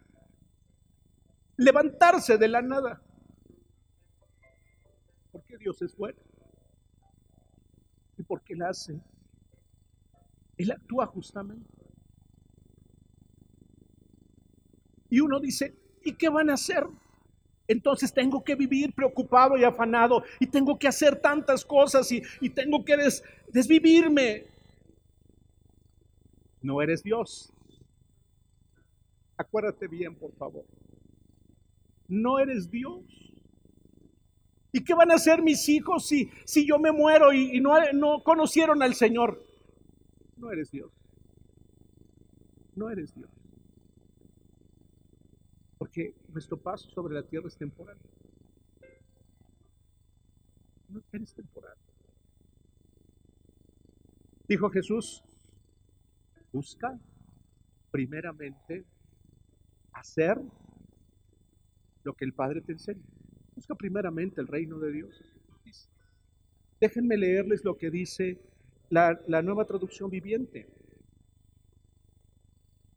Levantarse 1.60 2.38
de 2.38 2.48
la 2.48 2.62
nada. 2.62 3.02
Porque 5.30 5.58
Dios 5.58 5.82
es 5.82 5.94
bueno. 5.94 6.18
Y 8.16 8.22
porque 8.22 8.54
Él 8.54 8.62
hace. 8.62 8.98
Él 10.56 10.70
actúa 10.72 11.04
justamente. 11.04 11.70
Y 15.10 15.20
uno 15.20 15.38
dice, 15.38 15.76
¿y 16.02 16.14
qué 16.14 16.30
van 16.30 16.48
a 16.48 16.54
hacer? 16.54 16.86
Entonces 17.68 18.14
tengo 18.14 18.42
que 18.42 18.54
vivir 18.54 18.94
preocupado 18.94 19.58
y 19.58 19.64
afanado 19.64 20.24
y 20.38 20.46
tengo 20.46 20.78
que 20.78 20.88
hacer 20.88 21.20
tantas 21.20 21.62
cosas 21.62 22.10
y, 22.10 22.22
tengo 22.48 22.82
que 22.86 22.96
desvivirme. 23.48 24.46
No 26.62 26.80
eres 26.80 27.02
Dios. 27.02 27.52
Acuérdate 29.36 29.88
bien, 29.88 30.14
por 30.14 30.32
favor. 30.36 30.64
No 32.10 32.40
eres 32.40 32.70
Dios. 32.70 33.04
¿Y 34.72 34.84
qué 34.84 34.94
van 34.94 35.10
a 35.10 35.14
hacer 35.14 35.42
mis 35.42 35.68
hijos 35.68 36.06
si, 36.06 36.30
si 36.44 36.66
yo 36.66 36.78
me 36.78 36.92
muero 36.92 37.32
y, 37.32 37.60
no, 37.60 37.74
no 37.92 38.22
conocieron 38.22 38.82
al 38.82 38.94
Señor? 38.94 39.42
No 40.36 40.50
eres 40.50 40.70
Dios. 40.70 40.92
No 42.74 42.90
eres 42.90 43.14
Dios. 43.14 43.30
Porque 45.78 46.14
nuestro 46.32 46.56
paso 46.56 46.90
sobre 46.90 47.14
la 47.14 47.22
tierra 47.22 47.48
es 47.48 47.56
temporal. 47.56 47.96
No 50.88 51.00
eres 51.12 51.32
temporal. 51.32 51.76
Dijo 54.48 54.68
Jesús, 54.70 55.22
busca 56.52 56.98
primeramente 57.92 58.84
hacer 59.92 60.40
lo 62.04 62.14
que 62.14 62.24
el 62.24 62.32
Padre 62.32 62.60
te 62.60 62.72
enseña. 62.72 63.02
Busca 63.54 63.74
primeramente 63.74 64.40
el 64.40 64.46
reino 64.46 64.78
de 64.78 64.92
Dios. 64.92 65.22
Déjenme 66.80 67.16
leerles 67.16 67.64
lo 67.64 67.76
que 67.76 67.90
dice 67.90 68.40
la, 68.88 69.20
la 69.26 69.42
nueva 69.42 69.66
traducción 69.66 70.08
viviente. 70.10 70.66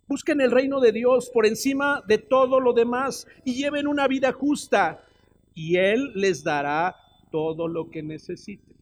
Busquen 0.08 0.42
el 0.42 0.52
reino 0.52 0.80
de 0.80 0.92
Dios 0.92 1.30
por 1.30 1.46
encima 1.46 2.02
de 2.08 2.18
todo 2.18 2.60
lo 2.60 2.74
demás 2.74 3.28
y 3.44 3.56
lleven 3.56 3.88
una 3.88 4.08
vida 4.08 4.32
justa 4.32 5.06
y 5.54 5.78
Él 5.78 6.12
les 6.16 6.44
dará 6.44 6.96
todo 7.32 7.68
lo 7.68 7.90
que 7.90 8.04
necesiten. 8.04 8.74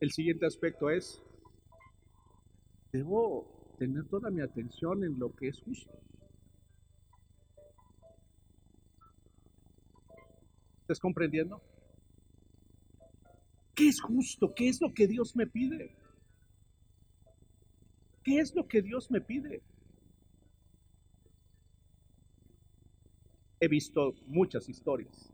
El 0.00 0.12
siguiente 0.12 0.46
aspecto 0.46 0.90
es, 0.90 1.20
debo 2.92 3.57
tener 3.78 4.04
toda 4.06 4.30
mi 4.30 4.42
atención 4.42 5.04
en 5.04 5.18
lo 5.18 5.34
que 5.34 5.48
es 5.48 5.60
justo. 5.62 5.92
¿Estás 10.80 10.98
comprendiendo? 10.98 11.62
¿Qué 13.74 13.88
es 13.88 14.00
justo? 14.00 14.52
¿Qué 14.54 14.68
es 14.68 14.80
lo 14.80 14.92
que 14.92 15.06
Dios 15.06 15.36
me 15.36 15.46
pide? 15.46 15.94
¿Qué 18.24 18.40
es 18.40 18.54
lo 18.54 18.66
que 18.66 18.82
Dios 18.82 19.10
me 19.10 19.20
pide? 19.20 19.62
He 23.60 23.68
visto 23.68 24.14
muchas 24.26 24.68
historias 24.68 25.32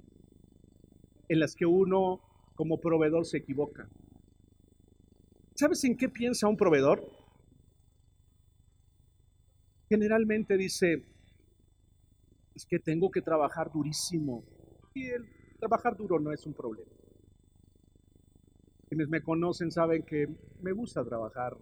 en 1.28 1.40
las 1.40 1.54
que 1.54 1.66
uno 1.66 2.20
como 2.54 2.80
proveedor 2.80 3.24
se 3.24 3.38
equivoca. 3.38 3.88
¿Sabes 5.54 5.84
en 5.84 5.96
qué 5.96 6.08
piensa 6.08 6.48
un 6.48 6.56
proveedor? 6.56 7.13
Generalmente 9.88 10.56
dice, 10.56 11.04
es 12.54 12.64
que 12.66 12.78
tengo 12.78 13.10
que 13.10 13.20
trabajar 13.20 13.70
durísimo. 13.72 14.44
Y 14.94 15.06
el 15.06 15.26
trabajar 15.58 15.96
duro 15.96 16.20
no 16.20 16.32
es 16.32 16.46
un 16.46 16.54
problema. 16.54 16.90
Quienes 18.88 19.08
me 19.08 19.22
conocen 19.22 19.70
saben 19.70 20.02
que 20.02 20.28
me 20.60 20.72
gusta 20.72 21.04
trabajar, 21.04 21.56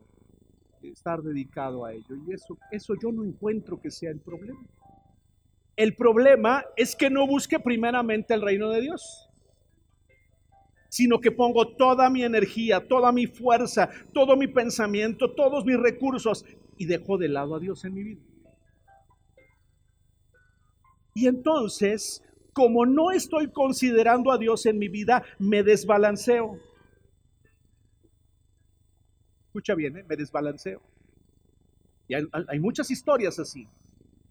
estar 0.82 1.22
dedicado 1.22 1.84
a 1.84 1.92
ello. 1.92 2.16
Y 2.26 2.32
eso, 2.32 2.58
eso 2.70 2.94
yo 3.00 3.10
no 3.10 3.24
encuentro 3.24 3.80
que 3.80 3.90
sea 3.90 4.10
el 4.10 4.20
problema. 4.20 4.60
El 5.76 5.96
problema 5.96 6.64
es 6.76 6.94
que 6.94 7.08
no 7.08 7.26
busque 7.26 7.58
primeramente 7.58 8.34
el 8.34 8.42
reino 8.42 8.68
de 8.68 8.82
Dios, 8.82 9.30
sino 10.90 11.18
que 11.18 11.30
pongo 11.30 11.74
toda 11.76 12.10
mi 12.10 12.22
energía, 12.22 12.86
toda 12.86 13.10
mi 13.10 13.26
fuerza, 13.26 13.88
todo 14.12 14.36
mi 14.36 14.48
pensamiento, 14.48 15.32
todos 15.32 15.64
mis 15.64 15.78
recursos 15.78 16.44
y 16.82 16.86
dejo 16.86 17.18
de 17.18 17.28
lado 17.28 17.54
a 17.54 17.60
Dios 17.60 17.84
en 17.84 17.94
mi 17.94 18.02
vida. 18.02 18.22
Y 21.14 21.26
entonces, 21.26 22.22
como 22.52 22.86
no 22.86 23.10
estoy 23.10 23.50
considerando 23.50 24.32
a 24.32 24.38
Dios 24.38 24.66
en 24.66 24.78
mi 24.78 24.88
vida, 24.88 25.22
me 25.38 25.62
desbalanceo 25.62 26.58
escucha 29.52 29.74
bien, 29.74 29.98
¿eh? 29.98 30.04
me 30.08 30.16
desbalanceo. 30.16 30.80
Y 32.08 32.14
hay, 32.14 32.58
muchas 32.58 32.90
historias 32.90 33.38
así. 33.38 33.68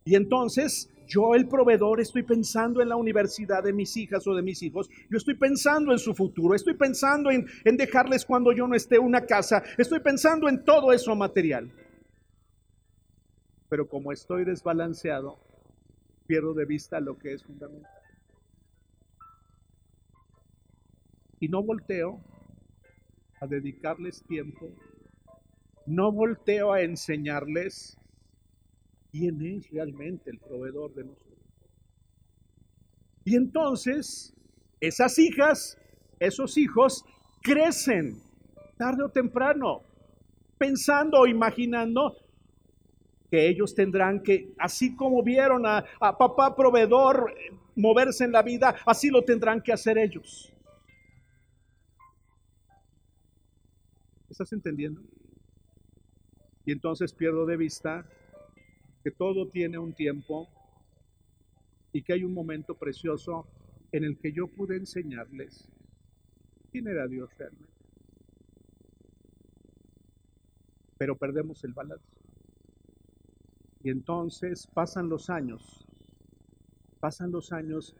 Y 0.03 0.15
entonces 0.15 0.89
yo, 1.07 1.35
el 1.35 1.47
proveedor, 1.47 2.01
estoy 2.01 2.23
pensando 2.23 2.81
en 2.81 2.89
la 2.89 2.95
universidad 2.95 3.63
de 3.63 3.71
mis 3.71 3.95
hijas 3.97 4.25
o 4.25 4.33
de 4.33 4.41
mis 4.41 4.63
hijos, 4.63 4.89
yo 5.11 5.17
estoy 5.17 5.35
pensando 5.35 5.91
en 5.91 5.99
su 5.99 6.15
futuro, 6.15 6.55
estoy 6.55 6.73
pensando 6.73 7.29
en, 7.29 7.45
en 7.63 7.77
dejarles 7.77 8.25
cuando 8.25 8.51
yo 8.51 8.67
no 8.67 8.73
esté 8.73 8.97
una 8.97 9.27
casa, 9.27 9.61
estoy 9.77 9.99
pensando 9.99 10.49
en 10.49 10.63
todo 10.63 10.91
eso 10.91 11.15
material. 11.15 11.71
Pero 13.71 13.89
como 13.89 14.11
estoy 14.11 14.45
desbalanceado, 14.45 15.39
pierdo 16.27 16.53
de 16.53 16.65
vista 16.65 16.99
lo 16.99 17.17
que 17.17 17.33
es 17.33 17.43
fundamental. 17.43 17.89
Y 21.39 21.47
no 21.47 21.63
volteo 21.63 22.19
a 23.39 23.47
dedicarles 23.47 24.21
tiempo 24.27 24.71
no 25.85 26.11
volteo 26.11 26.73
a 26.73 26.81
enseñarles 26.81 27.97
quién 29.11 29.41
es 29.41 29.69
realmente 29.71 30.29
el 30.29 30.39
proveedor 30.39 30.93
de 30.93 31.05
nosotros. 31.05 31.37
Y 33.25 33.35
entonces, 33.35 34.33
esas 34.79 35.17
hijas, 35.19 35.77
esos 36.19 36.57
hijos, 36.57 37.03
crecen 37.41 38.21
tarde 38.77 39.03
o 39.03 39.09
temprano, 39.09 39.81
pensando 40.57 41.19
o 41.19 41.27
imaginando 41.27 42.15
que 43.31 43.47
ellos 43.47 43.73
tendrán 43.73 44.21
que, 44.21 44.53
así 44.59 44.93
como 44.93 45.23
vieron 45.23 45.65
a, 45.65 45.85
papá 45.99 46.53
proveedor 46.53 47.33
moverse 47.77 48.25
en 48.25 48.33
la 48.33 48.43
vida, 48.43 48.75
así 48.85 49.09
lo 49.09 49.23
tendrán 49.23 49.61
que 49.61 49.71
hacer 49.71 49.97
ellos. 49.97 50.53
¿Estás 54.29 54.51
entendiendo? 54.51 55.01
Y 56.65 56.73
entonces 56.73 57.13
pierdo 57.13 57.45
de 57.45 57.55
vista 57.55 58.05
que 59.01 59.11
todo 59.11 59.47
tiene 59.47 59.77
un 59.77 59.93
tiempo 59.93 60.49
y 61.93 62.03
que 62.03 62.11
hay 62.11 62.25
un 62.25 62.33
momento 62.33 62.75
precioso 62.75 63.47
en 63.93 64.03
el 64.03 64.17
que 64.19 64.33
yo 64.33 64.47
pude 64.47 64.75
enseñarles 64.75 65.69
quién 66.69 66.85
era 66.89 67.07
Dios 67.07 67.29
realmente. 67.37 67.71
Pero 70.97 71.17
perdemos 71.17 71.63
el 71.63 71.71
balance. 71.71 72.10
Y 73.83 73.89
entonces 73.89 74.67
pasan 74.73 75.09
los 75.09 75.29
años, 75.29 75.85
pasan 76.99 77.31
los 77.31 77.51
años 77.51 77.95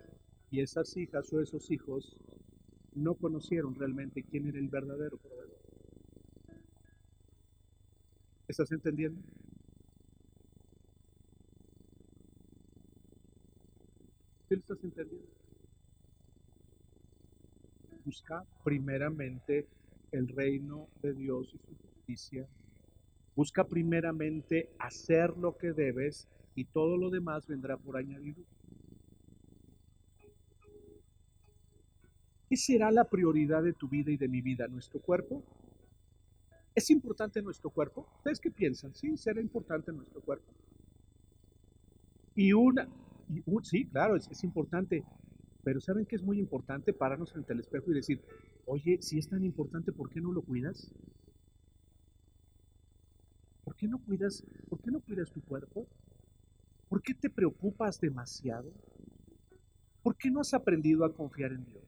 y 0.51 0.61
esas 0.61 0.95
hijas 0.95 1.31
o 1.33 1.41
esos 1.41 1.71
hijos 1.71 2.15
no 2.93 3.15
conocieron 3.15 3.73
realmente 3.73 4.23
quién 4.23 4.47
era 4.47 4.59
el 4.59 4.67
verdadero 4.67 5.17
proveedor. 5.17 5.57
¿Estás 8.47 8.71
entendiendo? 8.71 9.21
¿Sí 14.47 14.55
estás 14.55 14.83
entendiendo? 14.83 15.27
Busca 18.05 18.43
primeramente 18.63 19.67
el 20.11 20.27
reino 20.27 20.89
de 21.01 21.13
Dios 21.13 21.47
y 21.53 21.57
su 21.59 21.75
justicia. 21.77 22.47
Busca 23.35 23.63
primeramente 23.63 24.69
hacer 24.79 25.37
lo 25.37 25.57
que 25.57 25.73
debes 25.73 26.27
y 26.55 26.65
todo 26.65 26.97
lo 26.97 27.09
demás 27.09 27.47
vendrá 27.47 27.77
por 27.77 27.97
añadido. 27.97 28.43
¿Qué 32.49 32.57
será 32.57 32.91
la 32.91 33.05
prioridad 33.05 33.63
de 33.63 33.73
tu 33.73 33.87
vida 33.87 34.11
y 34.11 34.17
de 34.17 34.27
mi 34.27 34.41
vida? 34.41 34.67
¿Nuestro 34.67 34.99
cuerpo? 34.99 35.41
¿Es 36.75 36.89
importante 36.89 37.41
nuestro 37.41 37.69
cuerpo? 37.69 38.07
¿Ustedes 38.17 38.39
qué 38.39 38.51
piensan? 38.51 38.93
Sí, 38.93 39.15
será 39.17 39.41
importante 39.41 39.91
nuestro 39.91 40.21
cuerpo. 40.21 40.51
Y 42.35 42.53
una, 42.53 42.87
sí, 43.63 43.85
claro, 43.85 44.15
es, 44.15 44.43
importante, 44.43 45.03
pero 45.63 45.81
¿saben 45.81 46.05
qué 46.05 46.15
es 46.15 46.23
muy 46.23 46.39
importante? 46.39 46.93
Pararnos 46.93 47.31
frente 47.31 47.53
al 47.53 47.59
espejo 47.59 47.91
y 47.91 47.95
decir, 47.95 48.21
oye, 48.65 48.97
si 49.01 49.17
es 49.17 49.27
tan 49.27 49.43
importante, 49.43 49.91
¿por 49.91 50.09
qué 50.09 50.21
no 50.21 50.31
lo 50.31 50.41
cuidas? 50.41 50.91
¿Por 53.81 53.87
qué 53.89 53.91
no 53.93 54.05
cuidas, 54.05 54.43
por 54.69 54.79
qué 54.79 54.91
no 54.91 54.99
cuidas 54.99 55.31
tu 55.31 55.41
cuerpo? 55.41 55.87
¿Por 56.87 57.01
qué 57.01 57.15
te 57.15 57.31
preocupas 57.31 57.99
demasiado? 57.99 58.71
¿Por 60.03 60.15
qué 60.15 60.29
no 60.29 60.41
has 60.41 60.53
aprendido 60.53 61.03
a 61.03 61.11
confiar 61.11 61.51
en 61.51 61.65
Dios? 61.65 61.83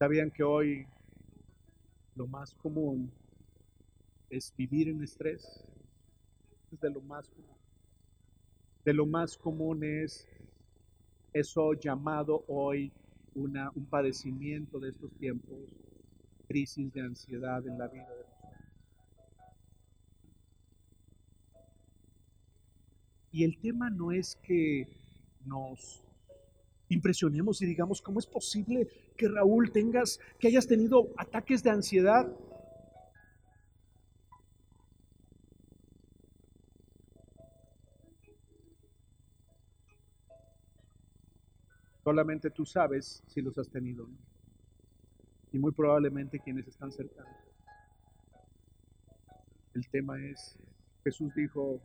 ¿Sabían 0.00 0.32
que 0.32 0.42
hoy 0.42 0.84
lo 2.16 2.26
más 2.26 2.56
común 2.56 3.08
es 4.28 4.52
vivir 4.56 4.88
en 4.88 5.00
estrés? 5.04 5.46
Es 6.72 6.80
de 6.80 6.90
lo 6.90 7.02
más 7.02 7.28
común. 7.28 7.56
De 8.84 8.94
lo 8.94 9.06
más 9.06 9.36
común 9.36 9.84
es 9.84 10.26
eso 11.32 11.74
llamado 11.74 12.44
hoy 12.48 12.90
una, 13.36 13.70
un 13.76 13.86
padecimiento 13.86 14.80
de 14.80 14.88
estos 14.88 15.12
tiempos, 15.12 15.56
crisis 16.48 16.92
de 16.92 17.02
ansiedad 17.02 17.64
en 17.64 17.78
la 17.78 17.86
vida 17.86 18.12
de 18.12 18.31
Y 23.32 23.44
el 23.44 23.58
tema 23.58 23.88
no 23.88 24.12
es 24.12 24.36
que 24.36 24.86
nos 25.46 26.04
impresionemos 26.90 27.62
y 27.62 27.66
digamos, 27.66 28.02
¿cómo 28.02 28.20
es 28.20 28.26
posible 28.26 28.86
que 29.16 29.26
Raúl 29.26 29.72
tengas, 29.72 30.20
que 30.38 30.48
hayas 30.48 30.66
tenido 30.66 31.08
ataques 31.16 31.62
de 31.62 31.70
ansiedad? 31.70 32.30
Solamente 42.04 42.50
tú 42.50 42.66
sabes 42.66 43.22
si 43.28 43.40
los 43.40 43.56
has 43.56 43.70
tenido, 43.70 44.06
Y 45.52 45.58
muy 45.58 45.72
probablemente 45.72 46.38
quienes 46.38 46.66
están 46.66 46.92
cercanos. 46.92 47.36
El 49.74 49.88
tema 49.88 50.22
es, 50.22 50.58
Jesús 51.04 51.32
dijo, 51.34 51.80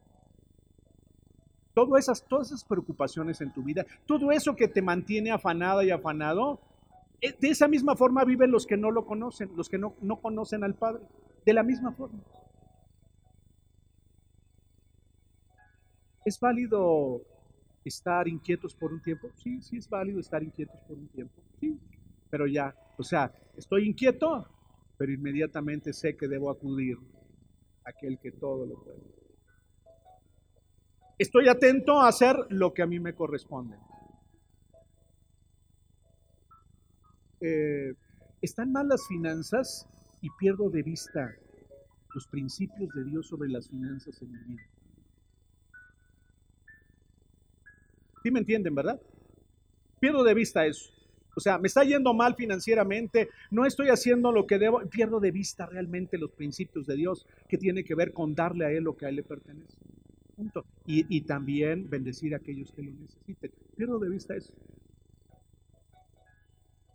Todas 1.77 2.05
esas, 2.05 2.27
todas 2.27 2.47
esas 2.47 2.63
preocupaciones 2.63 3.39
en 3.39 3.53
tu 3.53 3.61
vida, 3.61 3.85
todo 4.07 4.31
eso 4.31 4.55
que 4.55 4.67
te 4.67 4.81
mantiene 4.81 5.29
afanada 5.29 5.83
y 5.83 5.91
afanado, 5.91 6.59
eh, 7.21 7.35
de 7.39 7.49
esa 7.49 7.67
misma 7.67 7.95
forma 7.95 8.25
viven 8.25 8.49
los 8.49 8.65
que 8.65 8.75
no 8.75 8.89
lo 8.89 9.05
conocen, 9.05 9.51
los 9.55 9.69
que 9.69 9.77
no, 9.77 9.93
no 10.01 10.19
conocen 10.19 10.63
al 10.63 10.73
Padre. 10.73 11.03
De 11.45 11.53
la 11.53 11.61
misma 11.61 11.91
forma. 11.91 12.17
¿Es 16.25 16.39
válido 16.39 17.21
estar 17.85 18.27
inquietos 18.27 18.73
por 18.73 18.91
un 18.91 19.03
tiempo? 19.03 19.29
Sí, 19.35 19.61
sí 19.61 19.77
es 19.77 19.87
válido 19.87 20.19
estar 20.19 20.41
inquietos 20.41 20.81
por 20.87 20.97
un 20.97 21.07
tiempo. 21.09 21.43
Sí, 21.59 21.79
pero 22.31 22.47
ya, 22.47 22.73
o 22.97 23.03
sea, 23.03 23.31
estoy 23.55 23.87
inquieto, 23.87 24.47
pero 24.97 25.11
inmediatamente 25.11 25.93
sé 25.93 26.17
que 26.17 26.27
debo 26.27 26.49
acudir 26.49 26.97
a 27.85 27.91
aquel 27.91 28.17
que 28.17 28.31
todo 28.31 28.65
lo 28.65 28.83
puede. 28.83 29.26
Estoy 31.17 31.47
atento 31.47 31.99
a 31.99 32.07
hacer 32.07 32.35
lo 32.49 32.73
que 32.73 32.83
a 32.83 32.85
mí 32.85 32.99
me 32.99 33.15
corresponde. 33.15 33.75
Eh, 37.41 37.93
están 38.41 38.71
mal 38.71 38.87
las 38.87 39.07
finanzas 39.07 39.87
y 40.21 40.29
pierdo 40.39 40.69
de 40.69 40.83
vista 40.83 41.35
los 42.13 42.27
principios 42.27 42.89
de 42.93 43.03
Dios 43.03 43.27
sobre 43.27 43.49
las 43.49 43.67
finanzas 43.67 44.21
en 44.21 44.31
mi 44.31 44.39
vida. 44.39 44.63
¿Sí 48.21 48.31
me 48.31 48.39
entienden, 48.39 48.75
verdad? 48.75 49.01
Pierdo 49.99 50.23
de 50.23 50.33
vista 50.33 50.65
eso. 50.65 50.91
O 51.35 51.39
sea, 51.39 51.57
me 51.59 51.67
está 51.67 51.83
yendo 51.83 52.13
mal 52.13 52.35
financieramente, 52.35 53.29
no 53.51 53.65
estoy 53.65 53.89
haciendo 53.89 54.31
lo 54.31 54.47
que 54.47 54.57
debo, 54.57 54.81
pierdo 54.89 55.19
de 55.19 55.31
vista 55.31 55.67
realmente 55.67 56.17
los 56.17 56.31
principios 56.31 56.87
de 56.87 56.95
Dios 56.95 57.27
que 57.47 57.57
tiene 57.57 57.83
que 57.83 57.93
ver 57.93 58.13
con 58.13 58.33
darle 58.33 58.65
a 58.65 58.71
Él 58.71 58.83
lo 58.83 58.97
que 58.97 59.05
a 59.05 59.09
Él 59.09 59.17
le 59.17 59.23
pertenece. 59.23 59.77
Y, 60.85 61.21
también 61.21 61.89
bendecir 61.89 62.33
a 62.33 62.37
aquellos 62.37 62.71
que 62.71 62.83
lo 62.83 62.91
necesiten. 62.91 63.51
Pierdo 63.75 63.97
de 63.99 64.09
vista 64.09 64.35
eso. 64.35 64.53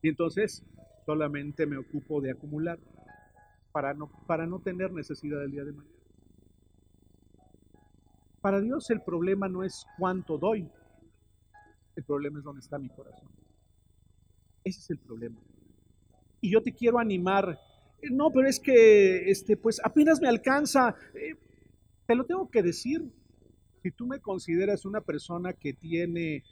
Y 0.00 0.08
entonces 0.08 0.64
solamente 1.04 1.66
me 1.66 1.76
ocupo 1.76 2.20
de 2.20 2.30
acumular 2.30 2.78
para 3.72 3.94
no, 3.94 4.08
para 4.26 4.46
no 4.46 4.60
tener 4.60 4.92
necesidad 4.92 5.40
del 5.40 5.50
día 5.50 5.64
de 5.64 5.72
mañana. 5.72 5.96
Para 8.40 8.60
Dios 8.60 8.90
el 8.90 9.00
problema 9.00 9.48
no 9.48 9.62
es 9.62 9.86
cuánto 9.98 10.38
doy, 10.38 10.68
el 11.94 12.04
problema 12.04 12.38
es 12.38 12.44
dónde 12.44 12.60
está 12.60 12.78
mi 12.78 12.88
corazón. 12.88 13.28
Ese 14.64 14.80
es 14.80 14.90
el 14.90 14.98
problema. 14.98 15.40
Y 16.40 16.50
yo 16.50 16.62
te 16.62 16.72
quiero 16.72 16.98
animar. 16.98 17.58
Eh, 18.00 18.08
no, 18.10 18.30
pero 18.30 18.48
es 18.48 18.58
que, 18.58 19.30
este, 19.30 19.56
pues 19.56 19.80
apenas 19.84 20.20
me 20.20 20.28
alcanza. 20.28 20.94
Eh, 21.14 21.36
te 22.06 22.14
lo 22.14 22.24
tengo 22.24 22.50
que 22.50 22.62
decir 22.62 23.12
si 23.82 23.90
tú 23.90 24.06
me 24.06 24.20
consideras 24.20 24.84
una 24.84 25.00
persona 25.00 25.52
que 25.52 25.72
tiene, 25.72 26.44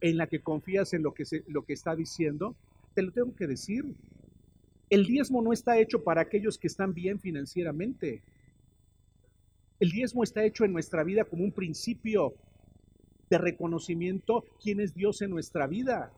en 0.00 0.16
la 0.16 0.26
que 0.26 0.40
confías 0.40 0.92
en 0.92 1.02
lo 1.02 1.14
que, 1.14 1.24
se, 1.24 1.42
lo 1.48 1.64
que 1.64 1.72
está 1.72 1.96
diciendo, 1.96 2.54
te 2.94 3.02
lo 3.02 3.12
tengo 3.12 3.34
que 3.34 3.46
decir. 3.46 3.84
El 4.90 5.06
diezmo 5.06 5.42
no 5.42 5.52
está 5.52 5.78
hecho 5.78 6.04
para 6.04 6.20
aquellos 6.20 6.58
que 6.58 6.66
están 6.66 6.92
bien 6.92 7.18
financieramente. 7.18 8.22
El 9.80 9.90
diezmo 9.90 10.22
está 10.22 10.44
hecho 10.44 10.64
en 10.64 10.72
nuestra 10.72 11.02
vida 11.02 11.24
como 11.24 11.44
un 11.44 11.52
principio 11.52 12.34
de 13.30 13.38
reconocimiento 13.38 14.44
quién 14.62 14.80
es 14.80 14.94
Dios 14.94 15.22
en 15.22 15.30
nuestra 15.30 15.66
vida. 15.66 16.12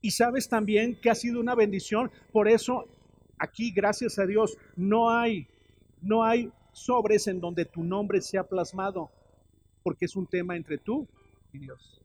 Y 0.00 0.12
sabes 0.12 0.48
también 0.48 0.98
que 1.00 1.10
ha 1.10 1.14
sido 1.14 1.40
una 1.40 1.54
bendición, 1.54 2.10
por 2.32 2.48
eso 2.48 2.88
aquí 3.38 3.72
gracias 3.72 4.18
a 4.18 4.26
Dios 4.26 4.56
no 4.76 5.10
hay 5.10 5.46
no 6.00 6.24
hay 6.24 6.50
sobres 6.72 7.26
en 7.26 7.40
donde 7.40 7.64
tu 7.64 7.84
nombre 7.84 8.20
sea 8.20 8.44
plasmado, 8.44 9.10
porque 9.82 10.06
es 10.06 10.16
un 10.16 10.26
tema 10.26 10.56
entre 10.56 10.78
tú 10.78 11.06
y 11.52 11.58
Dios. 11.58 12.00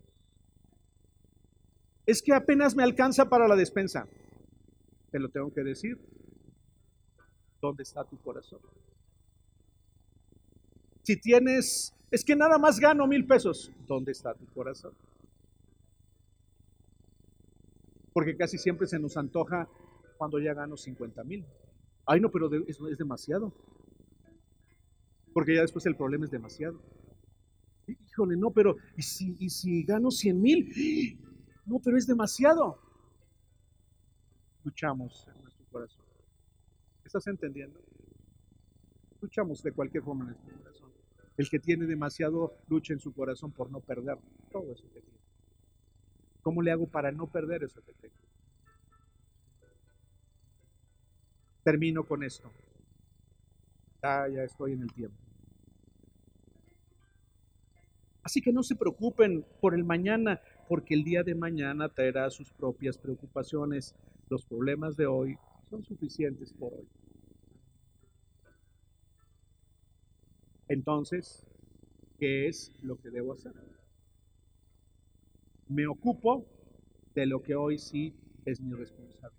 Es 2.05 2.21
que 2.21 2.33
apenas 2.33 2.75
me 2.75 2.83
alcanza 2.83 3.29
para 3.29 3.47
la 3.47 3.55
despensa. 3.55 4.07
Te 5.11 5.19
lo 5.19 5.29
tengo 5.29 5.53
que 5.53 5.63
decir. 5.63 5.97
¿Dónde 7.61 7.83
está 7.83 8.03
tu 8.03 8.17
corazón? 8.17 8.59
Si 11.03 11.17
tienes, 11.17 11.93
es 12.11 12.23
que 12.23 12.35
nada 12.35 12.57
más 12.57 12.79
gano 12.79 13.07
mil 13.07 13.25
pesos, 13.25 13.71
¿dónde 13.87 14.11
está 14.11 14.33
tu 14.33 14.45
corazón? 14.47 14.93
Porque 18.13 18.35
casi 18.35 18.57
siempre 18.57 18.87
se 18.87 18.99
nos 18.99 19.17
antoja 19.17 19.67
cuando 20.17 20.39
ya 20.39 20.53
gano 20.53 20.77
50 20.77 21.23
mil. 21.23 21.45
Ay, 22.05 22.19
no, 22.19 22.31
pero 22.31 22.49
eso 22.67 22.87
es 22.87 22.97
demasiado 22.97 23.51
porque 25.37 25.53
ya 25.53 25.61
después 25.61 25.85
el 25.85 25.95
problema 25.95 26.25
es 26.25 26.31
demasiado. 26.31 26.81
Híjole, 27.85 28.35
no, 28.35 28.49
pero 28.49 28.75
¿y 28.95 29.03
si, 29.03 29.37
y 29.39 29.51
si 29.51 29.83
gano 29.83 30.09
100 30.09 30.41
mil? 30.41 31.19
No, 31.63 31.77
pero 31.77 31.95
es 31.95 32.07
demasiado. 32.07 32.81
Luchamos 34.63 35.27
en 35.27 35.39
nuestro 35.43 35.63
corazón. 35.67 36.03
¿Estás 37.05 37.27
entendiendo? 37.27 37.79
Luchamos 39.21 39.61
de 39.61 39.73
cualquier 39.73 40.01
forma 40.01 40.23
en 40.23 40.31
nuestro 40.31 40.57
corazón. 40.57 40.91
El 41.37 41.47
que 41.51 41.59
tiene 41.59 41.85
demasiado 41.85 42.57
lucha 42.67 42.93
en 42.93 42.99
su 42.99 43.13
corazón 43.13 43.51
por 43.51 43.69
no 43.69 43.79
perder 43.79 44.17
todo 44.51 44.73
eso 44.73 44.91
que 44.91 45.01
tiene. 45.01 45.19
¿Cómo 46.41 46.63
le 46.63 46.71
hago 46.71 46.87
para 46.87 47.11
no 47.11 47.27
perder 47.27 47.63
eso 47.63 47.79
que 47.85 47.93
tengo? 47.93 48.15
Termino 51.63 52.03
con 52.03 52.23
esto. 52.23 52.51
Ah, 54.01 54.27
ya 54.33 54.41
estoy 54.41 54.73
en 54.73 54.81
el 54.81 54.91
tiempo. 54.91 55.26
Así 58.27 58.41
que 58.41 58.51
no 58.51 58.61
se 58.61 58.75
preocupen 58.75 59.45
por 59.61 59.73
el 59.73 59.85
mañana. 59.85 60.41
porque 60.67 60.95
el 60.95 61.05
día 61.05 61.23
de 61.23 61.33
mañana 61.33 61.87
traerá 61.87 62.29
sus 62.29 62.51
propias 62.51 62.97
preocupaciones. 62.97 63.95
Los 64.27 64.45
problemas 64.45 64.97
de 64.97 65.05
hoy 65.05 65.37
son 65.69 65.81
suficientes 65.85 66.51
por 66.51 66.73
hoy. 66.73 66.89
Entonces, 70.67 71.47
¿qué 72.19 72.49
es 72.49 72.73
lo 72.81 72.97
que 72.97 73.11
debo 73.11 73.31
hacer? 73.31 73.53
Me 75.69 75.87
ocupo 75.87 76.45
de 77.15 77.27
lo 77.27 77.41
que 77.41 77.55
hoy 77.55 77.77
sí 77.77 78.13
es 78.43 78.59
mi 78.59 78.73
responsabilidad. 78.73 79.31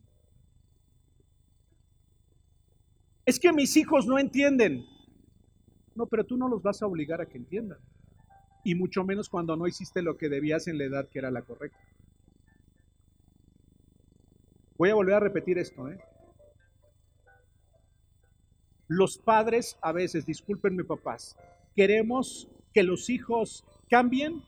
Es 3.26 3.39
que 3.39 3.53
mis 3.53 3.76
hijos 3.76 4.07
no 4.07 4.18
entienden. 4.18 4.82
No, 5.95 6.07
pero 6.07 6.24
tú 6.24 6.39
no 6.39 6.49
los 6.49 6.62
vas 6.62 6.80
a 6.80 6.86
obligar 6.86 7.20
a 7.20 7.26
que 7.26 7.36
entiendan. 7.36 7.78
Y 8.64 8.74
mucho 8.74 9.04
menos 9.04 9.28
cuando 9.28 9.56
no 9.56 9.66
hiciste 9.66 10.02
lo 10.02 10.16
que 10.16 10.28
debías 10.28 10.68
en 10.68 10.78
la 10.78 10.84
edad 10.84 11.09
que 11.09 11.18
era 11.18 11.30
la 11.30 11.42
correcta. 11.42 11.78
Voy 14.76 14.90
a 14.90 14.94
volver 14.94 15.14
a 15.14 15.20
repetir 15.20 15.59
esto. 15.59 15.88
¿eh? 15.88 15.98
Los 18.86 19.18
padres 19.18 19.76
a 19.82 19.92
veces, 19.92 20.24
discúlpenme 20.24 20.84
papás, 20.84 21.36
queremos 21.74 22.48
que 22.72 22.82
los 22.82 23.11
hijos 23.11 23.64
cambien 23.90 24.42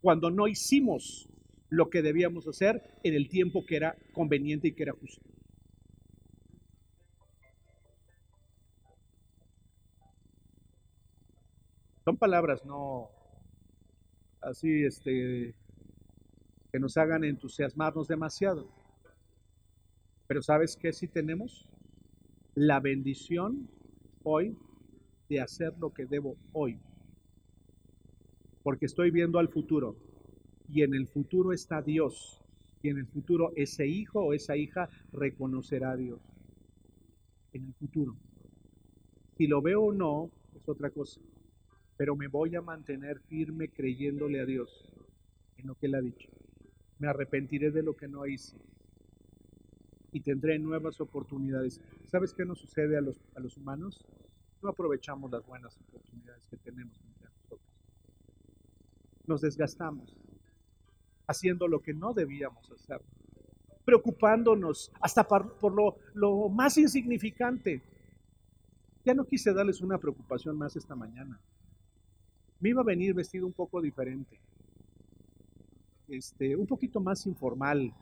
cuando 0.00 0.30
no 0.30 0.48
hicimos 0.48 1.28
lo 1.68 1.90
que 1.90 2.02
debíamos 2.02 2.46
hacer 2.48 2.82
en 3.02 3.14
el 3.14 3.28
tiempo 3.28 3.64
que 3.64 3.76
era 3.76 3.96
conveniente 4.12 4.68
y 4.68 4.72
que 4.72 4.82
era 4.82 4.92
justo. 4.92 5.22
Son 12.10 12.16
palabras 12.16 12.64
no 12.64 13.08
así 14.40 14.82
este 14.82 15.54
que 16.72 16.80
nos 16.80 16.96
hagan 16.96 17.22
entusiasmarnos 17.22 18.08
demasiado. 18.08 18.66
Pero 20.26 20.42
¿sabes 20.42 20.76
qué 20.76 20.92
si 20.92 21.06
tenemos? 21.06 21.68
La 22.56 22.80
bendición 22.80 23.70
hoy 24.24 24.56
de 25.28 25.40
hacer 25.40 25.72
lo 25.78 25.94
que 25.94 26.04
debo 26.04 26.34
hoy. 26.52 26.80
Porque 28.64 28.86
estoy 28.86 29.12
viendo 29.12 29.38
al 29.38 29.48
futuro 29.48 29.94
y 30.68 30.82
en 30.82 30.94
el 30.94 31.06
futuro 31.06 31.52
está 31.52 31.80
Dios. 31.80 32.42
Y 32.82 32.88
en 32.88 32.98
el 32.98 33.06
futuro 33.06 33.52
ese 33.54 33.86
hijo 33.86 34.18
o 34.18 34.32
esa 34.32 34.56
hija 34.56 34.88
reconocerá 35.12 35.92
a 35.92 35.96
Dios. 35.96 36.18
En 37.52 37.66
el 37.66 37.74
futuro. 37.74 38.16
Si 39.38 39.46
lo 39.46 39.62
veo 39.62 39.82
o 39.82 39.92
no, 39.92 40.28
es 40.56 40.68
otra 40.68 40.90
cosa. 40.90 41.20
Pero 42.00 42.16
me 42.16 42.28
voy 42.28 42.56
a 42.56 42.62
mantener 42.62 43.20
firme 43.28 43.68
creyéndole 43.68 44.40
a 44.40 44.46
Dios 44.46 44.70
en 45.58 45.66
lo 45.66 45.74
que 45.74 45.84
Él 45.84 45.94
ha 45.96 46.00
dicho. 46.00 46.30
Me 46.98 47.08
arrepentiré 47.08 47.70
de 47.70 47.82
lo 47.82 47.94
que 47.94 48.08
no 48.08 48.26
hice. 48.26 48.56
Y 50.10 50.20
tendré 50.20 50.58
nuevas 50.58 50.98
oportunidades. 51.02 51.78
¿Sabes 52.06 52.32
qué 52.32 52.46
nos 52.46 52.58
sucede 52.58 52.96
a 52.96 53.02
los, 53.02 53.20
a 53.36 53.40
los 53.40 53.58
humanos? 53.58 54.02
No 54.62 54.70
aprovechamos 54.70 55.30
las 55.30 55.44
buenas 55.44 55.76
oportunidades 55.76 56.42
que 56.48 56.56
tenemos 56.56 56.98
entre 57.04 57.28
nosotros. 57.28 57.60
Nos 59.26 59.42
desgastamos 59.42 60.16
haciendo 61.26 61.68
lo 61.68 61.82
que 61.82 61.92
no 61.92 62.14
debíamos 62.14 62.72
hacer, 62.72 63.02
preocupándonos 63.84 64.90
hasta 65.02 65.28
por, 65.28 65.74
lo, 65.74 65.98
lo 66.14 66.48
más 66.48 66.78
insignificante. 66.78 67.82
Ya 69.04 69.12
no 69.12 69.26
quise 69.26 69.52
darles 69.52 69.82
una 69.82 69.98
preocupación 69.98 70.56
más 70.56 70.74
esta 70.76 70.96
mañana. 70.96 71.38
Me 72.60 72.70
iba 72.70 72.82
a 72.82 72.84
venir 72.84 73.14
vestido 73.14 73.46
un 73.46 73.52
poco 73.52 73.80
diferente, 73.80 74.38
este, 76.08 76.54
un 76.56 76.66
poquito 76.66 77.00
más 77.00 77.26
informal, 77.26 77.92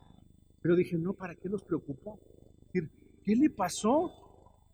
pero 0.60 0.74
dije, 0.74 0.96
no, 0.96 1.12
¿para 1.12 1.34
qué 1.34 1.48
los 1.48 1.62
preocupó? 1.62 2.18
¿Qué 2.72 3.36
le 3.36 3.50
pasó? 3.50 4.12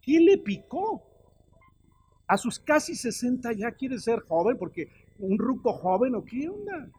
¿Qué 0.00 0.20
le 0.20 0.38
picó? 0.38 1.02
A 2.26 2.38
sus 2.38 2.58
casi 2.58 2.94
60 2.94 3.52
ya 3.52 3.72
quiere 3.72 3.98
ser 3.98 4.20
joven, 4.20 4.56
porque 4.56 4.88
un 5.18 5.38
ruco 5.38 5.72
joven 5.72 6.14
o 6.14 6.24
qué 6.24 6.48
onda. 6.48 6.90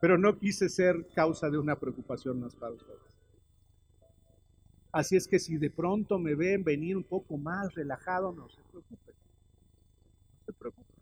pero 0.00 0.16
no 0.16 0.38
quise 0.38 0.68
ser 0.68 1.06
causa 1.14 1.50
de 1.50 1.58
una 1.58 1.76
preocupación 1.76 2.40
más 2.40 2.54
para 2.54 2.72
ustedes. 2.72 3.07
Así 4.92 5.16
es 5.16 5.28
que 5.28 5.38
si 5.38 5.58
de 5.58 5.70
pronto 5.70 6.18
me 6.18 6.34
ven 6.34 6.64
venir 6.64 6.96
un 6.96 7.04
poco 7.04 7.36
más 7.36 7.74
relajado, 7.74 8.32
no 8.32 8.48
se 8.48 8.62
preocupen. 8.62 9.14
No 10.32 10.44
se 10.46 10.52
preocupen. 10.52 10.96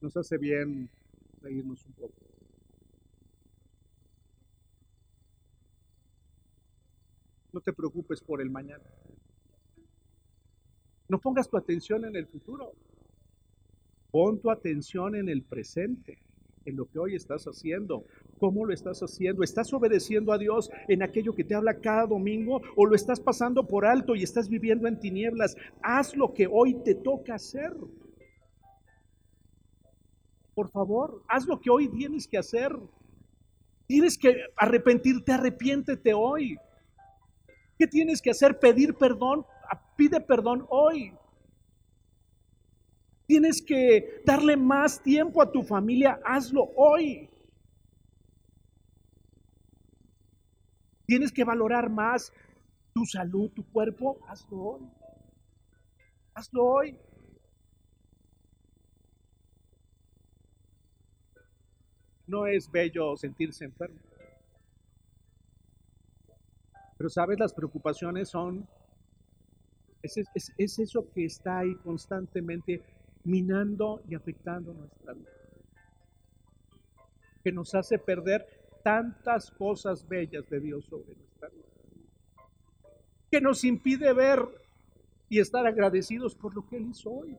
Nos 0.00 0.16
hace 0.16 0.38
bien 0.38 0.88
reírnos 1.42 1.84
un 1.84 1.92
poco. 1.92 2.14
No 7.52 7.60
te 7.60 7.72
preocupes 7.72 8.20
por 8.20 8.40
el 8.40 8.50
mañana. 8.50 8.84
No 11.08 11.18
pongas 11.18 11.48
tu 11.48 11.56
atención 11.56 12.04
en 12.04 12.16
el 12.16 12.26
futuro. 12.26 12.72
Pon 14.10 14.40
tu 14.40 14.50
atención 14.50 15.16
en 15.16 15.28
el 15.28 15.42
presente, 15.42 16.18
en 16.64 16.76
lo 16.76 16.86
que 16.86 16.98
hoy 16.98 17.14
estás 17.14 17.44
haciendo. 17.44 18.04
¿Cómo 18.38 18.64
lo 18.64 18.72
estás 18.72 19.00
haciendo? 19.00 19.42
¿Estás 19.42 19.72
obedeciendo 19.72 20.32
a 20.32 20.38
Dios 20.38 20.70
en 20.86 21.02
aquello 21.02 21.34
que 21.34 21.44
te 21.44 21.54
habla 21.54 21.80
cada 21.80 22.06
domingo 22.06 22.60
o 22.76 22.86
lo 22.86 22.94
estás 22.94 23.20
pasando 23.20 23.66
por 23.66 23.84
alto 23.84 24.14
y 24.14 24.22
estás 24.22 24.48
viviendo 24.48 24.86
en 24.86 24.98
tinieblas? 24.98 25.56
Haz 25.82 26.16
lo 26.16 26.32
que 26.32 26.46
hoy 26.46 26.74
te 26.84 26.94
toca 26.94 27.34
hacer. 27.34 27.72
Por 30.54 30.70
favor, 30.70 31.22
haz 31.28 31.46
lo 31.46 31.60
que 31.60 31.70
hoy 31.70 31.88
tienes 31.88 32.26
que 32.26 32.38
hacer. 32.38 32.76
Tienes 33.86 34.18
que 34.18 34.36
arrepentirte, 34.56 35.32
arrepiéntete 35.32 36.14
hoy. 36.14 36.58
¿Qué 37.78 37.86
tienes 37.86 38.20
que 38.20 38.30
hacer? 38.30 38.58
Pedir 38.58 38.94
perdón. 38.94 39.44
Pide 39.96 40.20
perdón 40.20 40.64
hoy. 40.68 41.12
Tienes 43.26 43.60
que 43.60 44.22
darle 44.24 44.56
más 44.56 45.02
tiempo 45.02 45.42
a 45.42 45.50
tu 45.50 45.62
familia, 45.62 46.18
hazlo 46.24 46.70
hoy. 46.76 47.28
Tienes 51.08 51.32
que 51.32 51.42
valorar 51.42 51.88
más 51.88 52.34
tu 52.92 53.06
salud, 53.06 53.50
tu 53.52 53.64
cuerpo, 53.64 54.18
hazlo 54.28 54.58
hoy. 54.58 54.90
Hazlo 56.34 56.66
hoy. 56.66 56.98
No 62.26 62.46
es 62.46 62.70
bello 62.70 63.16
sentirse 63.16 63.64
enfermo. 63.64 63.98
Pero 66.98 67.08
sabes, 67.08 67.38
las 67.38 67.54
preocupaciones 67.54 68.28
son, 68.28 68.68
es, 70.02 70.18
es, 70.34 70.78
eso 70.78 71.10
que 71.14 71.24
está 71.24 71.60
ahí 71.60 71.74
constantemente 71.76 72.82
minando 73.24 74.02
y 74.06 74.14
afectando 74.14 74.74
nuestra 74.74 75.14
vida. 75.14 75.30
Que 77.42 77.50
nos 77.50 77.74
hace 77.74 77.98
perder 77.98 78.57
tantas 78.82 79.50
cosas 79.50 80.06
bellas 80.06 80.48
de 80.48 80.60
Dios 80.60 80.84
sobre 80.86 81.14
nuestra 81.14 81.48
vida. 81.48 81.64
Que 83.30 83.40
nos 83.40 83.64
impide 83.64 84.12
ver 84.12 84.40
y 85.28 85.40
estar 85.40 85.66
agradecidos 85.66 86.34
por 86.34 86.54
lo 86.54 86.66
que 86.66 86.76
Él 86.76 86.88
hizo 86.90 87.10
hoy. 87.10 87.36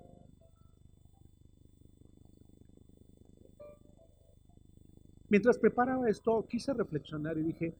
Mientras 5.29 5.59
preparaba 5.59 6.09
esto, 6.09 6.45
quise 6.47 6.73
reflexionar 6.73 7.37
y 7.37 7.43
dije, 7.43 7.75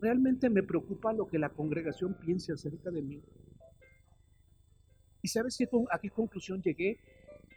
realmente 0.00 0.48
me 0.48 0.62
preocupa 0.62 1.12
lo 1.12 1.28
que 1.28 1.38
la 1.38 1.50
congregación 1.50 2.14
piense 2.14 2.52
acerca 2.52 2.90
de 2.90 3.02
mí. 3.02 3.22
¿Y 5.20 5.28
sabes 5.28 5.58
a 5.90 5.98
qué 5.98 6.10
conclusión 6.10 6.62
llegué? 6.62 6.98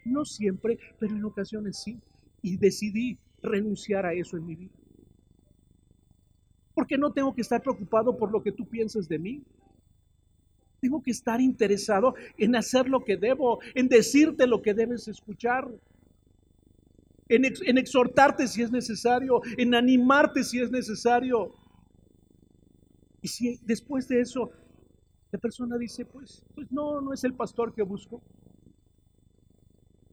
No 0.04 0.26
siempre, 0.26 0.78
pero 1.00 1.16
en 1.16 1.24
ocasiones 1.24 1.78
sí. 1.82 2.02
Y 2.42 2.58
decidí 2.58 3.20
renunciar 3.42 4.06
a 4.06 4.14
eso 4.14 4.36
en 4.36 4.46
mi 4.46 4.56
vida. 4.56 4.81
Porque 6.74 6.98
no 6.98 7.12
tengo 7.12 7.34
que 7.34 7.42
estar 7.42 7.62
preocupado 7.62 8.18
por 8.18 8.32
lo 8.32 8.42
que 8.42 8.52
tú 8.52 8.68
piensas 8.68 9.08
de 9.08 9.20
mí. 9.20 9.44
Tengo 10.80 11.02
que 11.04 11.12
estar 11.12 11.40
interesado 11.42 12.16
en 12.38 12.56
hacer 12.56 12.90
lo 12.90 13.04
que 13.04 13.18
debo, 13.18 13.60
en 13.76 13.88
decirte 13.88 14.48
lo 14.48 14.62
que 14.62 14.74
debes 14.74 15.08
escuchar, 15.08 15.68
en, 17.30 17.46
en 17.46 17.78
exhortarte 17.78 18.48
si 18.48 18.62
es 18.62 18.72
necesario, 18.72 19.42
en 19.58 19.76
animarte 19.76 20.44
si 20.44 20.60
es 20.60 20.72
necesario. 20.72 21.54
Y 23.22 23.28
si 23.28 23.60
después 23.64 24.08
de 24.08 24.22
eso 24.22 24.52
la 25.32 25.40
persona 25.40 25.78
dice, 25.78 26.06
pues, 26.06 26.44
pues 26.54 26.72
no, 26.72 27.00
no 27.00 27.14
es 27.14 27.24
el 27.24 27.34
pastor 27.34 27.74
que 27.74 27.84
busco, 27.84 28.22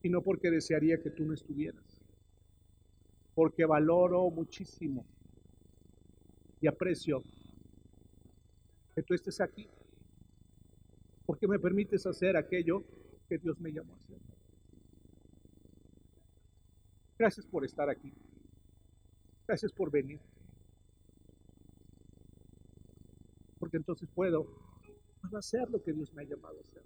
y 0.02 0.08
no 0.08 0.22
porque 0.22 0.50
desearía 0.50 1.02
que 1.02 1.10
tú 1.10 1.24
no 1.24 1.34
estuvieras, 1.34 2.00
porque 3.34 3.64
valoro 3.64 4.30
muchísimo 4.30 5.04
y 6.60 6.66
aprecio 6.66 7.22
que 8.94 9.02
tú 9.02 9.14
estés 9.14 9.40
aquí, 9.40 9.68
Porque 11.24 11.46
me 11.46 11.58
permites 11.58 12.06
hacer 12.06 12.36
aquello 12.36 12.82
que 13.28 13.36
Dios 13.36 13.60
me 13.60 13.70
llamó 13.70 13.92
a 13.92 13.96
hacer. 13.96 14.18
Gracias 17.18 17.46
por 17.46 17.64
estar 17.64 17.90
aquí. 17.90 18.12
Gracias 19.46 19.72
por 19.72 19.90
venir. 19.90 20.18
Porque 23.58 23.76
entonces 23.76 24.08
puedo, 24.14 24.46
hacer 25.36 25.68
lo 25.70 25.82
que 25.82 25.92
Dios 25.92 26.12
me 26.14 26.22
ha 26.22 26.24
llamado 26.24 26.56
a 26.56 26.60
hacer. 26.62 26.82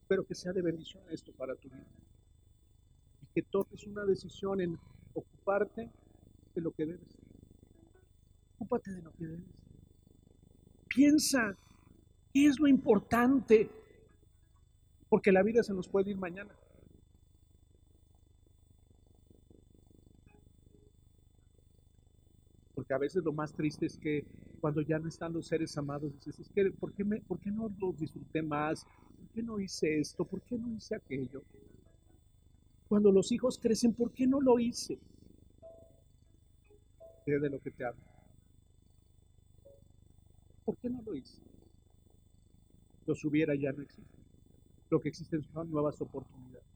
Espero 0.00 0.26
que 0.26 0.34
sea 0.34 0.52
de 0.52 0.62
bendición 0.62 1.04
esto 1.10 1.32
para 1.32 1.54
tu 1.54 1.68
vida. 1.68 1.86
Y 3.22 3.26
que 3.34 3.42
tomes 3.42 3.86
una 3.86 4.04
decisión 4.04 4.60
en 4.60 4.78
ocuparte 5.14 5.90
de 6.54 6.60
lo 6.60 6.72
que 6.72 6.86
debes. 6.86 7.15
Ocúpate 8.56 8.90
de 8.90 9.02
lo 9.02 9.12
que 9.12 9.26
debes. 9.26 9.44
Piensa 10.88 11.56
qué 12.32 12.46
es 12.46 12.58
lo 12.58 12.66
importante. 12.66 13.70
Porque 15.08 15.30
la 15.30 15.42
vida 15.42 15.62
se 15.62 15.72
nos 15.72 15.88
puede 15.88 16.10
ir 16.10 16.16
mañana. 16.16 16.52
Porque 22.74 22.92
a 22.92 22.98
veces 22.98 23.24
lo 23.24 23.32
más 23.32 23.52
triste 23.52 23.86
es 23.86 23.96
que 23.96 24.24
cuando 24.60 24.80
ya 24.80 24.98
no 24.98 25.08
están 25.08 25.32
los 25.32 25.46
seres 25.46 25.76
amados, 25.78 26.12
dices, 26.14 26.40
es 26.40 26.50
que, 26.50 26.70
¿por 26.72 26.92
qué, 26.92 27.04
¿por 27.04 27.38
qué 27.38 27.50
no 27.50 27.70
los 27.78 27.98
disfruté 27.98 28.42
más? 28.42 28.84
¿Por 28.84 29.28
qué 29.34 29.42
no 29.42 29.60
hice 29.60 30.00
esto? 30.00 30.24
¿Por 30.24 30.42
qué 30.42 30.58
no 30.58 30.70
hice 30.72 30.96
aquello? 30.96 31.42
Cuando 32.88 33.10
los 33.10 33.32
hijos 33.32 33.58
crecen, 33.58 33.92
¿por 33.92 34.12
qué 34.12 34.26
no 34.26 34.40
lo 34.40 34.58
hice? 34.58 34.98
De 37.26 37.50
lo 37.50 37.60
que 37.60 37.70
te 37.70 37.84
hablo. 37.84 38.15
¿Por 40.66 40.76
qué 40.78 40.90
no 40.90 41.00
lo 41.00 41.14
hice? 41.14 41.40
Los 43.06 43.24
hubiera 43.24 43.54
ya 43.54 43.72
no 43.72 43.82
existe. 43.82 44.18
Lo 44.90 45.00
que 45.00 45.08
existen 45.08 45.42
son 45.44 45.70
nuevas 45.70 46.00
oportunidades 46.00 46.66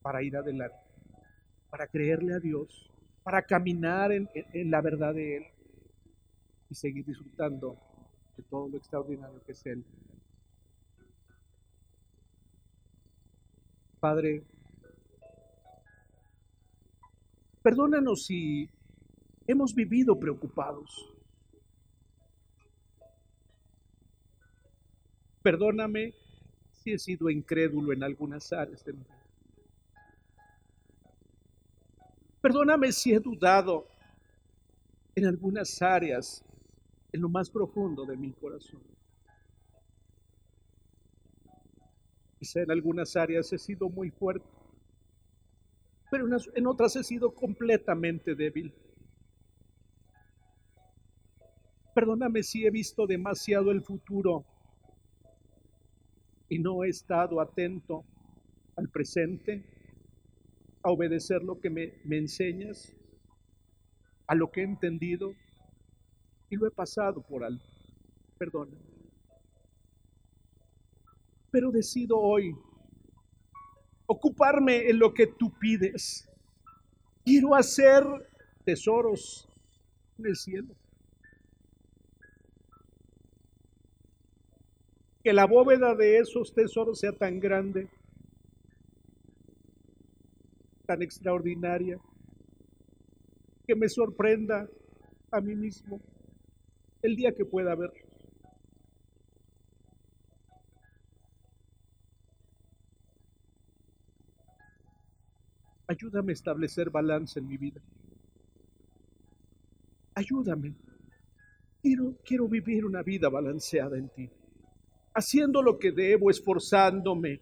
para 0.00 0.22
ir 0.22 0.36
adelante, 0.36 0.78
para 1.68 1.88
creerle 1.88 2.34
a 2.34 2.38
Dios, 2.38 2.90
para 3.24 3.42
caminar 3.42 4.12
en, 4.12 4.28
en 4.34 4.70
la 4.70 4.80
verdad 4.80 5.14
de 5.14 5.36
Él 5.38 5.44
y 6.70 6.74
seguir 6.76 7.04
disfrutando 7.04 7.76
de 8.36 8.44
todo 8.44 8.68
lo 8.68 8.76
extraordinario 8.76 9.42
que 9.44 9.52
es 9.52 9.66
Él. 9.66 9.84
Padre, 13.98 14.44
perdónanos 17.62 18.26
si 18.26 18.70
hemos 19.48 19.74
vivido 19.74 20.16
preocupados. 20.20 21.17
Perdóname 25.48 26.12
si 26.72 26.92
he 26.92 26.98
sido 26.98 27.30
incrédulo 27.30 27.94
en 27.94 28.02
algunas 28.02 28.52
áreas 28.52 28.84
de 28.84 28.92
mi 28.92 28.98
vida. 28.98 29.24
Perdóname 32.42 32.92
si 32.92 33.14
he 33.14 33.18
dudado 33.18 33.88
en 35.14 35.24
algunas 35.24 35.80
áreas, 35.80 36.44
en 37.12 37.22
lo 37.22 37.30
más 37.30 37.48
profundo 37.48 38.04
de 38.04 38.14
mi 38.18 38.30
corazón. 38.32 38.82
Quizá 42.38 42.60
en 42.60 42.70
algunas 42.70 43.16
áreas 43.16 43.50
he 43.50 43.58
sido 43.58 43.88
muy 43.88 44.10
fuerte, 44.10 44.44
pero 46.10 46.28
en 46.54 46.66
otras 46.66 46.94
he 46.96 47.02
sido 47.02 47.34
completamente 47.34 48.34
débil. 48.34 48.70
Perdóname 51.94 52.42
si 52.42 52.66
he 52.66 52.70
visto 52.70 53.06
demasiado 53.06 53.70
el 53.70 53.80
futuro 53.80 54.44
y 56.48 56.58
no 56.58 56.84
he 56.84 56.88
estado 56.88 57.40
atento 57.40 58.04
al 58.76 58.88
presente, 58.88 59.64
a 60.82 60.90
obedecer 60.90 61.42
lo 61.42 61.60
que 61.60 61.70
me, 61.70 61.92
enseñas, 62.10 62.94
a 64.26 64.34
lo 64.34 64.50
que 64.50 64.60
he 64.60 64.64
entendido 64.64 65.32
y 66.48 66.56
lo 66.56 66.66
he 66.66 66.70
pasado 66.70 67.20
por 67.20 67.44
alto. 67.44 67.64
Perdóname. 68.38 68.78
Pero 71.50 71.70
decido 71.70 72.18
hoy 72.18 72.54
ocuparme 74.06 74.88
en 74.88 74.98
lo 74.98 75.12
que 75.12 75.26
tú 75.26 75.52
pides. 75.58 76.28
Quiero 77.24 77.54
hacer 77.54 78.04
tesoros 78.64 79.48
en 80.18 80.26
el 80.26 80.36
cielo. 80.36 80.74
Que 85.28 85.34
la 85.34 85.44
bóveda 85.44 85.94
de 85.94 86.16
esos 86.16 86.54
tesoros 86.54 87.00
sea 87.00 87.12
tan 87.12 87.38
grande, 87.38 87.86
tan 90.86 91.02
extraordinaria, 91.02 92.00
que 93.66 93.74
me 93.74 93.90
sorprenda 93.90 94.66
a 95.30 95.40
mí 95.42 95.54
mismo 95.54 96.00
el 97.02 97.14
día 97.14 97.34
que 97.34 97.44
pueda 97.44 97.74
verlos. 97.74 98.08
Ayúdame 105.88 106.32
a 106.32 106.40
establecer 106.40 106.88
balance 106.88 107.38
en 107.38 107.48
mi 107.48 107.58
vida. 107.58 107.82
Ayúdame. 110.14 110.74
Quiero, 111.82 112.16
quiero 112.24 112.48
vivir 112.48 112.86
una 112.86 113.02
vida 113.02 113.28
balanceada 113.28 113.98
en 113.98 114.08
ti. 114.08 114.30
Haciendo 115.18 115.62
lo 115.62 115.80
que 115.80 115.90
debo, 115.90 116.30
esforzándome, 116.30 117.40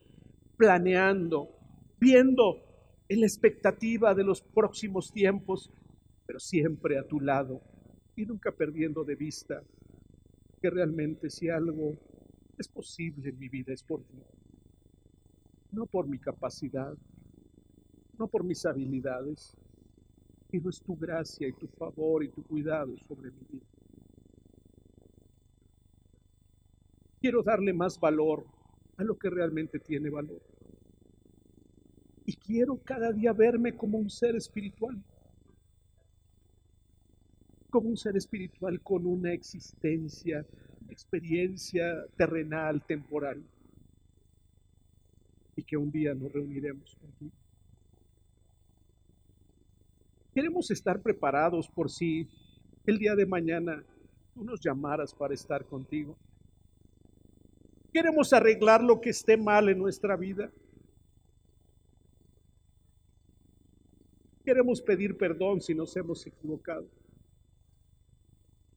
planeando, 0.56 1.50
viendo 2.00 2.62
en 3.06 3.20
la 3.20 3.26
expectativa 3.26 4.14
de 4.14 4.24
los 4.24 4.40
próximos 4.40 5.12
tiempos, 5.12 5.70
pero 6.26 6.38
siempre 6.38 6.98
a 6.98 7.06
tu 7.06 7.20
lado 7.20 7.60
y 8.16 8.24
nunca 8.24 8.50
perdiendo 8.50 9.04
de 9.04 9.14
vista 9.14 9.62
que 10.62 10.70
realmente 10.70 11.28
si 11.28 11.50
algo 11.50 11.92
es 12.56 12.66
posible 12.66 13.28
en 13.28 13.38
mi 13.38 13.50
vida 13.50 13.74
es 13.74 13.82
por 13.82 14.02
ti, 14.04 14.22
no 15.72 15.84
por 15.84 16.08
mi 16.08 16.18
capacidad, 16.18 16.94
no 18.18 18.26
por 18.26 18.42
mis 18.42 18.64
habilidades, 18.64 19.54
sino 20.50 20.70
es 20.70 20.80
tu 20.80 20.96
gracia 20.96 21.46
y 21.46 21.52
tu 21.52 21.66
favor 21.66 22.24
y 22.24 22.30
tu 22.30 22.42
cuidado 22.42 22.96
sobre 23.06 23.30
mi 23.32 23.44
vida. 23.50 23.75
Quiero 27.26 27.42
darle 27.42 27.72
más 27.72 27.98
valor 27.98 28.46
a 28.98 29.02
lo 29.02 29.18
que 29.18 29.28
realmente 29.28 29.80
tiene 29.80 30.10
valor. 30.10 30.40
Y 32.24 32.36
quiero 32.36 32.76
cada 32.84 33.10
día 33.12 33.32
verme 33.32 33.76
como 33.76 33.98
un 33.98 34.08
ser 34.08 34.36
espiritual. 34.36 35.02
Como 37.68 37.88
un 37.88 37.96
ser 37.96 38.16
espiritual 38.16 38.80
con 38.80 39.06
una 39.06 39.32
existencia, 39.32 40.46
experiencia 40.88 42.06
terrenal, 42.16 42.86
temporal. 42.86 43.42
Y 45.56 45.64
que 45.64 45.76
un 45.76 45.90
día 45.90 46.14
nos 46.14 46.30
reuniremos 46.30 46.94
contigo. 46.94 47.32
Queremos 50.32 50.70
estar 50.70 51.02
preparados 51.02 51.68
por 51.68 51.90
si 51.90 52.28
el 52.86 52.98
día 52.98 53.16
de 53.16 53.26
mañana 53.26 53.82
tú 54.32 54.44
nos 54.44 54.60
llamaras 54.60 55.12
para 55.12 55.34
estar 55.34 55.64
contigo. 55.64 56.16
Queremos 57.96 58.30
arreglar 58.34 58.82
lo 58.82 59.00
que 59.00 59.08
esté 59.08 59.38
mal 59.38 59.70
en 59.70 59.78
nuestra 59.78 60.16
vida. 60.16 60.52
Queremos 64.44 64.82
pedir 64.82 65.16
perdón 65.16 65.62
si 65.62 65.74
nos 65.74 65.96
hemos 65.96 66.26
equivocado. 66.26 66.86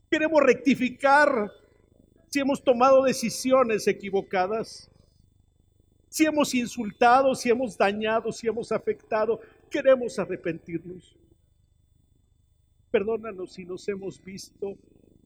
Queremos 0.09 0.41
rectificar 0.41 1.51
si 2.29 2.39
hemos 2.39 2.63
tomado 2.63 3.03
decisiones 3.03 3.89
equivocadas. 3.89 4.89
Si 6.07 6.25
hemos 6.25 6.55
insultado, 6.55 7.35
si 7.35 7.49
hemos 7.49 7.77
dañado, 7.77 8.31
si 8.31 8.47
hemos 8.47 8.71
afectado, 8.71 9.41
queremos 9.69 10.17
arrepentirnos. 10.17 11.17
Perdónanos 12.89 13.51
si 13.51 13.65
nos 13.65 13.85
hemos 13.89 14.23
visto 14.23 14.77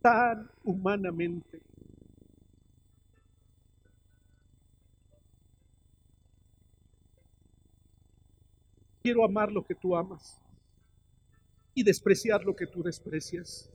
tan 0.01 0.49
humanamente. 0.63 1.61
Quiero 9.03 9.25
amar 9.25 9.51
lo 9.51 9.65
que 9.65 9.75
tú 9.75 9.97
amas 9.97 10.41
y 11.73 11.83
despreciar 11.83 12.45
lo 12.45 12.55
que 12.55 12.67
tú 12.67 12.81
desprecias. 12.81 13.69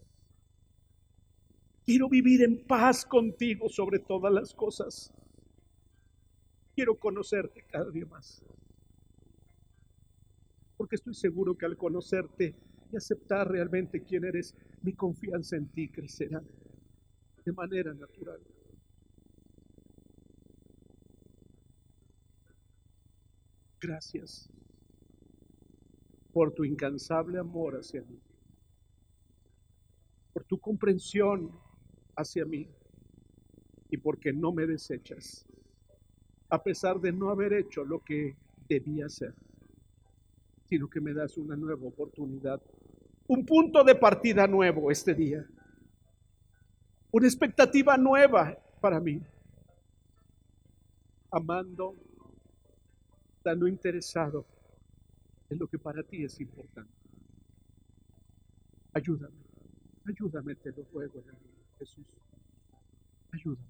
Quiero 1.84 2.08
vivir 2.08 2.42
en 2.42 2.66
paz 2.66 3.04
contigo 3.04 3.68
sobre 3.68 3.98
todas 3.98 4.32
las 4.32 4.54
cosas. 4.54 5.12
Quiero 6.74 6.98
conocerte 6.98 7.62
cada 7.70 7.90
día 7.90 8.06
más. 8.06 8.42
Porque 10.78 10.96
estoy 10.96 11.12
seguro 11.12 11.58
que 11.58 11.66
al 11.66 11.76
conocerte 11.76 12.54
y 12.90 12.96
aceptar 12.96 13.50
realmente 13.50 14.02
quién 14.02 14.24
eres, 14.24 14.54
mi 14.80 14.94
confianza 14.94 15.56
en 15.56 15.68
ti 15.68 15.88
crecerá 15.88 16.42
de 17.44 17.52
manera 17.52 17.92
natural. 17.92 18.40
Gracias 23.78 24.48
por 26.32 26.52
tu 26.52 26.64
incansable 26.64 27.38
amor 27.38 27.76
hacia 27.76 28.02
mí, 28.02 28.20
por 30.32 30.44
tu 30.44 30.58
comprensión 30.58 31.50
hacia 32.16 32.44
mí 32.44 32.68
y 33.90 33.96
porque 33.96 34.32
no 34.32 34.52
me 34.52 34.66
desechas, 34.66 35.46
a 36.50 36.62
pesar 36.62 37.00
de 37.00 37.12
no 37.12 37.30
haber 37.30 37.52
hecho 37.52 37.84
lo 37.84 38.00
que 38.00 38.36
debía 38.68 39.06
hacer, 39.06 39.34
sino 40.68 40.88
que 40.88 41.00
me 41.00 41.14
das 41.14 41.38
una 41.38 41.56
nueva 41.56 41.86
oportunidad, 41.86 42.60
un 43.26 43.44
punto 43.46 43.82
de 43.84 43.94
partida 43.94 44.46
nuevo 44.46 44.90
este 44.90 45.14
día, 45.14 45.46
una 47.10 47.26
expectativa 47.26 47.96
nueva 47.96 48.58
para 48.80 49.00
mí, 49.00 49.20
amando, 51.30 51.94
estando 53.38 53.66
interesado 53.66 54.57
en 55.50 55.58
lo 55.58 55.66
que 55.66 55.78
para 55.78 56.02
ti 56.02 56.24
es 56.24 56.40
importante. 56.40 56.92
Ayúdame, 58.92 59.36
ayúdame, 60.06 60.54
te 60.56 60.72
lo 60.72 60.84
ruego, 60.92 61.22
Jesús. 61.78 62.06
Ayúdame. 63.32 63.66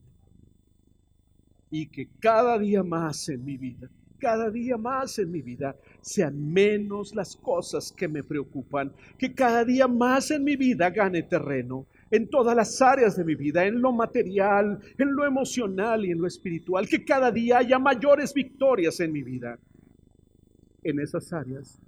Y 1.71 1.87
que 1.87 2.09
cada 2.19 2.59
día 2.59 2.83
más 2.83 3.29
en 3.29 3.45
mi 3.45 3.57
vida, 3.57 3.91
cada 4.19 4.51
día 4.51 4.77
más 4.77 5.19
en 5.19 5.31
mi 5.31 5.43
vida 5.43 5.77
sean 6.01 6.53
menos 6.53 7.15
las 7.15 7.37
cosas 7.37 7.93
que 7.93 8.09
me 8.09 8.25
preocupan, 8.25 8.93
que 9.19 9.35
cada 9.35 9.65
día 9.65 9.87
más 9.87 10.31
en 10.31 10.45
mi 10.45 10.57
vida 10.57 10.91
gane 10.91 11.23
terreno 11.23 11.87
en 12.11 12.29
todas 12.29 12.57
las 12.57 12.81
áreas 12.81 13.17
de 13.17 13.25
mi 13.25 13.35
vida, 13.35 13.67
en 13.67 13.83
lo 13.83 13.93
material, 13.93 14.81
en 14.97 15.15
lo 15.15 15.27
emocional 15.27 16.07
y 16.07 16.11
en 16.11 16.19
lo 16.19 16.27
espiritual, 16.27 16.89
que 16.89 17.05
cada 17.05 17.31
día 17.31 17.59
haya 17.59 17.79
mayores 17.79 18.33
victorias 18.33 18.99
en 19.01 19.13
mi 19.13 19.23
vida 19.23 19.59
en 20.89 21.01
esas 21.01 21.33
áreas 21.35 21.79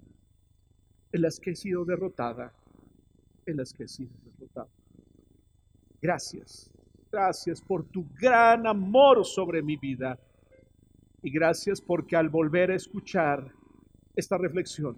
en 1.13 1.23
las 1.23 1.41
que 1.41 1.53
he 1.53 1.57
sido 1.57 1.87
derrotada, 1.87 2.53
en 3.47 3.57
las 3.57 3.73
que 3.73 3.85
he 3.85 3.89
sido 3.89 4.11
derrotada. 4.25 4.69
Gracias, 6.03 6.71
gracias 7.11 7.63
por 7.63 7.85
tu 7.85 8.05
gran 8.21 8.67
amor 8.67 9.25
sobre 9.25 9.63
mi 9.63 9.77
vida 9.77 10.19
y 11.23 11.31
gracias 11.31 11.81
porque 11.81 12.15
al 12.15 12.29
volver 12.29 12.73
a 12.73 12.77
escuchar 12.77 13.51
esta 14.15 14.37
reflexión, 14.37 14.97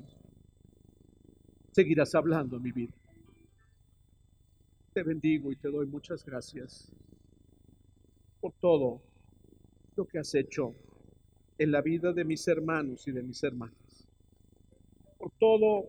seguirás 1.71 2.15
hablando 2.17 2.57
en 2.57 2.63
mi 2.63 2.73
vida. 2.73 2.93
Te 4.93 5.05
bendigo 5.05 5.53
y 5.53 5.57
te 5.57 5.71
doy 5.71 5.87
muchas 5.87 6.25
gracias 6.25 6.93
por 8.41 8.53
todo 8.55 9.01
lo 9.97 10.07
que 10.07 10.19
has 10.19 10.35
hecho 10.35 10.75
en 11.57 11.71
la 11.71 11.81
vida 11.81 12.13
de 12.13 12.25
mis 12.25 12.47
hermanos 12.49 13.07
y 13.07 13.13
de 13.13 13.23
mis 13.23 13.43
hermanas 13.45 13.83
por 15.23 15.31
todo 15.39 15.87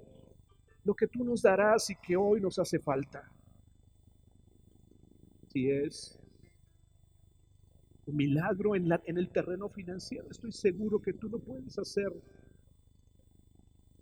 lo 0.84 0.94
que 0.94 1.08
tú 1.08 1.24
nos 1.24 1.42
darás 1.42 1.90
y 1.90 1.96
que 1.96 2.16
hoy 2.16 2.40
nos 2.40 2.60
hace 2.60 2.78
falta. 2.78 3.32
Si 5.48 5.72
es 5.72 6.20
un 8.06 8.16
milagro 8.16 8.76
en, 8.76 8.88
la, 8.88 9.02
en 9.06 9.18
el 9.18 9.30
terreno 9.30 9.70
financiero, 9.70 10.28
estoy 10.30 10.52
seguro 10.52 11.02
que 11.02 11.14
tú 11.14 11.30
lo 11.30 11.40
puedes 11.40 11.80
hacer 11.80 12.14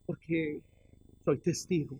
porque 0.05 0.61
soy 1.23 1.37
testigo 1.37 1.97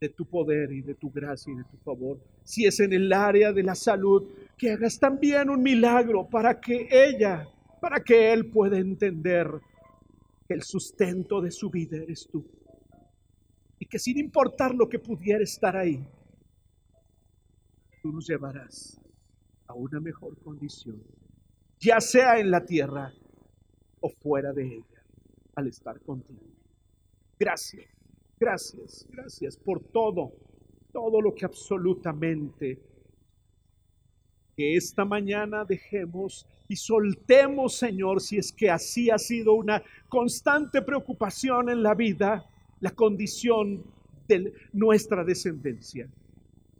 de 0.00 0.08
tu 0.08 0.24
poder 0.24 0.72
y 0.72 0.80
de 0.80 0.94
tu 0.94 1.10
gracia 1.10 1.52
y 1.52 1.56
de 1.56 1.64
tu 1.64 1.76
favor. 1.78 2.18
Si 2.42 2.64
es 2.64 2.80
en 2.80 2.94
el 2.94 3.12
área 3.12 3.52
de 3.52 3.62
la 3.62 3.74
salud, 3.74 4.30
que 4.56 4.70
hagas 4.70 4.98
también 4.98 5.50
un 5.50 5.62
milagro 5.62 6.26
para 6.26 6.58
que 6.58 6.88
ella, 6.90 7.46
para 7.82 8.02
que 8.02 8.32
él 8.32 8.46
pueda 8.50 8.78
entender 8.78 9.60
que 10.46 10.54
el 10.54 10.62
sustento 10.62 11.40
de 11.40 11.50
su 11.50 11.70
vida 11.70 11.96
eres 11.96 12.28
tú. 12.30 12.46
Y 13.78 13.86
que 13.86 13.98
sin 13.98 14.18
importar 14.18 14.74
lo 14.74 14.88
que 14.88 14.98
pudiera 14.98 15.42
estar 15.42 15.76
ahí, 15.76 16.06
tú 18.02 18.12
nos 18.12 18.26
llevarás 18.26 19.00
a 19.66 19.74
una 19.74 20.00
mejor 20.00 20.38
condición, 20.38 21.02
ya 21.78 22.00
sea 22.00 22.38
en 22.38 22.50
la 22.50 22.64
tierra 22.64 23.12
o 24.00 24.08
fuera 24.08 24.52
de 24.52 24.76
ella, 24.76 25.04
al 25.56 25.66
estar 25.66 26.00
contigo. 26.00 26.46
Gracias, 27.38 27.84
gracias, 28.38 29.06
gracias 29.10 29.56
por 29.58 29.82
todo, 29.82 30.32
todo 30.92 31.20
lo 31.20 31.34
que 31.34 31.44
absolutamente 31.44 32.80
que 34.56 34.74
esta 34.74 35.04
mañana 35.04 35.64
dejemos 35.64 36.46
y 36.66 36.76
soltemos, 36.76 37.76
Señor, 37.76 38.22
si 38.22 38.38
es 38.38 38.50
que 38.50 38.70
así 38.70 39.10
ha 39.10 39.18
sido 39.18 39.52
una 39.52 39.82
constante 40.08 40.80
preocupación 40.80 41.68
en 41.68 41.82
la 41.82 41.94
vida, 41.94 42.48
la 42.80 42.90
condición 42.90 43.84
de 44.26 44.52
nuestra 44.72 45.24
descendencia. 45.24 46.08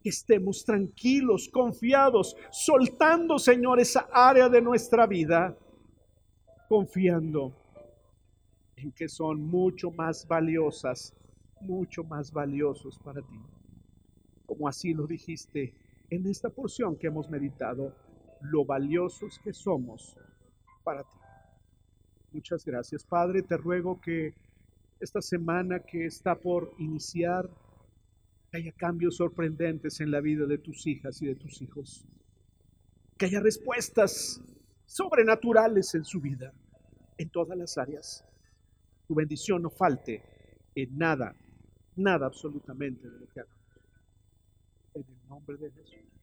Que 0.03 0.09
estemos 0.09 0.65
tranquilos, 0.65 1.49
confiados, 1.49 2.35
soltando, 2.51 3.39
Señor, 3.39 3.79
esa 3.79 4.09
área 4.11 4.49
de 4.49 4.63
nuestra 4.63 5.07
vida, 5.07 5.55
confiando 6.69 7.53
en 8.77 8.91
que 8.93 9.09
son 9.09 9.41
mucho 9.43 9.91
más 9.91 10.27
valiosas, 10.27 11.15
mucho 11.61 12.03
más 12.05 12.33
valiosos 12.33 12.99
para 12.99 13.21
ti. 13.21 13.39
Como 14.47 14.67
así 14.67 14.95
lo 14.95 15.07
dijiste 15.07 15.75
en 16.11 16.27
esta 16.27 16.51
porción 16.51 16.97
que 16.97 17.09
hemos 17.09 17.29
meditado 17.31 17.95
lo 18.41 18.65
valiosos 18.65 19.39
que 19.43 19.53
somos 19.53 20.17
para 20.85 21.03
ti. 21.03 21.19
Muchas 22.33 22.65
gracias. 22.65 23.05
Padre, 23.05 23.43
te 23.43 23.57
ruego 23.57 24.01
que 24.01 24.35
esta 25.01 25.21
semana 25.21 25.81
que 25.81 26.07
está 26.07 26.37
por 26.37 26.73
iniciar, 26.79 27.49
haya 28.53 28.73
cambios 28.73 29.17
sorprendentes 29.17 30.01
en 30.01 30.11
la 30.11 30.21
vida 30.21 30.47
de 30.47 30.59
tus 30.59 30.87
hijas 30.87 31.21
y 31.23 31.27
de 31.27 31.35
tus 31.35 31.61
hijos. 31.61 32.07
Que 33.19 33.27
haya 33.27 33.41
respuestas 33.41 34.41
sobrenaturales 34.87 35.95
en 35.95 36.05
su 36.05 36.21
vida, 36.21 36.53
en 37.19 37.29
todas 37.31 37.57
las 37.59 37.77
áreas. 37.77 38.25
Tu 39.07 39.15
bendición 39.15 39.63
no 39.63 39.71
falte 39.71 40.23
en 40.75 40.97
nada, 40.97 41.35
nada 41.97 42.27
absolutamente 42.27 43.09
de 43.11 43.19
lo 43.19 43.27
que 43.29 43.41
hagamos. 43.41 43.56
Nombre 45.29 45.57
de 45.57 45.71
Jesús. 45.73 46.16